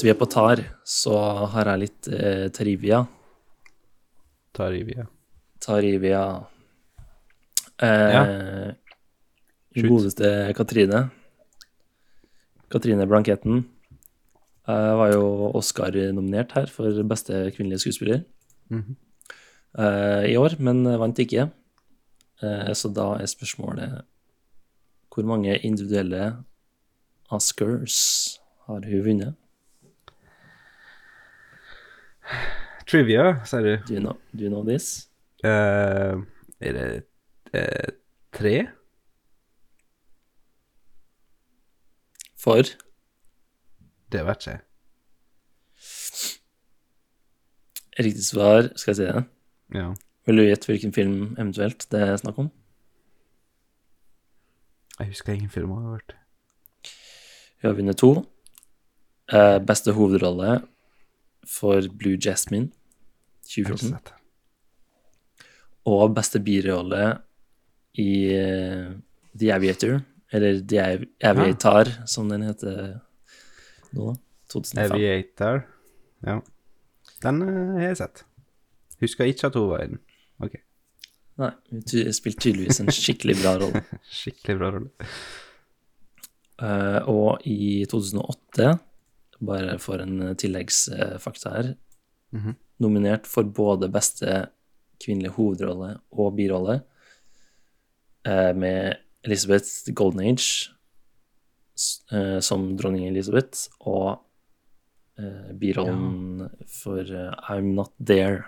Mens 0.00 0.06
vi 0.08 0.12
er 0.14 0.16
på 0.16 0.26
Tar, 0.32 0.60
så 0.88 1.12
har 1.52 1.68
jeg 1.68 1.80
litt 1.82 2.06
eh, 2.08 2.46
Tarivia. 2.56 3.02
Tarivia. 4.56 5.02
Tarivia. 5.60 6.20
Eh, 7.84 8.12
Ja. 8.16 8.22
Godeste 9.84 10.30
Katrine. 10.56 11.02
Katrine 12.72 13.04
Blanketten 13.10 13.58
eh, 13.60 14.92
var 15.02 15.12
jo 15.12 15.50
Oscar-nominert 15.60 16.56
her 16.56 16.72
for 16.72 16.88
beste 17.04 17.42
kvinnelige 17.52 17.84
skuespiller 17.84 18.24
Mhm. 18.72 18.96
eh, 19.76 20.24
i 20.32 20.36
år, 20.40 20.56
men 20.60 20.82
vant 20.96 21.18
ikke. 21.20 21.50
Eh, 22.40 22.72
så 22.72 22.88
da 22.88 23.18
er 23.20 23.26
spørsmålet 23.28 24.00
hvor 25.12 25.28
mange 25.28 25.58
individuelle 25.60 26.38
Oscars 27.30 28.38
har 28.66 28.80
hun 28.80 29.04
vunnet? 29.04 29.36
Trivia, 32.90 33.24
sier 33.46 33.62
du. 33.64 33.72
Do 33.86 33.94
you 33.94 34.00
know, 34.02 34.16
do 34.34 34.44
you 34.44 34.50
know 34.50 34.64
this? 34.66 35.08
Uh, 35.44 36.20
er 36.60 36.76
det 36.76 36.86
uh, 37.54 37.90
tre? 38.36 38.54
For 42.40 42.62
Det 44.10 44.22
vet 44.26 44.40
ikke 44.46 44.50
jeg. 44.56 44.60
riktig 48.00 48.24
svar, 48.24 48.70
skal 48.80 48.90
jeg 48.94 48.96
si 48.96 49.06
det? 49.10 49.24
Ja. 49.76 49.90
Vil 50.26 50.38
du 50.40 50.42
gjette 50.46 50.70
hvilken 50.70 50.92
film 50.96 51.16
eventuelt 51.36 51.84
det 51.92 52.00
er 52.00 52.16
snakk 52.16 52.38
om? 52.40 52.48
Jeg 54.98 55.10
husker 55.12 55.32
ingen 55.34 55.52
film 55.52 55.70
jeg 55.74 55.84
har 55.84 55.98
vært. 55.98 56.14
Hun 57.60 57.68
har 57.68 57.76
vunnet 57.76 57.98
to. 58.00 58.10
Eh, 59.32 59.58
beste 59.68 59.92
hovedrolle 59.96 60.62
for 61.48 61.86
Blue 61.98 62.16
Jasmine 62.20 62.70
Jeg 63.50 63.66
har 63.66 63.74
ikke 63.74 63.80
2014. 63.80 64.16
Og 65.90 66.14
beste 66.14 66.40
birolle 66.44 67.04
i 67.98 68.10
eh, 68.36 68.90
The 69.40 69.52
Aviator, 69.54 70.00
eller 70.32 70.60
The 70.62 70.80
Av- 70.84 71.06
Aviator, 71.32 71.90
som 72.06 72.28
den 72.30 72.44
heter 72.46 73.00
nå, 73.96 74.12
da. 74.12 74.14
2005. 74.52 74.84
Aviator. 74.92 75.62
Ja. 76.26 76.36
Den 77.24 77.42
eh, 77.46 77.60
har 77.80 77.86
jeg 77.88 78.00
sett. 78.02 78.24
Husker 79.00 79.24
ikke 79.30 79.48
at 79.48 79.56
hun 79.58 79.70
var 79.70 79.84
i 79.84 79.90
den. 79.94 80.00
Ok. 80.44 80.58
Nei, 81.40 81.50
hun 81.72 81.82
spilte 82.12 82.44
tydeligvis 82.44 82.82
en 82.82 82.92
skikkelig 82.92 83.38
bra 83.40 83.54
rolle. 83.62 83.80
Skikkelig 84.20 84.58
bra 84.60 84.70
rolle. 84.76 85.08
Uh, 86.60 87.00
og 87.08 87.46
i 87.48 87.86
2008, 87.88 88.74
bare 89.40 89.78
for 89.80 90.00
en 90.04 90.34
tilleggsfakta 90.36 91.50
her, 91.54 91.74
Mhm. 92.32 92.54
nominert 92.80 93.26
for 93.26 93.42
både 93.44 93.88
beste 93.92 94.50
kvinnelige 95.02 95.32
hovedrolle 95.34 96.00
og 96.12 96.36
birolle, 96.36 96.82
eh, 98.24 98.52
med 98.54 98.96
Elizabeth 99.24 99.92
Golden 99.94 100.20
Age 100.20 100.68
eh, 102.12 102.40
som 102.40 102.76
dronning 102.76 103.08
Elizabeth, 103.08 103.68
og 103.80 104.20
eh, 105.18 105.52
birollen 105.58 106.50
for 106.68 107.00
eh, 107.00 107.34
I'm 107.50 107.74
Not 107.74 107.92
There 108.04 108.44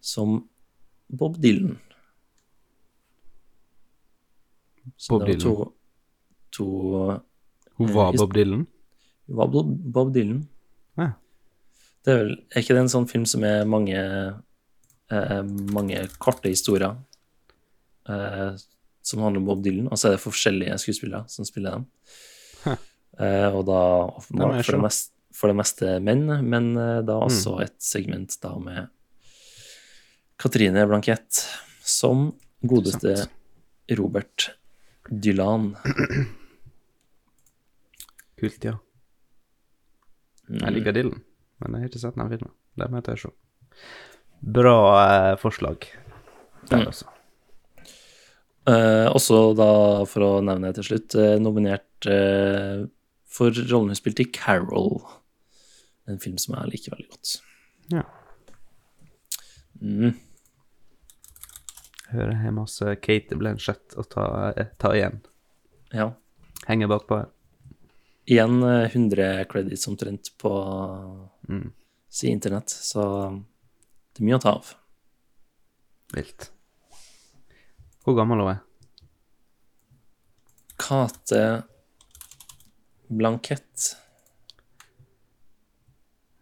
som 0.00 0.48
Bob 1.10 1.36
Dylan. 1.40 1.78
Så 4.96 5.18
Bob 5.18 5.26
Dylan. 5.28 5.40
To, 5.40 5.72
to 6.52 6.64
Hun 7.78 7.92
var 7.94 8.12
Eh, 8.12 8.16
Bob 8.18 8.32
Dylan. 8.34 8.66
Det 9.28 9.36
var 9.36 9.50
Bob, 9.52 10.12
Dylan. 10.14 10.40
Ja. 10.96 11.10
Det 12.04 12.12
er, 12.14 12.18
vel, 12.22 12.32
er 12.48 12.62
ikke 12.64 12.74
det 12.78 12.82
en 12.86 12.92
sånn 12.94 13.08
film 13.10 13.26
som 13.28 13.44
er 13.44 13.66
mange 13.68 13.98
eh, 13.98 15.42
mange 15.74 16.00
korte 16.22 16.48
historier 16.48 16.96
eh, 18.08 18.56
som 19.04 19.22
handler 19.24 19.42
om 19.42 19.48
Bob 19.50 19.62
Dylan, 19.64 19.88
og 19.92 20.00
så 20.00 20.08
er 20.10 20.16
det 20.16 20.22
forskjellige 20.24 20.78
skuespillere 20.80 21.24
som 21.32 21.44
spiller 21.48 21.78
dem. 21.78 21.86
Eh, 23.18 23.48
og 23.50 23.64
da 23.66 23.78
for 24.22 24.38
det, 24.76 24.80
mest, 24.84 25.08
for 25.34 25.50
det 25.50 25.56
meste 25.58 25.96
menn, 26.04 26.24
men 26.46 26.68
eh, 26.78 27.00
da 27.02 27.16
også 27.24 27.56
Mm. 27.58 27.62
et 27.64 27.74
segment 27.82 28.36
da 28.44 28.52
med 28.62 28.88
Katrine 30.38 30.84
Blankett 30.86 31.40
som 31.82 32.28
godeste 32.62 33.26
Robert 33.98 34.50
Dylan. 35.10 35.72
Kult, 38.38 38.62
ja. 38.64 38.76
Mm. 40.48 40.60
Jeg 40.64 40.74
liker 40.78 40.94
Dylan, 40.96 41.22
men 41.60 41.74
jeg 41.76 41.80
har 41.84 41.88
ikke 41.92 42.00
sett 42.02 42.16
den 42.18 42.30
filmen. 42.32 42.52
Det 42.78 42.90
må 42.90 43.02
jeg 43.04 43.18
se. 43.22 43.30
Bra 44.58 44.76
eh, 45.04 45.36
forslag 45.40 45.86
der, 46.68 46.78
Mm. 46.78 46.86
altså. 46.86 47.06
Eh, 48.68 49.06
også 49.16 49.54
da, 49.56 49.68
for 50.04 50.20
å 50.26 50.30
nevne 50.44 50.74
til 50.76 50.84
slutt, 50.84 51.14
eh, 51.16 51.38
nominert 51.40 52.06
eh, 52.06 52.84
for 53.28 53.50
rollen 53.70 53.88
hun 53.94 53.96
spilte 53.98 54.26
i 54.26 54.30
Carol. 54.32 55.00
En 56.08 56.18
film 56.20 56.36
som 56.40 56.54
jeg 56.58 56.72
liker 56.74 56.92
veldig 56.96 57.08
godt. 57.10 57.34
Ja. 57.92 58.02
Mm. 59.82 60.14
Hører 62.12 62.32
jeg 62.44 62.54
masse 62.56 62.94
Kate 63.04 63.36
Blanchett 63.40 63.96
å 64.00 64.04
ta, 64.08 64.24
eh, 64.56 64.70
ta 64.80 64.92
igjen. 64.96 65.20
Ja. 65.92 66.10
Henger 66.66 66.88
bakpå 66.88 67.18
her. 67.22 67.28
Igjen 68.28 68.62
eh, 68.62 68.86
100 68.92 69.44
credits 69.48 69.86
omtrent 69.88 70.32
på 70.38 70.50
Mm. 71.48 71.72
si 72.10 72.28
internett, 72.28 72.68
så 72.70 73.02
det 74.14 74.20
er 74.20 74.26
mye 74.26 74.36
å 74.36 74.42
ta 74.42 74.50
av. 74.58 74.74
Vilt. 76.12 76.50
Hvor 78.04 78.16
gammel 78.16 78.40
hun 78.40 78.50
er 78.52 78.60
Kate 80.78 81.40
Blankett 83.10 83.94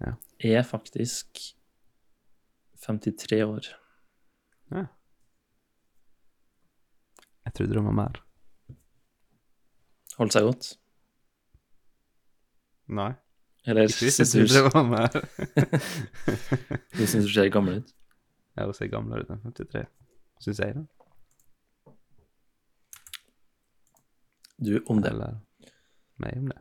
Ja. 0.01 0.13
er 0.41 0.63
faktisk 0.63 1.55
53 2.83 3.43
år. 3.47 3.67
Ja. 4.71 4.87
Jeg 7.47 7.55
trodde 7.55 7.79
hun 7.79 7.87
var 7.87 7.93
mer. 8.03 8.23
Holdt 10.19 10.33
seg 10.35 10.43
godt. 10.49 10.75
Nei. 12.89 13.13
Eller 13.67 13.89
Ikke 13.91 14.07
hvis 14.07 14.21
jeg 14.23 14.29
syns 14.31 14.53
du, 14.55 14.61
hun 14.63 14.71
var 14.71 14.85
mer. 14.87 15.11
du 16.95 17.03
syns 17.03 17.27
du 17.27 17.33
ser 17.33 17.49
gammel 17.51 17.81
ut? 17.81 17.95
Ja, 18.57 18.65
hun 18.69 18.77
ser 18.79 18.93
gammel 18.93 19.25
ut 19.25 19.33
enn 19.35 19.43
53, 19.43 19.83
syns 20.45 20.63
jeg. 20.63 20.77
da. 20.79 21.95
Du 24.63 24.79
om 24.87 25.03
det. 25.03 25.11
Eller 25.11 25.41
meg 26.23 26.39
om 26.39 26.47
det. 26.53 26.61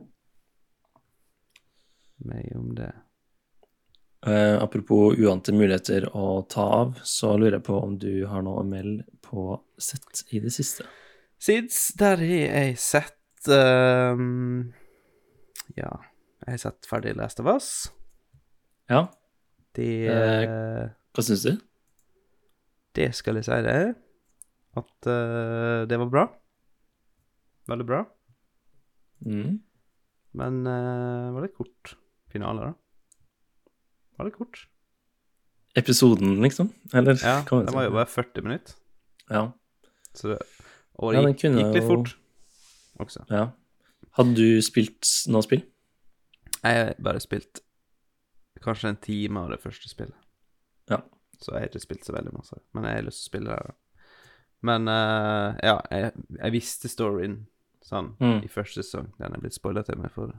Meg 2.26 2.55
om 2.57 2.71
det. 2.76 2.91
Uh, 4.26 4.57
apropos 4.63 5.13
uante 5.21 5.53
muligheter 5.53 6.07
å 6.17 6.41
ta 6.49 6.63
av, 6.82 6.95
så 7.05 7.36
lurer 7.38 7.59
jeg 7.59 7.67
på 7.67 7.78
om 7.78 7.93
du 8.01 8.26
har 8.26 8.41
noe 8.41 8.63
å 8.63 8.65
melde 8.65 9.05
på 9.21 9.51
sett 9.78 10.23
i 10.34 10.41
det 10.41 10.49
siste. 10.55 10.88
Sids, 11.38 11.91
der 11.99 12.17
har 12.17 12.47
jeg 12.49 12.78
sett 12.82 13.49
ehm, 13.51 14.71
Ja, 15.78 15.91
jeg 16.45 16.53
har 16.53 16.61
sett 16.61 16.87
ferdig 16.89 17.15
Last 17.17 17.39
of 17.41 17.47
Us. 17.49 17.69
Ja, 18.89 19.07
De, 19.75 19.85
Eh, 20.07 20.89
hva 21.15 21.23
syns 21.25 21.43
du? 21.43 21.55
Det 22.95 23.09
skal 23.17 23.35
jeg 23.39 23.47
si 23.47 23.57
det. 23.65 23.95
At 24.75 25.07
uh, 25.09 25.83
det 25.89 25.97
var 25.99 26.09
bra. 26.11 26.23
Veldig 27.67 27.87
bra. 27.87 28.03
Mm. 29.25 29.57
Men 30.35 30.61
uh, 30.67 31.33
var 31.35 31.43
det 31.47 31.53
kort 31.57 31.95
finale, 32.31 32.69
da? 32.69 32.73
Var 34.19 34.29
det 34.29 34.35
kort? 34.37 34.61
Episoden, 35.75 36.37
liksom? 36.43 36.69
Eller? 36.93 37.19
Ja, 37.19 37.41
den 37.49 37.73
var 37.75 37.83
jo 37.89 37.95
bare 37.97 38.07
40 38.07 38.45
minutter. 38.47 38.75
Ja. 39.29 39.49
Så 40.15 40.31
det, 40.31 40.39
og 40.95 41.11
det 41.11 41.19
Ja, 41.19 41.27
gikk, 41.27 41.41
kunne 41.41 41.63
gikk 41.63 41.75
litt 41.75 41.89
fort 41.89 42.13
også. 43.03 43.25
ja. 43.31 43.49
Hadde 44.15 44.35
du 44.39 44.61
spilt 44.63 45.09
noe 45.27 45.43
spill? 45.43 45.65
Jeg 46.66 46.80
har 46.82 46.93
bare 47.05 47.22
spilt 47.22 47.59
kanskje 48.66 48.89
en 48.89 48.97
time 49.03 49.39
av 49.45 49.51
det 49.53 49.59
første 49.61 49.89
spillet. 49.91 50.18
Ja. 50.89 51.01
Så 51.38 51.51
jeg 51.53 51.59
har 51.59 51.68
ikke 51.70 51.84
spilt 51.84 52.05
så 52.07 52.13
veldig 52.16 52.32
masse. 52.34 52.57
Men 52.74 52.88
jeg 52.88 52.95
har 52.99 53.05
lyst 53.05 53.20
til 53.22 53.28
å 53.28 53.32
spille 53.34 53.57
det. 53.59 53.76
Men 54.66 54.88
uh, 54.89 55.53
ja, 55.61 55.76
jeg, 55.91 56.11
jeg 56.39 56.53
visste 56.55 56.89
storyen 56.89 57.41
sånn 57.86 58.16
Mm. 58.20 58.39
i 58.43 58.49
første 58.49 58.82
sesong. 58.82 59.11
Den 59.20 59.36
er 59.36 59.43
blitt 59.43 59.53
spoila 59.53 59.84
til 59.86 59.99
meg 60.01 60.09
for 60.16 60.32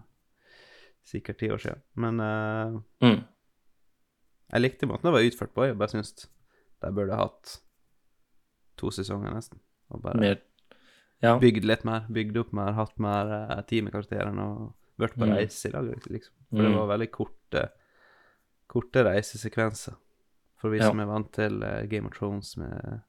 sikkert 1.06 1.38
ti 1.38 1.50
år 1.54 1.62
siden. 1.62 1.82
Men 1.94 2.18
uh, 2.20 2.80
Mm. 3.04 3.20
jeg 4.52 4.60
likte 4.64 4.88
måten 4.90 5.06
det 5.06 5.12
var 5.14 5.28
utført 5.28 5.54
på. 5.54 5.66
Jeg 5.68 5.78
bare 5.78 5.92
syns 5.94 6.12
de 6.82 6.90
burde 6.96 7.14
hatt 7.20 7.60
to 8.76 8.90
sesonger, 8.90 9.30
nesten. 9.36 9.60
Og 9.90 10.02
bare 10.02 10.36
Ja. 11.22 11.38
bygd 11.38 11.64
litt 11.64 11.84
mer. 11.84 12.08
Bygd 12.12 12.36
opp 12.42 12.52
mer, 12.52 12.72
hatt 12.72 12.98
mer 12.98 13.30
uh, 13.30 13.62
tid 13.62 13.84
med 13.86 13.92
karakterene 13.94 14.42
og 14.42 14.74
vært 14.98 15.14
på 15.16 15.26
Mm. 15.26 15.34
reise 15.36 15.68
i 15.68 15.72
lag, 15.72 15.84
liksom. 16.08 16.32
For 16.50 16.62
det 16.62 16.70
Mm. 16.72 16.76
var 16.78 16.98
veldig 16.98 17.10
korte 17.10 17.70
korte 18.68 19.04
reisesekvenser. 19.04 19.94
For 20.56 20.70
vi 20.70 20.78
Ja. 20.78 20.88
som 20.88 21.00
er 21.00 21.06
vant 21.06 21.32
til 21.32 21.62
eh, 21.62 21.86
Game 21.86 22.06
of 22.06 22.12
Thrones 22.14 22.56
med 22.56 23.00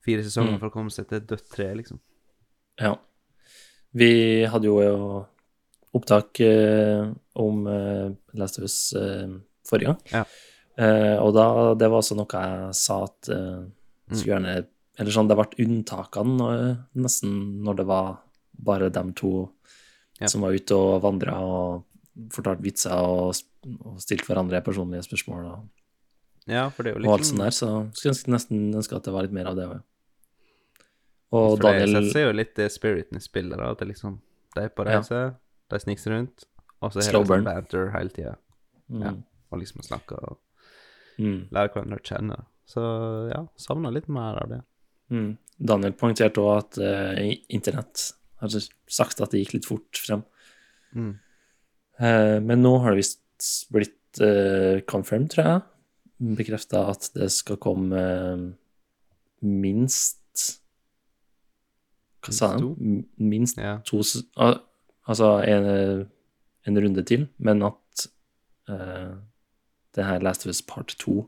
fire 0.00 0.22
sesonger 0.22 0.52
Mm. 0.54 0.58
for 0.60 0.68
å 0.70 0.72
komme 0.72 0.90
seg 0.90 1.08
til 1.08 1.16
et 1.18 1.26
dødt 1.26 1.48
tre, 1.50 1.74
liksom. 1.74 1.98
Ja. 2.78 2.96
Vi 3.94 4.44
hadde 4.44 4.64
jo 4.64 4.78
eh, 4.80 5.24
opptak 5.94 6.40
eh, 6.40 7.12
om 7.36 7.66
eh, 7.66 8.10
Last 8.34 8.58
of 8.58 8.64
Us 8.64 8.92
eh, 8.94 9.28
forrige 9.66 9.86
gang. 9.86 10.00
Ja. 10.12 10.24
Eh, 10.78 11.16
og 11.22 11.32
da, 11.34 11.74
det 11.74 11.88
var 11.90 12.00
også 12.02 12.16
noe 12.16 12.26
jeg 12.28 12.74
sa 12.74 13.04
at 13.04 13.28
eh, 13.30 13.64
Mm. 14.08 14.14
skulle 14.16 14.34
gjerne 14.40 14.66
Eller 14.98 15.10
sånn, 15.10 15.28
det 15.28 15.36
ble 15.36 15.66
unntakene 15.66 16.86
nesten 16.94 17.60
når 17.62 17.76
det 17.76 17.86
var 17.86 18.20
bare 18.58 18.88
dem 18.88 19.12
to 19.12 19.50
Ja. 20.20 20.28
som 20.32 20.40
var 20.40 20.54
ute 20.56 20.76
og 20.76 21.02
vandra 21.04 21.34
og 21.44 21.84
fortalte 22.32 22.64
vitser 22.64 22.94
og, 22.96 23.34
og 23.84 23.98
stilte 24.00 24.24
hverandre 24.30 24.62
personlige 24.64 25.04
spørsmål 25.04 25.50
og, 25.50 25.66
Ja, 26.48 26.68
for 26.70 26.86
det 26.86 26.92
er 26.92 27.00
jo 27.00 27.08
og 27.08 27.12
alt 27.16 27.24
liksom 27.24 27.40
sånt 27.40 27.44
der. 27.44 27.54
Så 27.56 27.68
skulle 27.98 28.34
nesten 28.36 28.74
ønske 28.78 28.96
at 28.96 29.04
det 29.04 29.12
var 29.12 29.26
litt 29.26 29.34
mer 29.34 29.48
av 29.50 29.56
det 29.58 29.66
òg. 29.66 29.80
Og 31.34 31.46
For 31.56 31.56
det 31.56 31.64
Daniel 31.66 31.90
setter 31.96 32.12
seg 32.14 32.22
jo 32.22 32.34
litt 32.38 32.52
det 32.54 32.68
spiriten 32.72 33.18
i 33.18 33.22
spillet, 33.24 33.58
da. 33.58 33.72
At 33.74 33.80
det 33.82 33.88
liksom 33.90 34.20
De 34.54 34.62
er 34.62 34.68
på 34.72 34.86
Ja. 34.86 35.00
reise, 35.00 35.34
de 35.68 35.78
snikser 35.82 36.14
rundt, 36.14 36.44
og 36.80 36.92
så 36.94 37.02
Slow 37.02 37.24
har 37.24 37.26
de 37.26 37.34
sånn 37.34 37.44
banter 37.44 37.90
hele 37.92 38.08
tida. 38.10 38.36
mm, 38.88 39.02
Ja. 39.02 39.12
Og 39.52 39.58
liksom 39.60 39.82
snakker 39.82 40.16
og 40.22 40.38
mm. 41.18 41.48
lærer 41.50 41.72
hverandre 41.74 41.98
å 41.98 42.06
kjenne. 42.06 42.44
Så 42.66 42.80
ja, 43.34 43.46
savner 43.56 43.92
litt 43.92 44.08
mer 44.08 44.40
av 44.42 44.48
det. 44.48 44.62
Mm. 45.10 45.36
Daniel 45.58 45.92
poengterte 45.92 46.40
òg 46.40 46.56
at 46.58 46.78
uh, 46.78 47.34
internett 47.50 48.12
har 48.40 48.52
sagt 48.88 49.20
at 49.24 49.32
det 49.32 49.40
gikk 49.44 49.54
litt 49.58 49.68
fort 49.68 50.00
frem. 50.02 50.22
Mm. 50.96 51.14
Uh, 52.00 52.36
men 52.44 52.60
nå 52.62 52.74
har 52.82 52.92
det 52.92 53.00
visst 53.04 53.66
blitt 53.72 54.20
uh, 54.20 54.80
confirmed, 54.88 55.30
tror 55.32 55.46
jeg, 55.48 55.62
bekrefta 56.36 56.86
at 56.92 57.10
det 57.16 57.30
skal 57.32 57.58
komme 57.60 57.96
uh, 57.96 58.44
minst 59.44 60.60
Hva 62.26 62.32
sa 62.34 62.48
han? 62.56 63.04
Minst 63.20 63.58
Ja. 63.60 63.78
to 63.86 64.00
uh, 64.00 64.56
Altså 65.06 65.28
en, 65.46 65.66
en 66.66 66.78
runde 66.82 67.02
til, 67.06 67.28
men 67.38 67.62
at 67.62 68.06
uh, 68.68 69.14
det 69.94 70.04
her 70.04 70.18
Last 70.24 70.46
of 70.46 70.50
Us 70.50 70.62
Part 70.66 70.96
2 70.98 71.20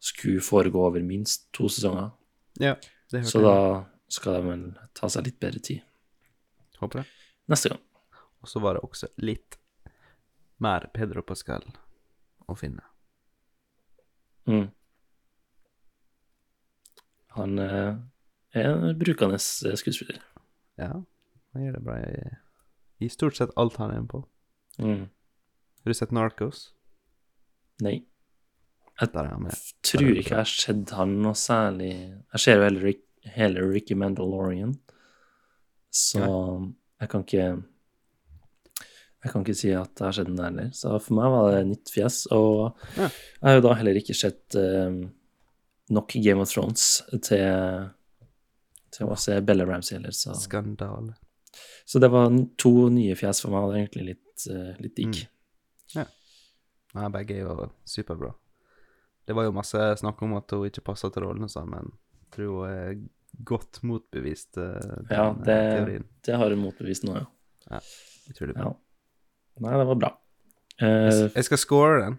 skulle 0.00 0.40
foregå 0.44 0.82
over 0.86 1.02
minst 1.02 1.48
to 1.56 1.68
sesonger. 1.72 2.10
ja 2.60 2.74
det 3.10 3.22
hørte 3.24 3.30
Så 3.32 3.40
jeg. 3.40 3.48
da 3.48 3.84
skal 4.12 4.34
de 4.36 4.42
vel 4.50 4.66
ta 4.94 5.08
seg 5.08 5.24
litt 5.26 5.40
bedre 5.40 5.58
tid 5.64 5.80
Håper 6.78 7.02
det. 7.02 7.06
neste 7.46 7.72
gang. 7.72 7.80
Og 8.40 8.48
så 8.48 8.60
var 8.62 8.76
det 8.76 8.84
også 8.86 9.08
litt 9.18 9.58
mer 10.62 10.88
Pedro 10.94 11.22
Pascal 11.26 11.64
å 12.46 12.56
finne. 12.58 12.84
Mm. 14.48 14.68
Han 17.38 17.58
eh, 17.62 17.94
er 18.56 18.68
en 18.70 18.98
brukende 18.98 19.38
eh, 19.38 19.78
skuespiller. 19.78 20.20
Ja, 20.78 20.92
han 21.52 21.64
gjør 21.64 21.78
det 21.78 21.84
bra 21.84 21.98
i, 21.98 22.28
i 23.04 23.10
stort 23.12 23.38
sett 23.38 23.54
alt 23.56 23.78
han 23.82 23.92
er 23.94 24.04
med 24.04 24.12
på. 24.12 24.22
Mm. 24.78 25.08
Har 25.82 25.92
du 25.92 25.98
sett 25.98 26.14
Narcos? 26.14 26.70
Nei. 27.82 28.00
Jeg 28.98 29.12
er 29.14 29.36
med. 29.38 29.54
Tror 29.86 30.08
ikke 30.10 30.34
jeg 30.34 30.40
har 30.40 30.50
sett 30.50 30.90
han 30.98 31.12
noe 31.22 31.38
særlig 31.38 31.92
Jeg 31.92 32.40
ser 32.42 32.58
jo 32.58 32.64
heller 32.66 32.88
heller 33.34 33.68
Ricky 33.70 33.94
Mandalorian, 33.94 34.74
så 35.94 36.20
jeg 37.00 37.08
kan 37.10 37.22
ikke 37.24 37.48
Jeg 39.24 39.32
kan 39.32 39.42
ikke 39.42 39.54
si 39.58 39.70
at 39.74 39.90
det 39.98 40.04
har 40.06 40.12
skjedd 40.14 40.28
noe 40.30 40.44
heller. 40.46 40.68
Så 40.78 40.92
for 41.02 41.16
meg 41.18 41.30
var 41.32 41.48
det 41.50 41.62
nytt 41.66 41.90
fjes. 41.90 42.20
Og 42.30 42.76
Ja. 42.96 43.08
jeg 43.08 43.48
har 43.48 43.56
jo 43.56 43.64
da 43.66 43.72
heller 43.74 43.98
ikke 43.98 44.14
sett 44.14 44.54
eh, 44.54 44.98
nok 45.90 46.14
Game 46.22 46.40
of 46.44 46.52
Thrones 46.52 46.84
til, 47.26 47.88
til 48.94 49.10
å 49.10 49.16
se 49.18 49.40
Bella 49.42 49.66
Ramsey 49.66 49.96
heller, 49.98 50.14
så 50.14 50.36
Skandale. 50.38 51.16
Så 51.88 51.98
det 51.98 52.12
var 52.12 52.30
to 52.60 52.72
nye 52.94 53.16
fjes 53.18 53.40
for 53.42 53.50
meg, 53.50 53.64
og 53.64 53.72
det 53.72 53.78
er 53.78 53.84
egentlig 53.86 54.06
litt, 54.12 54.46
uh, 54.52 54.72
litt 54.84 54.94
digg. 54.94 55.22
Nei, 56.94 57.08
begge 57.12 57.34
er 57.36 57.42
jo 57.44 57.66
superbra. 57.88 58.30
Det 59.26 59.34
var 59.36 59.44
jo 59.44 59.52
masse 59.56 59.80
snakk 60.00 60.22
om 60.24 60.36
at 60.38 60.50
hun 60.54 60.68
ikke 60.70 60.84
passer 60.86 61.10
til 61.12 61.26
rollen 61.26 61.44
og 61.44 61.50
sånn, 61.52 61.68
men 61.72 61.90
jeg 61.90 62.30
tror 62.36 62.54
hun 62.54 62.70
er 62.70 62.94
godt 63.44 63.82
motbevist 63.86 64.56
eh, 64.58 64.78
den 64.80 65.10
Ja, 65.10 65.28
eh, 65.30 65.36
det, 65.46 65.58
teorien. 65.76 66.04
det 66.26 66.36
har 66.40 66.50
hun 66.50 66.58
motbevist 66.62 67.04
nå, 67.04 67.16
ja. 67.20 67.80
Utrolig 68.30 68.54
bra. 68.56 68.70
ja. 68.70 68.74
Nei, 69.58 69.74
det 69.80 69.86
var 69.88 69.98
bra. 69.98 70.10
Uh, 70.78 71.26
Jeg 71.34 71.44
skal 71.48 71.58
score 71.58 72.02
den. 72.04 72.18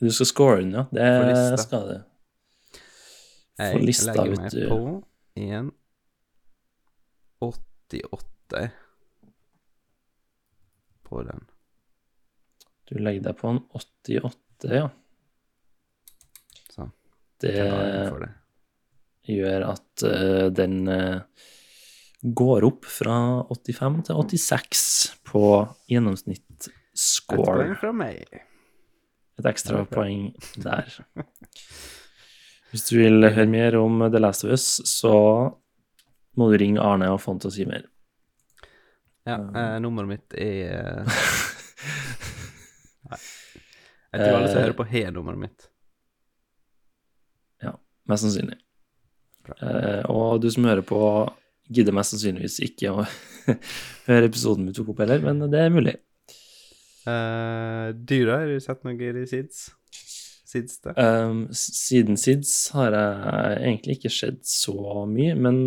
du 0.00 0.08
skal 0.10 0.26
score 0.30 0.60
den, 0.62 0.70
ja. 0.72 0.86
Det 0.92 1.08
For 1.18 1.28
lista. 1.28 1.56
skal 1.64 1.88
du. 1.88 1.96
Jeg 3.58 3.82
lista, 3.82 4.12
legger 4.14 4.40
meg 4.40 4.54
på 4.70 5.02
en 5.36 5.72
88 7.42 8.70
på 11.08 11.22
den. 11.22 11.44
Du 12.88 12.94
legger 12.98 13.22
deg 13.28 13.36
på 13.40 13.50
en 13.52 13.60
88, 13.76 14.72
ja. 14.72 14.88
Sånn. 16.72 16.92
Det 17.42 17.52
Jeg 17.56 18.08
for 18.08 18.24
det. 18.24 18.30
Gjør 19.28 19.66
at 19.70 20.04
uh, 20.06 20.46
den 20.54 20.80
uh, 20.88 21.20
går 22.22 22.66
opp 22.66 22.88
fra 22.88 23.18
85 23.52 24.02
til 24.08 24.22
86 24.40 24.84
på 25.28 25.42
gjennomsnitt 25.90 26.70
score. 26.98 27.44
Et 27.44 27.46
poeng 27.46 27.76
fra 27.78 27.92
meg. 27.94 28.42
Et 29.38 29.46
ekstra 29.46 29.84
poeng 29.86 30.32
der. 30.66 30.90
Hvis 32.72 32.88
du 32.90 32.98
vil 32.98 33.22
høre 33.30 33.48
mer 33.48 33.78
om 33.78 34.02
The 34.10 34.20
Last 34.20 34.44
of 34.44 34.52
Us, 34.52 34.66
så 34.88 35.14
må 36.38 36.50
du 36.50 36.58
ringe 36.60 36.82
Arne 36.82 37.08
og 37.14 37.22
få 37.22 37.38
til 37.40 37.50
å 37.50 37.54
si 37.54 37.64
mer. 37.68 37.86
Ja, 39.28 39.36
eh, 39.36 39.76
nummeret 39.84 40.08
mitt 40.08 40.36
er 40.40 40.68
eh, 40.72 41.18
Nei. 43.08 43.18
Jeg 44.08 44.22
tror 44.22 44.36
alle 44.38 44.48
som 44.48 44.58
Eh, 44.58 44.62
hører 44.64 44.76
på, 44.76 44.86
har 44.88 45.12
nummeret 45.12 45.40
mitt. 45.42 45.66
Ja, 47.60 47.74
Mest 48.08 48.24
sannsynlig. 48.24 48.56
Eh, 49.56 50.02
og 50.12 50.42
du 50.42 50.50
som 50.52 50.68
hører 50.68 50.84
på, 50.86 51.00
gidder 51.68 51.96
mest 51.96 52.14
sannsynligvis 52.14 52.60
ikke 52.64 52.92
å 52.92 53.06
høre 54.08 54.28
episoden 54.28 54.68
vi 54.68 54.76
tok 54.76 54.92
opp 54.94 55.02
heller, 55.04 55.24
men 55.24 55.42
det 55.52 55.64
er 55.64 55.74
mulig. 55.74 55.96
Eh, 57.08 57.88
dyra. 57.96 58.42
Har 58.42 58.52
du 58.52 58.60
sett 58.62 58.86
noe 58.86 59.12
i 59.24 59.26
Sids? 59.28 59.68
sids? 60.48 60.80
da? 60.80 60.94
Um, 60.96 61.46
siden 61.52 62.16
SIDS 62.16 62.70
har 62.76 62.96
jeg 62.96 63.60
egentlig 63.60 63.98
ikke 63.98 64.12
skjedd 64.12 64.40
så 64.48 65.04
mye, 65.10 65.36
men 65.36 65.62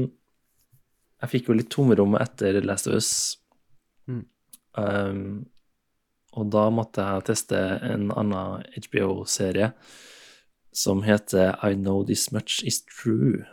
jeg 1.22 1.34
fikk 1.36 1.50
jo 1.50 1.58
litt 1.58 1.72
tomrom 1.74 2.18
etter 2.20 2.62
Last 2.66 2.90
of 2.90 2.98
Us. 2.98 3.12
Mm. 4.10 4.26
Um, 4.78 5.26
og 6.32 6.48
da 6.54 6.70
måtte 6.74 7.06
jeg 7.06 7.28
teste 7.30 7.60
en 7.86 8.10
annen 8.16 8.64
HBO-serie 8.88 9.74
som 10.72 11.04
heter 11.04 11.58
I 11.68 11.76
Know 11.76 12.06
This 12.08 12.30
Much 12.32 12.62
Is 12.66 12.82
True. 12.88 13.44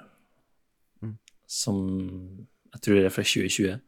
Som 1.49 1.79
jeg 2.75 2.85
tror 2.85 3.01
er 3.01 3.13
fra 3.13 3.25
2020. 3.25 3.79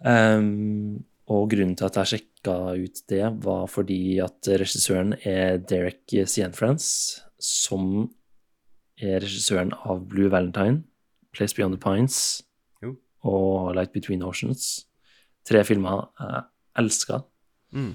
Um, 0.00 1.00
og 1.30 1.50
grunnen 1.52 1.76
til 1.78 1.86
at 1.86 1.98
jeg 2.00 2.10
sjekka 2.14 2.56
ut 2.80 3.02
det, 3.12 3.24
var 3.44 3.66
fordi 3.70 4.18
at 4.22 4.48
regissøren 4.60 5.14
er 5.24 5.60
Derek 5.62 6.14
Cianfrance, 6.26 7.22
som 7.40 8.10
er 9.00 9.20
regissøren 9.22 9.72
av 9.86 10.04
Blue 10.10 10.30
Valentine, 10.32 10.82
Place 11.32 11.54
Beyond 11.56 11.76
the 11.76 11.80
Pines 11.80 12.42
Jo. 12.82 12.96
og 13.22 13.74
Light 13.76 13.92
Between 13.92 14.24
Oceans. 14.26 14.86
Tre 15.46 15.62
filmer 15.64 16.10
jeg 16.18 16.42
elska. 16.82 17.22
Mm. 17.72 17.94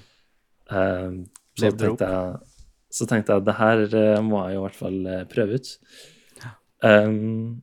Um, 0.70 1.18
så, 1.56 1.70
tenkte 1.70 2.08
jeg, 2.10 2.38
så 2.90 3.06
tenkte 3.06 3.36
jeg 3.36 3.46
det 3.46 3.54
her 3.60 3.84
eh, 3.86 4.22
må 4.24 4.40
jeg 4.46 4.56
jo 4.56 4.62
i 4.62 4.64
hvert 4.64 4.78
fall 4.80 4.98
eh, 5.12 5.26
prøve 5.30 5.60
ut. 5.60 5.70
Um, 6.84 7.62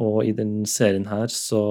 og 0.00 0.24
i 0.24 0.32
den 0.36 0.62
serien 0.68 1.06
her 1.10 1.28
så 1.32 1.62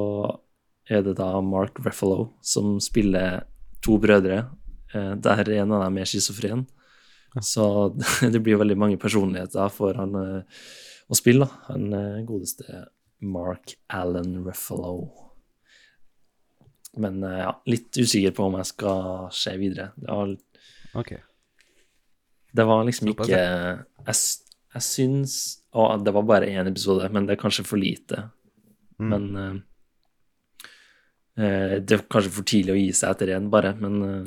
er 0.89 1.03
det 1.05 1.15
da 1.19 1.32
Mark 1.45 1.80
Ruffalo 1.86 2.32
som 2.45 2.77
spiller 2.82 3.43
to 3.86 3.97
brødre, 4.01 4.43
eh, 4.93 5.13
der 5.15 5.51
en 5.59 5.73
av 5.73 5.86
dem 5.86 5.97
er 6.01 6.09
schizofren. 6.09 6.65
Så 7.45 7.93
det 8.34 8.41
blir 8.41 8.59
veldig 8.59 8.77
mange 8.77 8.99
personligheter 9.01 9.69
for 9.73 9.97
han 9.97 10.17
eh, 10.17 10.59
å 11.09 11.17
spille, 11.17 11.45
da. 11.45 11.63
Han 11.69 11.93
eh, 11.93 12.21
godeste 12.27 12.86
Mark 13.25 13.75
Allen 13.93 14.39
Ruffalo. 14.45 15.09
Men 16.99 17.21
ja, 17.21 17.51
litt 17.69 17.95
usikker 17.95 18.34
på 18.36 18.47
om 18.49 18.55
jeg 18.57 18.71
skal 18.71 19.27
se 19.36 19.53
videre. 19.61 19.91
Det 19.95 20.09
var, 20.09 20.32
okay. 20.97 21.19
det 22.57 22.65
var 22.65 22.82
liksom 22.88 23.11
ikke 23.11 23.27
Jeg, 23.30 24.15
jeg 24.73 24.84
syns 24.84 25.36
Og 25.78 26.03
det 26.05 26.13
var 26.15 26.26
bare 26.26 26.49
én 26.49 26.70
episode, 26.70 27.09
men 27.13 27.28
det 27.28 27.36
er 27.36 27.41
kanskje 27.43 27.65
for 27.67 27.78
lite. 27.82 28.24
Mm. 28.99 29.09
Men 29.09 29.24
eh, 31.38 31.76
Det 31.80 31.97
er 31.97 32.05
kanskje 32.09 32.34
for 32.39 32.47
tidlig 32.47 32.74
å 32.74 32.80
gi 32.80 32.93
seg 32.97 33.13
etter 33.13 33.36
én, 33.36 33.51
bare. 33.53 33.76
Men 33.80 33.99
uh, 34.01 34.26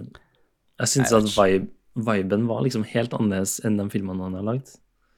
jeg 0.83 0.93
syns 0.95 1.15
at 1.19 1.29
vibe, 1.35 1.73
viben 2.07 2.47
var 2.49 2.63
liksom 2.65 2.87
helt 2.89 3.13
annerledes 3.19 3.59
enn 3.67 3.77
de 3.81 3.89
filmene 3.93 4.29
han 4.29 4.39
har 4.39 4.47
lagd. 4.53 4.71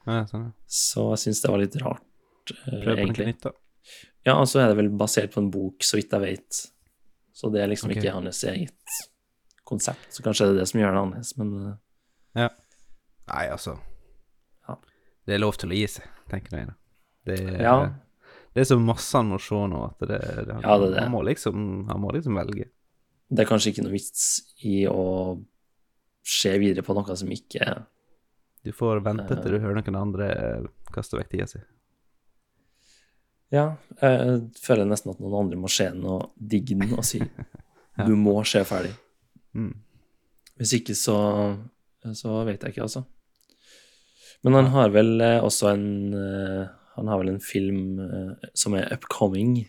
Ja, 0.09 0.25
sånn. 0.29 0.49
Så 0.67 1.11
jeg 1.13 1.23
syns 1.27 1.45
det 1.45 1.53
var 1.53 1.63
litt 1.63 1.77
rart, 1.85 2.57
uh, 2.65 2.95
egentlig. 2.97 3.29
nytt. 3.35 3.47
Ja, 4.25 4.39
og 4.39 4.49
så 4.49 4.65
er 4.65 4.73
det 4.73 4.81
vel 4.81 4.91
basert 4.97 5.35
på 5.35 5.43
en 5.45 5.53
bok, 5.53 5.85
så 5.85 6.01
vidt 6.01 6.15
jeg 6.17 6.25
vet. 6.25 6.61
Så 7.37 7.51
det 7.53 7.61
er 7.61 7.69
liksom 7.69 7.91
okay. 7.91 8.01
ikke 8.01 8.15
hans 8.17 8.41
eget 8.49 9.01
konsept. 9.69 10.07
Så 10.15 10.25
kanskje 10.25 10.49
det 10.49 10.55
er 10.55 10.61
det 10.63 10.69
som 10.71 10.81
gjør 10.81 10.95
det 10.95 11.01
annerledes, 11.03 11.33
men 11.41 11.51
eh, 11.61 11.81
Nei, 13.25 13.45
altså. 13.49 13.79
Ja. 15.25 15.29
Det 15.29 15.35
er 15.37 15.41
lov 15.41 15.57
til 15.57 15.73
å 15.73 15.77
gi 15.77 15.87
seg, 15.89 16.09
tenker 16.29 16.59
jeg. 16.59 16.73
Det 17.25 17.37
er, 17.41 17.61
ja. 17.65 17.77
det 18.53 18.61
er 18.61 18.67
så 18.69 18.77
masse 18.81 19.17
han 19.17 19.31
må 19.33 19.39
se 19.41 19.57
nå 19.57 19.81
at 19.87 20.03
det, 20.05 20.19
det, 20.21 20.59
Ja, 20.61 20.77
det. 20.83 20.99
Han, 21.01 21.11
må 21.15 21.23
liksom, 21.25 21.87
han 21.89 22.01
må 22.03 22.13
liksom 22.13 22.37
velge. 22.37 22.67
Det 23.33 23.45
er 23.45 23.49
kanskje 23.49 23.73
ikke 23.73 23.87
noe 23.87 23.95
vits 23.95 24.27
i 24.69 24.83
å 24.91 25.05
se 26.25 26.53
videre 26.61 26.85
på 26.85 26.97
noe 26.97 27.17
som 27.17 27.31
ikke 27.33 27.71
Du 28.65 28.73
får 28.73 29.01
vente 29.05 29.29
Eh. 29.33 29.41
til 29.43 29.57
du 29.57 29.59
hører 29.61 29.81
noen 29.81 29.97
andre 30.01 30.29
eh, 30.33 30.69
kaste 30.93 31.17
vekk 31.19 31.33
tida 31.33 31.47
si. 31.49 31.61
Ja, 33.53 33.77
jeg 34.01 34.39
føler 34.61 34.89
nesten 34.89 35.13
at 35.13 35.21
noen 35.23 35.45
andre 35.45 35.59
må 35.61 35.69
se 35.71 35.87
den 35.93 36.05
og 36.09 36.33
digge 36.37 36.77
den 36.77 36.95
og 36.97 37.05
si 37.07 37.21
du 38.09 38.15
må 38.17 38.39
se 38.49 38.65
ferdig. 38.67 38.95
Mm. 39.55 39.75
Hvis 40.59 40.73
ikke 40.81 40.97
så, 40.99 41.17
så 42.17 42.39
vet 42.47 42.63
jeg 42.63 42.75
ikke, 42.75 42.87
altså. 42.87 43.05
Men 44.45 44.59
han 44.59 44.67
har 44.75 44.91
vel 44.93 45.15
eh, 45.25 45.39
også 45.45 45.71
en 45.73 45.87
eh, 46.15 46.67
Han 46.95 47.09
har 47.11 47.19
vel 47.19 47.33
en 47.33 47.41
film 47.43 47.99
eh, 48.05 48.51
som 48.55 48.77
er 48.79 48.93
upcoming, 48.95 49.65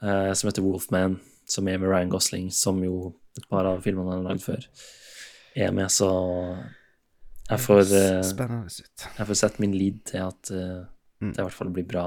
som 0.00 0.48
heter 0.48 0.64
Wolfman, 0.64 1.18
som 1.44 1.66
er 1.68 1.76
med 1.76 1.90
Ryan 1.90 2.08
Gosling, 2.08 2.46
som 2.56 2.78
jo 2.80 3.10
et 3.36 3.44
par 3.52 3.66
av 3.68 3.82
filmene 3.84 4.14
han 4.14 4.22
har 4.22 4.30
lagd 4.30 4.46
før, 4.46 4.62
er 5.52 5.74
med, 5.76 5.90
så 5.92 6.08
jeg 7.50 7.60
får, 7.60 7.82
jeg 7.92 9.26
får 9.28 9.36
sette 9.36 9.60
min 9.60 9.76
lid 9.76 10.00
til 10.08 10.24
at 10.24 10.54
Mm. 11.20 11.34
det 11.34 11.42
i 11.42 11.44
hvert 11.44 11.52
fall 11.52 11.68
blir 11.74 11.84
bra 11.84 12.04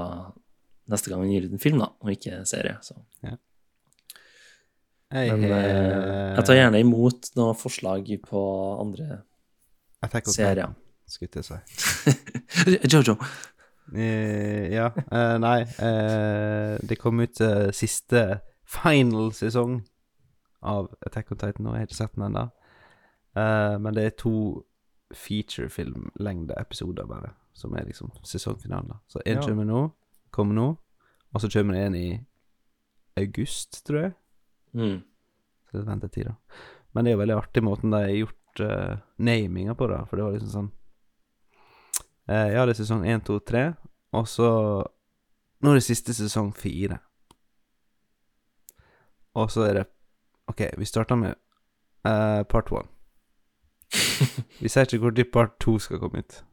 neste 0.90 1.10
gang 1.10 1.22
han 1.22 1.30
gir 1.30 1.46
ut 1.46 1.52
en 1.54 1.62
film, 1.62 1.78
da, 1.78 1.86
og 2.02 2.10
ikke 2.10 2.40
serie. 2.50 2.74
Så. 2.82 2.96
Jeg, 5.14 5.36
Men 5.38 5.44
jeg 5.46 6.44
tar 6.48 6.58
gjerne 6.58 6.80
imot 6.82 7.28
noen 7.38 7.54
forslag 7.54 8.10
på 8.26 8.40
andre 8.82 9.20
serier. 10.26 10.74
Skulle 11.06 11.42
jeg 11.42 11.44
si. 11.44 11.58
Jojo. 12.92 13.16
Eh, 13.94 14.72
ja. 14.72 14.86
eh, 15.12 15.34
nei, 15.38 15.58
eh, 15.84 16.78
det 16.88 16.96
kom 16.98 17.20
ut 17.20 17.40
siste 17.76 18.40
final 18.64 19.28
sesong 19.36 19.82
av 20.64 20.88
Attack 21.04 21.32
on 21.34 21.38
Titan, 21.42 21.66
og 21.68 21.74
jeg 21.76 21.82
har 21.84 21.90
ikke 21.90 21.98
sett 21.98 22.14
den 22.16 22.24
ennå. 22.30 22.46
Eh, 23.36 23.74
men 23.84 23.94
det 23.98 24.04
er 24.08 24.14
to 24.18 24.34
featurefilmlengde-episoder, 25.14 27.06
bare, 27.06 27.34
som 27.52 27.74
er 27.76 27.84
liksom 27.88 28.10
sesongfinalen. 28.24 28.96
Så 29.06 29.20
én 29.26 29.36
Ja. 29.36 29.42
kommer 29.42 29.64
nå, 29.64 29.92
kommer 30.30 30.54
nå, 30.54 30.78
og 31.34 31.40
så 31.40 31.48
kommer 31.52 31.74
det 31.74 31.82
en 31.86 31.94
i 31.94 32.20
august, 33.16 33.84
tror 33.86 34.00
jeg. 34.00 34.12
Mm. 34.74 35.02
Så 35.70 35.78
det 35.78 35.86
venter 35.86 36.08
tid, 36.08 36.24
da. 36.24 36.34
Men 36.94 37.04
det 37.04 37.10
er 37.10 37.16
jo 37.16 37.20
veldig 37.22 37.36
artig 37.36 37.62
måten 37.62 37.90
de 37.90 37.96
har 38.00 38.08
gjort 38.08 38.60
uh, 38.60 38.96
naminga 39.18 39.74
på, 39.74 39.86
da. 39.90 40.04
For 40.06 40.16
det 40.16 40.24
var 40.24 40.32
liksom 40.32 40.50
sånn 40.50 40.72
eh, 42.28 42.52
Ja, 42.54 42.64
det 42.66 42.74
er 42.74 42.82
sesong 42.82 43.04
én, 43.06 43.22
to, 43.24 43.38
tre, 43.38 43.72
og 44.12 44.28
så 44.28 44.50
Nå 45.64 45.70
er 45.70 45.78
det 45.78 45.86
siste 45.86 46.12
sesong 46.12 46.50
fire. 46.52 46.98
Og 49.34 49.50
så 49.50 49.62
er 49.64 49.78
det 49.78 49.84
OK, 50.46 50.60
vi 50.76 50.84
starter 50.84 51.16
med 51.16 51.32
eh, 52.04 52.42
part 52.44 52.72
one. 52.72 52.88
Vi 54.60 54.68
sier 54.68 54.84
ikke 54.84 54.98
hvor 55.06 55.14
tid 55.14 55.30
part 55.32 55.56
to 55.60 55.78
skal 55.78 56.00
komme 56.02 56.20
ut. 56.20 56.44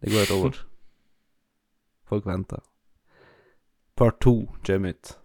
Det 0.00 0.12
går 0.12 0.24
et 0.24 0.32
år. 0.32 0.58
Folk 2.08 2.26
venter. 2.26 2.62
Part 3.96 4.20
to 4.20 4.48
kommer 4.66 4.94
ut. 4.94 5.18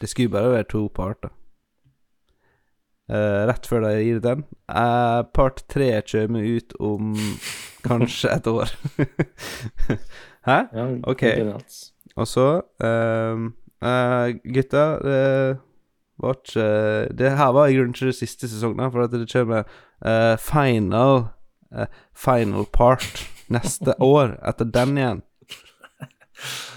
Det 0.00 0.08
skulle 0.08 0.28
bare 0.28 0.50
være 0.50 0.68
to 0.72 0.88
parter. 0.88 1.28
Uh, 3.08 3.48
rett 3.48 3.66
før 3.66 3.86
de 3.86 3.92
gir 4.04 4.20
den. 4.20 4.44
Uh, 4.68 5.24
part 5.34 5.64
tre 5.68 6.02
kommer 6.10 6.44
ut 6.44 6.74
om 6.80 7.14
kanskje 7.84 8.32
et 8.34 8.46
år. 8.46 8.72
Hæ? 10.48 10.58
Ok. 11.02 11.22
Og 12.16 12.26
så 12.26 12.46
ehm, 12.82 13.52
uh, 13.84 14.52
Gutta, 14.54 14.84
det 15.04 15.58
var 16.18 16.34
ikke 16.34 16.68
Det 17.18 17.36
her 17.38 17.52
var 17.54 17.66
i 17.66 17.76
grunnen 17.76 17.94
ikke 17.94 18.06
det 18.06 18.14
siste 18.14 18.48
sesongen, 18.48 18.92
for 18.92 19.04
at 19.04 19.10
det 19.10 19.32
kommer 19.32 19.62
uh, 20.06 20.38
final 20.38 21.28
uh, 21.74 21.86
Final 22.14 22.64
part 22.72 23.30
neste 23.48 23.94
år 24.14 24.36
etter 24.48 24.64
den 24.64 24.98
igjen. 24.98 25.22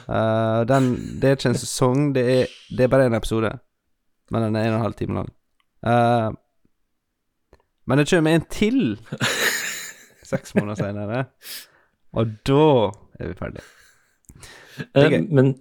Uh, 0.08 0.68
den, 0.68 0.96
det 1.22 1.24
er 1.24 1.38
ikke 1.38 1.50
en 1.50 1.56
sesong, 1.56 2.16
det 2.16 2.24
er, 2.40 2.46
det 2.70 2.84
er 2.84 2.88
bare 2.88 3.06
en 3.06 3.14
episode. 3.14 3.52
Men 4.32 4.44
den 4.44 4.56
er 4.56 4.68
en 4.68 4.74
og 4.74 4.76
en 4.76 4.82
halv 4.82 4.94
time 4.94 5.14
lang. 5.14 5.30
Uh, 5.82 6.34
men 7.88 7.98
det 7.98 8.10
kommer 8.10 8.36
en 8.36 8.46
til 8.50 9.00
seks 10.32 10.56
måneder 10.58 10.80
senere. 10.80 11.24
Og 12.18 12.34
da 12.48 12.66
er 13.20 13.32
vi 13.32 13.38
ferdige. 13.40 13.68
Eh, 14.96 15.18
men, 15.30 15.54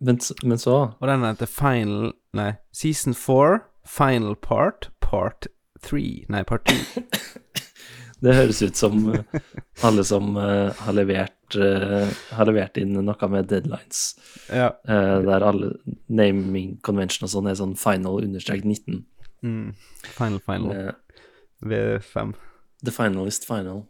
men, 0.00 0.18
men 0.42 0.58
så 0.58 0.76
Og 0.94 1.08
den 1.08 1.24
heter 1.26 1.50
Final 1.50 2.12
Nei, 2.32 2.52
Season 2.72 3.14
4, 3.14 3.58
Final 3.84 4.36
Part, 4.38 4.88
Part 5.02 5.48
3 5.82 6.24
Nei, 6.32 6.42
Part 6.46 6.70
2. 6.70 7.02
Det 8.22 8.36
høres 8.36 8.60
ut 8.62 8.78
som 8.78 9.08
eh, 9.10 9.40
alle 9.82 10.04
som 10.06 10.36
uh, 10.38 10.70
har 10.84 10.94
levert 10.94 11.56
uh, 11.58 12.06
Har 12.36 12.46
levert 12.46 12.78
inn 12.78 12.94
noe 12.94 13.28
med 13.32 13.48
deadlines, 13.50 14.12
ja. 14.46 14.68
Uh, 14.86 15.18
der 15.26 15.42
alle 15.42 15.72
naming 16.06 16.76
convention 16.86 17.26
og 17.26 17.32
sånn 17.34 17.50
er 17.50 17.58
sånn 17.58 17.74
final 17.80 18.22
understrek 18.22 18.62
19. 18.62 19.02
Mm. 19.42 19.72
Final 20.14 20.38
Final. 20.46 20.70
Eh, 20.70 21.18
V5. 21.66 22.34
the 22.82 22.90
finalist 22.90 23.44
final 23.46 23.88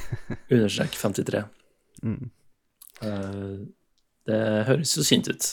understrek 0.52 0.94
53. 0.98 1.42
Mm. 2.02 2.30
Eh, 3.02 3.66
det 4.28 4.40
høres 4.68 4.96
jo 4.96 5.04
synt 5.06 5.28
ut. 5.32 5.48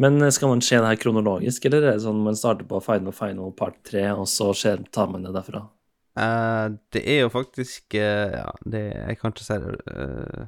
Men 0.00 0.18
eh, 0.22 0.32
skal 0.34 0.48
man 0.52 0.60
se 0.64 0.76
det 0.80 0.88
her 0.90 1.00
kronologisk, 1.00 1.64
eller 1.68 1.86
er 1.86 1.96
det 1.96 2.04
sånn 2.04 2.20
man 2.24 2.36
starter 2.36 2.68
på 2.68 2.80
final 2.84 3.14
final 3.16 3.52
part 3.56 3.78
3, 3.88 4.06
og 4.16 4.26
så 4.28 4.50
skjer, 4.56 4.82
tar 4.92 5.08
man 5.12 5.24
det 5.24 5.32
derfra? 5.36 5.64
Uh, 6.16 6.72
det 6.96 7.02
er 7.12 7.18
jo 7.26 7.28
faktisk 7.28 7.92
uh, 7.92 8.32
Ja, 8.32 8.46
det 8.64 8.80
Jeg 8.88 9.18
kan 9.20 9.34
ikke 9.34 9.44
si 9.44 9.56
det 9.60 9.72
eh, 9.92 10.46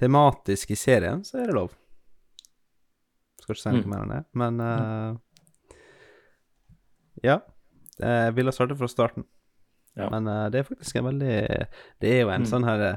Tematisk 0.00 0.70
i 0.72 0.78
serien, 0.80 1.20
så 1.28 1.42
er 1.42 1.50
det 1.50 1.56
lov. 1.58 1.74
Skal 3.42 3.52
ikke 3.52 3.60
si 3.66 3.74
noe 3.74 3.82
Mm. 3.84 3.90
mer 3.92 4.00
enn 4.06 4.14
det, 4.14 4.22
men 4.40 4.62
eh, 4.64 5.76
Ja. 7.28 7.36
Jeg 8.00 8.34
ville 8.34 8.50
starte 8.56 8.74
fra 8.80 8.88
starten. 8.90 9.26
Ja. 9.96 10.08
Men 10.10 10.26
uh, 10.26 10.48
det 10.50 10.58
er 10.58 10.66
faktisk 10.66 10.96
en 10.96 11.04
veldig 11.06 11.66
Det 12.00 12.08
er 12.10 12.20
jo 12.24 12.28
en 12.34 12.42
Mm. 12.42 12.48
sånn 12.50 12.64
her 12.66 12.80
eh, 12.82 12.96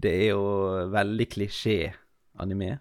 Det 0.00 0.10
er 0.10 0.28
jo 0.30 0.44
veldig 0.90 1.26
klisjé-anime, 1.30 2.78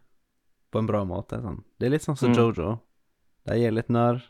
på 0.71 0.79
en 0.79 0.87
bra 0.87 1.03
måte. 1.05 1.41
Sånn. 1.41 1.63
Det 1.77 1.85
er 1.85 1.89
litt 1.91 2.01
sånn 2.07 2.17
som 2.17 2.31
Mm. 2.31 2.37
Jojo. 2.37 2.79
De 3.45 3.57
er 3.65 3.71
litt 3.71 3.89
narr. 3.89 4.23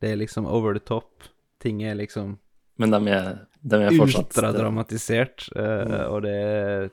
Det 0.00 0.10
er 0.12 0.16
liksom 0.16 0.46
over 0.46 0.74
the 0.74 0.80
top. 0.80 1.22
Ting 1.60 1.80
er 1.82 1.94
liksom 1.94 2.38
Men 2.78 2.90
de 2.90 3.08
er, 3.08 3.46
de 3.64 3.76
er 3.86 3.90
fortsatt 3.96 4.34
ultradramatisert, 4.36 5.48
eh, 5.56 5.84
Mm. 5.86 6.10
og 6.12 6.22
det 6.22 6.34
er 6.34 6.90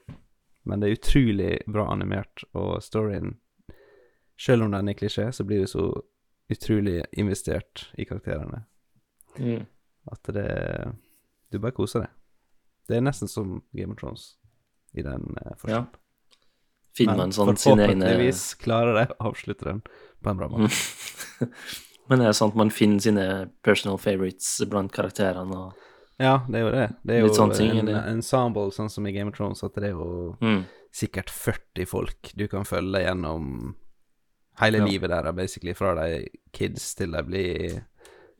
Men 0.65 0.79
det 0.79 0.89
er 0.89 0.95
utrolig 0.95 1.59
bra 1.67 1.87
animert, 1.91 2.43
og 2.53 2.81
storyen 2.81 3.35
Selv 4.37 4.63
om 4.63 4.71
den 4.71 4.89
er 4.89 4.93
klisjé, 4.93 5.27
så 5.33 5.43
blir 5.45 5.59
du 5.61 5.67
så 5.67 6.01
utrolig 6.49 7.03
investert 7.17 7.89
i 7.97 8.05
karakterene 8.05 8.65
Mm. 9.39 9.65
at 10.11 10.23
det 10.23 10.93
Du 11.53 11.59
bare 11.61 11.75
koser 11.77 12.05
deg. 12.07 12.13
Det 12.89 12.97
er 12.97 13.03
nesten 13.05 13.29
som 13.31 13.59
Game 13.77 13.93
of 13.93 13.99
Thrones 14.01 14.23
i 14.97 15.03
den 15.05 15.29
uh, 15.37 15.45
Ja. 15.45 15.55
forstand. 15.61 15.99
Finner 16.93 17.17
man 17.17 17.31
sånn 17.33 17.55
sine 17.57 17.87
egne 17.87 18.05
forhåpentligvis 18.05 18.41
klarer 18.61 18.97
de 18.99 19.03
å 19.15 19.29
avslutte 19.31 19.65
den 19.65 19.79
på 20.21 20.29
en 20.29 20.37
bra 20.37 20.49
måte. 20.51 21.47
Men 22.09 22.21
er 22.21 22.29
det 22.29 22.35
sånn 22.37 22.51
at 22.51 22.57
man 22.59 22.69
finner 22.73 23.01
sine 23.01 23.25
personal 23.65 23.97
favorites 24.01 24.49
blant 24.69 24.91
karakterene 24.93 25.57
og 25.57 25.79
Ja, 26.21 26.35
det 26.45 26.59
er 26.59 26.65
jo 26.67 26.73
det. 26.75 26.87
Det 27.01 27.15
er 27.15 27.23
jo 27.23 27.31
sånn 27.33 27.53
ting, 27.57 27.71
en 27.79 27.87
eller? 27.87 28.09
ensemble, 28.11 28.67
sånn 28.75 28.91
som 28.93 29.07
i 29.09 29.13
Game 29.15 29.31
of 29.31 29.37
Thrones, 29.37 29.63
at 29.65 29.73
det 29.79 29.89
er 29.89 29.95
jo 29.95 30.35
mm. 30.43 30.59
sikkert 30.93 31.31
40 31.33 31.87
folk 31.89 32.33
du 32.37 32.45
kan 32.51 32.67
følge 32.69 33.01
gjennom 33.05 33.73
hele 34.61 34.83
Ja. 34.83 34.85
livet 34.85 35.09
der, 35.09 35.31
basically, 35.33 35.73
fra 35.73 35.95
de 35.97 36.27
kids 36.53 36.93
til 36.99 37.11
de 37.17 37.23
blir 37.25 37.81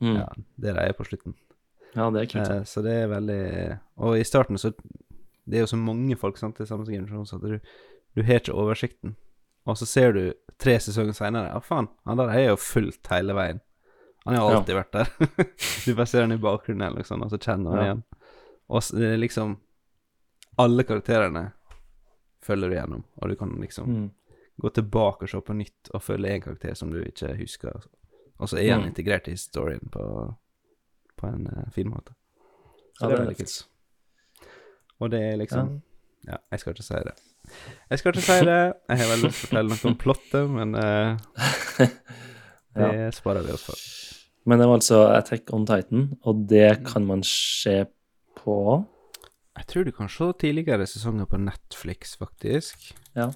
Mm. 0.03 0.17
ja, 0.19 0.25
det 0.59 0.73
de 0.75 0.81
er 0.83 0.93
på 0.97 1.05
slutten. 1.07 1.33
Ja, 1.95 2.09
det 2.09 2.21
er 2.21 2.25
kult. 2.31 2.49
Eh, 2.51 2.63
så 2.63 2.81
det 2.83 2.91
er 3.03 3.07
veldig 3.11 3.79
Og 3.97 4.15
i 4.17 4.23
starten 4.23 4.57
så 4.57 4.71
Det 5.45 5.57
er 5.57 5.59
jo 5.65 5.67
så 5.73 5.77
mange 5.77 6.15
folk, 6.17 6.37
sant, 6.37 6.59
er 6.59 6.65
samme 6.65 6.85
som 6.85 7.25
så 7.25 7.39
du, 7.41 7.59
du 8.15 8.23
har 8.23 8.39
ikke 8.39 8.53
oversikten. 8.55 9.15
Og 9.67 9.75
så 9.77 9.85
ser 9.85 10.13
du 10.13 10.33
tre 10.57 10.77
sesonger 10.79 11.13
seinere 11.13 11.49
Ja, 11.53 11.59
faen, 11.59 11.87
han 12.05 12.17
der 12.17 12.29
er 12.29 12.47
jo 12.49 12.55
fulgt 12.55 13.07
hele 13.11 13.33
veien. 13.33 13.59
Han 14.25 14.35
har 14.35 14.49
Ja. 14.51 14.57
alltid 14.59 14.75
vært 14.75 14.91
der. 14.91 15.07
du 15.85 15.95
bare 15.95 16.05
ser 16.07 16.21
han 16.21 16.31
i 16.31 16.37
bakgrunnen 16.37 16.81
eller 16.87 16.95
noe 17.03 17.03
sånt, 17.03 17.23
og 17.23 17.29
så 17.31 17.37
kjenner 17.43 17.71
han 17.71 17.77
Ja. 17.79 17.83
igjen. 17.83 18.03
Og 18.69 18.81
så 18.83 18.95
det 18.97 19.13
er 19.13 19.17
liksom 19.17 19.57
Alle 20.57 20.83
karakterene 20.83 21.51
følger 22.43 22.69
du 22.69 22.75
gjennom, 22.75 23.03
og 23.21 23.29
du 23.29 23.35
kan 23.35 23.49
liksom 23.59 23.87
Mm. 23.87 24.09
gå 24.61 24.69
tilbake 24.73 25.23
og 25.23 25.29
se 25.29 25.41
på 25.41 25.53
nytt 25.55 25.89
og 25.93 26.01
følge 26.03 26.29
en 26.29 26.41
karakter 26.41 26.73
som 26.75 26.91
du 26.91 27.01
ikke 27.03 27.35
husker. 27.37 27.81
Og 28.39 28.47
så 28.49 28.57
er 28.59 28.71
han 28.73 28.81
Mm. 28.83 28.87
integrert 28.93 29.27
i 29.27 29.31
historien 29.31 29.89
på, 29.91 30.35
på 31.23 31.31
en 31.31 31.47
eh, 31.47 31.69
fin 31.75 31.89
måte. 31.89 32.15
Så 32.99 33.09
Ja, 33.09 33.15
det 33.15 33.27
det 33.31 33.37
kult. 33.39 33.59
Og 35.01 35.09
det 35.11 35.21
er 35.31 35.39
liksom 35.41 35.73
ja. 36.27 36.37
jeg 36.51 36.59
skal 36.61 36.75
ikke 36.75 36.85
si 36.85 36.99
det. 37.07 37.15
Jeg 37.89 37.99
skal 37.99 38.13
ikke 38.13 38.25
si 38.27 38.39
det. 38.47 38.59
Jeg 38.89 38.99
har 39.01 39.09
veldig 39.11 39.29
lyst 39.29 39.39
til 39.39 39.47
å 39.47 39.47
fortelle 39.47 39.73
noe 39.73 39.89
om 39.89 39.97
plottet, 39.99 40.51
men 40.53 40.75
uh, 40.83 41.89
det 42.77 42.91
sparer 43.17 43.43
vi 43.47 43.55
oss 43.55 43.65
for. 43.67 43.81
Men 44.47 44.59
det 44.59 44.67
var 44.67 44.79
altså 44.79 45.01
Attack 45.15 45.51
on 45.55 45.65
Titan, 45.67 46.09
og 46.27 46.45
det 46.51 46.69
kan 46.87 47.05
man 47.07 47.23
se 47.27 47.83
på 48.39 48.55
Jeg 49.57 49.67
tror 49.69 49.83
du 49.85 49.91
kan 49.95 50.09
se 50.09 50.31
tidligere 50.39 50.87
sesonger 50.89 51.27
på 51.29 51.37
Netflix, 51.39 52.15
faktisk. 52.19 52.89
Ja. 53.15 53.29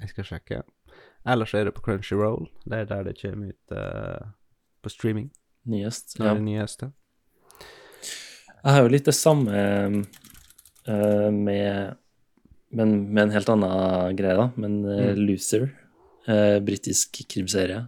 Jeg 0.00 0.12
skal 0.12 0.24
sjekke. 0.28 0.62
Ellers 1.28 1.52
er 1.54 1.66
det 1.66 1.74
på 1.76 1.82
Crunchyroll. 1.84 2.46
Det 2.64 2.78
er 2.84 2.84
der 2.88 3.02
det 3.08 3.16
kommer 3.20 3.50
ut 3.50 3.74
uh, 3.76 4.30
på 4.82 4.88
streaming. 4.92 5.30
nyest. 5.66 6.14
Det 6.16 6.24
er 6.24 6.28
Ja. 6.30 6.34
det 6.34 6.42
nyeste. 6.46 6.92
Jeg 8.60 8.76
har 8.76 8.84
jo 8.84 8.92
litt 8.92 9.08
det 9.08 9.16
samme 9.16 9.56
uh, 10.88 11.30
med 11.32 11.96
men 12.70 12.90
med 13.10 13.24
en 13.24 13.32
helt 13.34 13.48
annen 13.50 14.14
greie, 14.14 14.36
da. 14.38 14.46
Men 14.54 14.84
eh, 14.86 15.10
Mm. 15.10 15.24
Loser, 15.26 15.64
uh, 16.28 16.58
britisk 16.62 17.18
krimserie, 17.26 17.80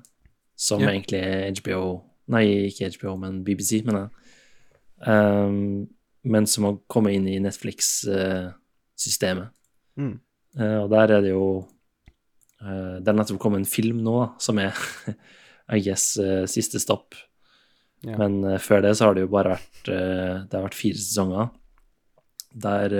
som 0.58 0.82
yeah. 0.82 0.90
egentlig 0.90 1.20
er 1.22 1.54
HBO 1.60 1.82
Nei, 2.32 2.70
ikke 2.70 2.88
HBO, 2.96 3.12
men 3.20 3.44
BBC, 3.44 3.82
mener 3.84 4.06
jeg. 4.06 4.12
Um, 5.02 5.90
men 6.22 6.46
som 6.46 6.64
har 6.68 6.76
kommet 6.90 7.14
inn 7.18 7.28
i 7.28 7.40
Netflix-systemet. 7.42 9.48
Mm. 9.98 10.20
Eh, 10.58 10.78
og 10.82 10.90
der 10.92 11.12
er 11.16 11.20
det 11.24 11.32
jo 11.32 11.46
eh, 12.60 12.96
Det 13.00 13.08
er 13.08 13.16
nettopp 13.16 13.40
kommet 13.40 13.60
en 13.62 13.68
film 13.68 13.98
nå, 14.04 14.14
da, 14.20 14.26
som 14.42 14.58
er 14.60 14.72
I 15.76 15.78
guess 15.84 16.18
eh, 16.20 16.44
siste 16.50 16.78
stopp. 16.82 17.14
Ja. 18.02 18.16
Men 18.18 18.40
uh, 18.44 18.58
før 18.58 18.82
det 18.84 18.96
så 18.98 19.08
har 19.08 19.16
det 19.16 19.26
jo 19.26 19.30
bare 19.30 19.54
vært 19.54 19.88
uh, 19.88 20.40
Det 20.48 20.56
har 20.56 20.64
vært 20.64 20.78
fire 20.78 20.98
sesonger 20.98 21.52
der 22.52 22.94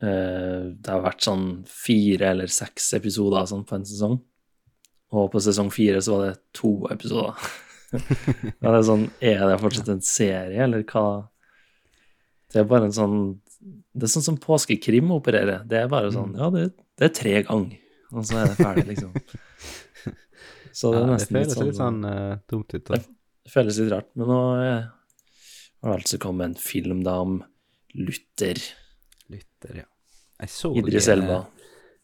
eh, 0.00 0.62
det 0.72 0.88
har 0.88 1.02
vært 1.04 1.24
sånn 1.26 1.46
fire 1.68 2.30
eller 2.34 2.50
seks 2.50 2.92
episoder 2.96 3.48
sånn 3.48 3.66
på 3.68 3.76
en 3.76 3.86
sesong. 3.88 4.16
Og 5.10 5.26
på 5.32 5.42
sesong 5.42 5.72
fire 5.74 6.00
så 6.04 6.16
var 6.16 6.28
det 6.28 6.38
to 6.56 6.72
episoder. 6.92 7.50
ja, 8.62 8.70
det 8.70 8.76
er 8.76 8.84
sånn 8.86 9.08
Er 9.18 9.40
det 9.50 9.58
fortsatt 9.58 9.88
en 9.90 10.04
serie, 10.06 10.62
eller 10.62 10.84
hva? 10.86 11.06
Det 12.50 12.60
er 12.62 12.68
bare 12.70 12.86
en 12.86 12.94
sånn 12.94 13.16
Det 13.58 14.06
er 14.06 14.12
sånn 14.12 14.28
som 14.28 14.38
påskekrim 14.38 15.10
opererer. 15.10 15.64
Det 15.66 15.80
er 15.80 15.90
bare 15.90 16.12
sånn 16.14 16.36
Ja, 16.38 16.52
det, 16.54 16.68
det 16.98 17.08
er 17.08 17.16
tre 17.18 17.34
ganger, 17.48 17.80
og 18.14 18.28
så 18.28 18.38
er 18.38 18.52
det 18.52 18.60
ferdig, 18.60 18.86
liksom. 18.92 19.16
Så 20.70 20.92
det 20.94 21.00
er 21.00 21.02
Ja, 21.02 21.06
det 21.08 21.14
nesten 21.16 21.34
litt 21.34 21.50
føles 21.50 21.56
sånn, 21.56 21.66
litt 21.66 21.78
sånn 21.80 22.04
uh, 22.06 22.36
dumt 22.46 22.74
ut. 22.76 22.84
Da. 22.86 23.00
Det 23.44 23.52
føles 23.52 23.78
litt 23.80 23.92
rart. 23.92 24.10
Men 24.18 24.30
nå 24.30 24.40
eh, 24.60 24.88
har 25.80 25.94
det 25.94 25.96
altså 26.04 26.20
kommet 26.22 26.50
en 26.50 26.60
film 26.60 27.02
da 27.06 27.16
om 27.24 27.40
Luther. 27.96 28.60
Luther, 29.32 29.82
ja. 29.82 29.88
Jeg 30.40 30.52
så 30.54 30.72
Idris 30.80 31.08
eh, 31.08 31.16
Elba. 31.16 31.42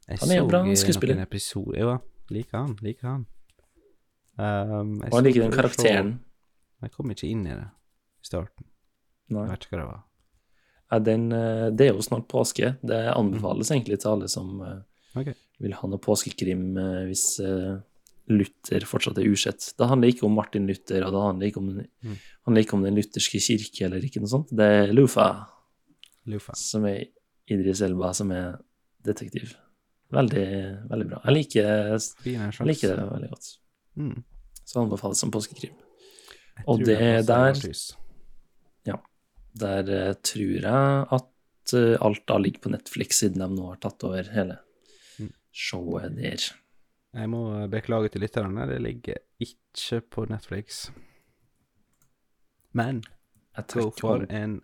Jeg 0.06 0.22
Han 0.22 0.34
er 0.34 0.40
jo 0.40 0.48
bra 0.50 0.62
skuespiller. 0.78 1.18
Noen 1.18 1.26
episoder. 1.26 1.78
Jo, 1.82 1.96
liker 2.34 2.60
han. 2.62 2.74
Liker 2.84 3.10
han. 3.10 3.26
Um, 4.36 4.98
Og 5.00 5.14
han 5.16 5.24
liker 5.26 5.46
den 5.46 5.54
karakteren. 5.54 6.12
Jeg 6.84 6.92
kom 6.92 7.12
ikke 7.12 7.28
inn 7.30 7.46
i 7.48 7.54
det 7.54 7.64
i 7.64 8.28
starten. 8.28 8.68
Nei. 9.32 9.46
Jeg 9.46 9.54
vet 9.54 9.66
ikke 9.66 9.76
hva 9.76 9.80
det 9.80 9.88
var. 9.88 10.02
Ja, 10.86 10.98
den, 11.02 11.24
eh, 11.34 11.68
det 11.74 11.88
er 11.88 11.96
jo 11.96 12.04
snart 12.04 12.28
påske. 12.30 12.76
Det 12.86 13.00
anbefales 13.10 13.72
egentlig 13.74 13.98
til 14.02 14.12
alle 14.12 14.28
som 14.30 14.60
okay. 15.16 15.34
Vil 15.62 15.76
ha 15.76 15.88
noe 15.88 16.02
påskekrim 16.02 16.76
eh, 16.76 17.02
hvis 17.08 17.24
eh, 17.40 17.76
Luther 18.28 18.80
fortsatt 18.86 19.18
er 19.18 19.28
usett. 19.30 19.72
Det 19.78 19.86
handler 19.88 20.08
ikke 20.10 20.24
om 20.26 20.34
Martin 20.34 20.66
Luther, 20.66 21.04
og 21.06 21.12
det 21.14 21.22
handler 21.22 21.46
ikke 21.46 21.60
om, 21.62 21.68
Mm. 22.02 22.16
handler 22.46 22.62
ikke 22.64 22.74
om 22.74 22.82
den 22.82 22.94
lutherske 22.96 23.38
kirke 23.40 23.84
eller 23.86 24.02
ikke 24.02 24.20
noe 24.20 24.28
sånt. 24.28 24.48
Det 24.50 24.66
er 24.66 24.92
Lufa 24.92 25.46
Lufa. 26.26 26.54
som 26.56 26.84
er 26.86 27.04
Idris 27.48 27.80
Elba 27.82 28.12
som 28.12 28.32
er 28.32 28.58
detektiv. 29.04 29.54
Veldig, 30.12 30.88
veldig 30.90 31.08
bra. 31.08 31.20
Jeg 31.24 31.34
liker, 31.34 31.62
jeg 32.24 32.66
liker 32.66 32.96
det 32.96 33.06
veldig 33.12 33.30
godt. 33.30 33.58
Mm. 33.96 34.24
Så 34.64 34.80
anbefales 34.82 35.18
som 35.18 35.30
påskekrim. 35.30 35.74
Og 36.66 36.84
det 36.84 37.00
er 37.00 37.22
der- 37.22 37.54
Ja. 38.86 38.96
Der 39.56 40.08
eh, 40.08 40.14
tror 40.14 40.60
jeg 40.60 41.06
at 41.12 41.74
eh, 41.74 41.96
alt 42.00 42.26
da 42.26 42.36
ligger 42.38 42.60
på 42.60 42.70
Netflix, 42.70 43.18
siden 43.20 43.38
de 43.38 43.48
nå 43.48 43.68
har 43.68 43.76
tatt 43.76 44.02
over 44.04 44.22
hele 44.22 44.58
Mm. 45.18 45.32
showet 45.52 46.16
der. 46.16 46.52
Jeg 47.16 47.30
må 47.32 47.42
beklage 47.72 48.10
til 48.12 48.20
lytterne, 48.20 48.66
det 48.68 48.80
ligger 48.84 49.20
ikke 49.40 50.00
på 50.12 50.26
Netflix. 50.28 50.90
Men 52.76 53.00
gå 53.56 53.86
for 53.96 54.26
en 54.28 54.60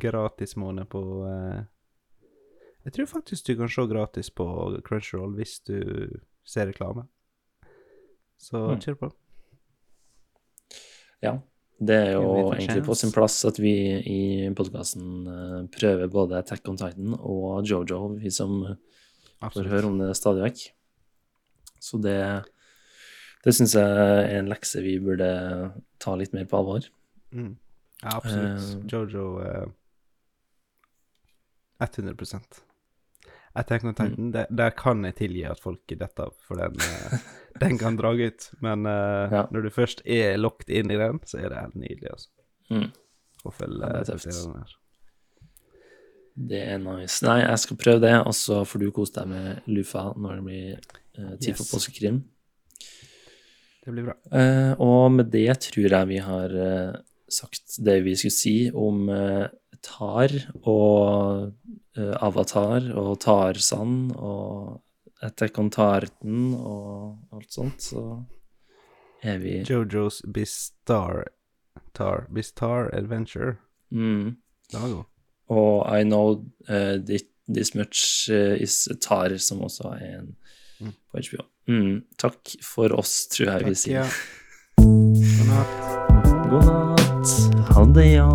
gratis 0.00 0.56
måned 0.56 0.88
på 0.88 1.02
uh, 1.28 1.60
Jeg 2.86 2.92
tror 2.96 3.06
faktisk 3.06 3.46
du 3.46 3.56
kan 3.58 3.68
se 3.68 3.84
gratis 3.90 4.30
på 4.32 4.46
Crunchyroll 4.86 5.34
hvis 5.36 5.58
du 5.68 5.76
ser 6.44 6.70
reklame. 6.70 7.04
Så 8.40 8.56
Mm. 8.70 8.80
kjør 8.80 8.94
på. 8.94 9.12
Ja. 11.22 11.38
Det 11.80 11.96
er 11.96 12.12
jo 12.12 12.52
egentlig 12.52 12.84
på 12.84 12.94
sin 12.96 13.12
plass 13.12 13.44
at 13.44 13.58
vi 13.58 13.72
i 14.04 14.48
podkasten 14.56 15.68
prøver 15.72 16.10
både 16.12 16.36
Attack 16.38 16.68
on 16.68 16.76
Titan 16.76 17.14
og 17.16 17.64
Jojo, 17.64 18.16
vi 18.20 18.30
som 18.30 18.76
får 19.40 19.68
høre 19.68 19.88
om 19.88 19.96
det 19.98 20.16
stadig 20.16 20.42
vekk. 20.44 20.64
Så 21.80 21.98
det, 22.04 22.16
det 23.44 23.54
syns 23.56 23.74
jeg 23.74 24.00
er 24.06 24.38
en 24.38 24.50
lekse 24.52 24.82
vi 24.84 24.98
burde 25.02 25.30
ta 26.02 26.14
litt 26.20 26.34
mer 26.36 26.44
på 26.50 26.60
alvor. 26.60 26.86
Mm. 27.32 27.54
Ja, 28.02 28.16
absolutt. 28.16 28.64
Eh, 28.64 28.86
Jojo 28.92 29.26
uh, 29.40 29.68
100 31.80 32.16
Attack 33.52 33.84
on 33.84 33.94
Titan, 33.94 34.30
det- 34.30 34.46
der 34.50 34.70
kan 34.70 35.02
jeg 35.04 35.14
tilgi 35.16 35.44
at 35.44 35.58
folk 35.60 35.80
detter 35.88 36.30
for 36.46 36.54
den, 36.56 36.76
uh, 36.78 37.18
den 37.60 37.78
kan 37.78 37.96
dra 37.96 38.12
ut. 38.14 38.50
Men 38.60 38.86
uh, 38.86 39.26
Ja. 39.32 39.46
når 39.50 39.62
du 39.62 39.70
først 39.70 40.02
er 40.06 40.36
locked 40.38 40.68
inn 40.70 40.90
i 40.90 40.96
den, 40.96 41.18
så 41.26 41.38
er 41.42 41.48
det 41.48 41.58
helt 41.58 41.74
nydelig, 41.74 42.10
altså. 42.12 42.28
Mm. 42.70 42.92
Å 43.44 43.52
følge 43.52 43.80
Ja, 43.88 44.02
det 44.04 44.26
er 44.26 44.54
her. 44.54 44.76
Det 46.40 46.60
er 46.62 46.78
nice. 46.78 47.24
Nei, 47.26 47.40
jeg 47.42 47.58
skal 47.58 47.76
prøve 47.76 48.00
det, 48.00 48.14
og 48.26 48.32
så 48.38 48.62
får 48.64 48.78
du 48.84 48.90
kose 48.94 49.12
deg 49.18 49.26
med 49.28 49.62
Lufa 49.66 50.12
når 50.16 50.36
det 50.36 50.44
blir 50.44 50.78
tid 51.40 51.56
for 51.56 51.64
Yes. 51.64 51.72
påskekrim. 51.74 52.20
Det 53.84 53.94
blir 53.94 54.04
bra. 54.10 54.14
Eh, 54.38 54.72
og 54.80 55.12
med 55.12 55.30
det 55.32 55.48
tror 55.66 55.88
jeg 55.88 56.08
vi 56.10 56.18
har 56.22 56.52
eh, 56.52 56.98
sagt 57.30 57.78
det 57.84 58.00
vi 58.04 58.14
skulle 58.16 58.36
si 58.36 58.54
om 58.74 59.08
eh, 59.08 59.48
Tar 59.82 60.34
og 60.68 61.54
eh, 61.96 62.14
Avatar 62.20 62.90
og 63.00 63.14
Tarzan 63.24 64.10
og 64.16 64.82
etterkontarten 65.24 66.54
on 66.54 66.60
og 66.60 67.36
alt 67.36 67.52
sånt, 67.52 67.82
så 67.82 68.24
er 69.22 69.38
vi 69.40 69.58
Jojo's 69.68 70.20
Bistar 70.32 71.26
Tar, 71.94 72.26
Bistar 72.32 72.90
Adventure. 72.96 73.56
mm. 73.90 74.36
Dago. 74.72 75.02
Og 75.50 75.98
I 75.98 76.04
Know 76.04 76.44
uh, 76.68 76.96
This, 77.04 77.74
Much 77.74 78.30
eh, 78.30 78.62
Is 78.62 78.88
Tar, 79.00 79.36
som 79.38 79.60
også 79.66 79.90
er 79.98 80.20
en 80.20 80.36
Mm. 80.80 80.92
på 81.12 81.18
HBO. 81.18 81.44
Mm. 81.68 82.02
Takk 82.16 82.56
for 82.64 82.92
oss, 82.98 83.28
tror 83.28 83.52
jeg 83.52 83.66
vi 83.68 83.74
sier. 83.74 84.00
ja. 84.00 84.08
God 84.80 85.46
natt. 85.50 85.76
God 86.50 86.64
natt. 86.64 87.66
Ha 87.74 87.84
det, 87.94 88.06
ja. 88.16 88.28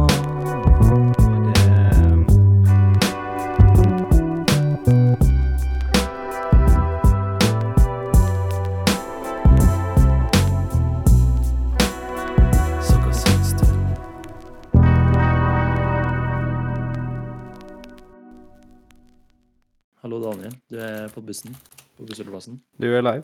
Hallo, 20.05 20.19
Daniel. 20.21 20.53
Du 20.69 20.77
er 20.77 21.09
på 21.09 21.21
bussen 21.25 21.55
på 21.97 22.07
bussholdeplassen. 22.07 22.59
Du 22.81 22.89
er 22.91 23.05
live. 23.05 23.23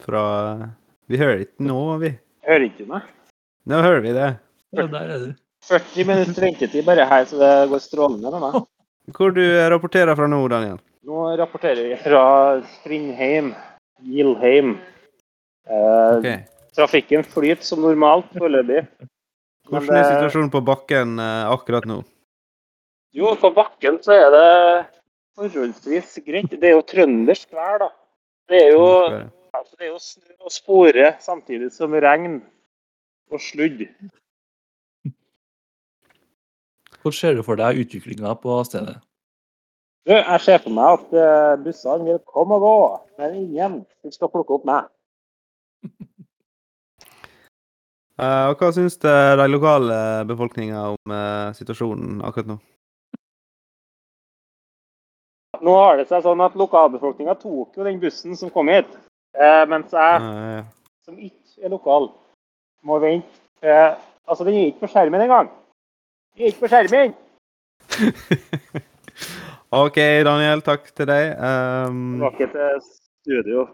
Fra 0.00 0.22
Vi 1.10 1.18
hører 1.20 1.44
ikke 1.44 1.66
nå, 1.66 1.78
vi. 2.02 2.12
Hører 2.46 2.66
ikke 2.68 2.86
meg. 2.88 3.08
Nå 3.68 3.80
hører 3.84 4.04
vi 4.04 4.12
det. 4.16 4.28
Ja, 4.76 4.86
der 4.86 5.14
er 5.14 5.24
du. 5.24 5.32
40 5.68 6.06
minutter 6.08 6.46
ventetid 6.46 6.86
bare 6.86 7.04
her, 7.04 7.26
så 7.28 7.38
det 7.40 7.50
går 7.70 7.82
strålende 7.84 8.30
med 8.32 8.44
meg. 8.46 8.62
Hvor 9.16 9.34
du 9.34 9.42
rapporterer 9.72 10.16
fra 10.16 10.28
nå, 10.30 10.38
Daniel? 10.48 10.78
Nå 11.06 11.24
rapporterer 11.40 11.90
vi 11.90 11.98
fra 12.00 12.22
Strindheim, 12.78 13.52
Gilheim. 14.06 14.76
Eh, 15.68 16.18
okay. 16.18 16.38
Trafikken 16.76 17.24
flyter 17.26 17.66
som 17.66 17.82
normalt 17.84 18.30
foreløpig. 18.36 18.84
Hvordan 19.70 19.96
er 19.98 20.08
situasjonen 20.08 20.52
på 20.52 20.62
bakken 20.66 21.18
eh, 21.22 21.50
akkurat 21.50 21.86
nå? 21.88 22.00
Jo, 23.16 23.34
på 23.40 23.50
bakken 23.54 23.98
så 24.04 24.14
er 24.14 24.30
det 24.34 24.48
forholdsvis 25.40 26.18
greit. 26.26 26.52
Det 26.52 26.70
er 26.70 26.76
jo 26.76 26.86
trøndersk 26.86 27.52
vær, 27.56 27.80
da. 27.84 27.90
Det 28.50 28.62
er 28.66 28.72
jo, 28.74 28.86
altså, 29.56 29.76
det 29.78 29.86
er 29.86 29.92
jo 29.92 30.00
snø 30.02 30.34
og 30.40 30.52
spore 30.54 31.12
samtidig 31.22 31.70
som 31.72 31.94
regn 31.94 32.40
og 33.30 33.40
sludd. 33.40 33.84
Hvordan 37.00 37.16
ser 37.16 37.38
du 37.38 37.44
for 37.46 37.56
deg 37.56 37.80
utviklinga 37.80 38.34
på 38.42 38.58
stedet? 38.68 38.98
Du, 40.08 40.12
jeg 40.16 40.40
ser 40.44 40.60
for 40.64 40.72
meg 40.74 40.96
at 40.98 41.14
eh, 41.22 41.60
bussene 41.64 42.08
vil 42.08 42.18
komme 42.28 42.56
og 42.56 42.64
gå, 42.64 42.78
men 43.20 43.36
ingen 43.42 43.76
som 44.00 44.14
skal 44.16 44.32
plukke 44.32 44.56
opp 44.58 44.66
meg. 44.68 44.88
Eh, 48.20 48.46
og 48.50 48.60
hva 48.60 48.68
syns 48.76 48.98
det 49.00 49.12
de 49.40 49.46
lokale 49.48 49.94
befolkninga 50.28 50.80
om 50.92 51.12
eh, 51.16 51.54
situasjonen 51.56 52.18
akkurat 52.26 52.50
nå? 52.50 52.56
Nå 55.70 55.76
har 55.78 56.00
det 56.00 56.08
seg 56.10 56.24
sånn 56.24 56.40
at 56.42 56.58
lokalbefolkninga 56.58 57.36
tok 57.38 57.78
jo 57.78 57.86
den 57.86 58.00
bussen 58.02 58.34
som 58.38 58.50
kom 58.50 58.70
hit. 58.72 58.90
Eh, 59.38 59.62
mens 59.70 59.92
jeg, 59.94 60.64
som 61.06 61.18
ikke 61.22 61.62
er 61.62 61.70
lokal, 61.70 62.08
må 62.82 62.98
vente. 62.98 63.30
Eh, 63.62 63.92
altså, 64.26 64.46
den 64.48 64.56
er 64.58 64.70
ikke 64.72 64.88
på 64.88 64.90
skjermen 64.96 65.22
engang. 65.22 65.50
Den 66.34 66.48
er 66.48 66.50
ikke 66.50 66.64
på 66.64 66.72
skjermen! 66.72 67.14
OK, 69.84 69.98
Daniel. 70.26 70.64
Takk 70.66 70.90
til 70.90 71.06
deg. 71.06 71.36
Um, 71.38 72.18
Tilbake 72.18 72.50
til 72.50 72.82
studio. 72.82 73.68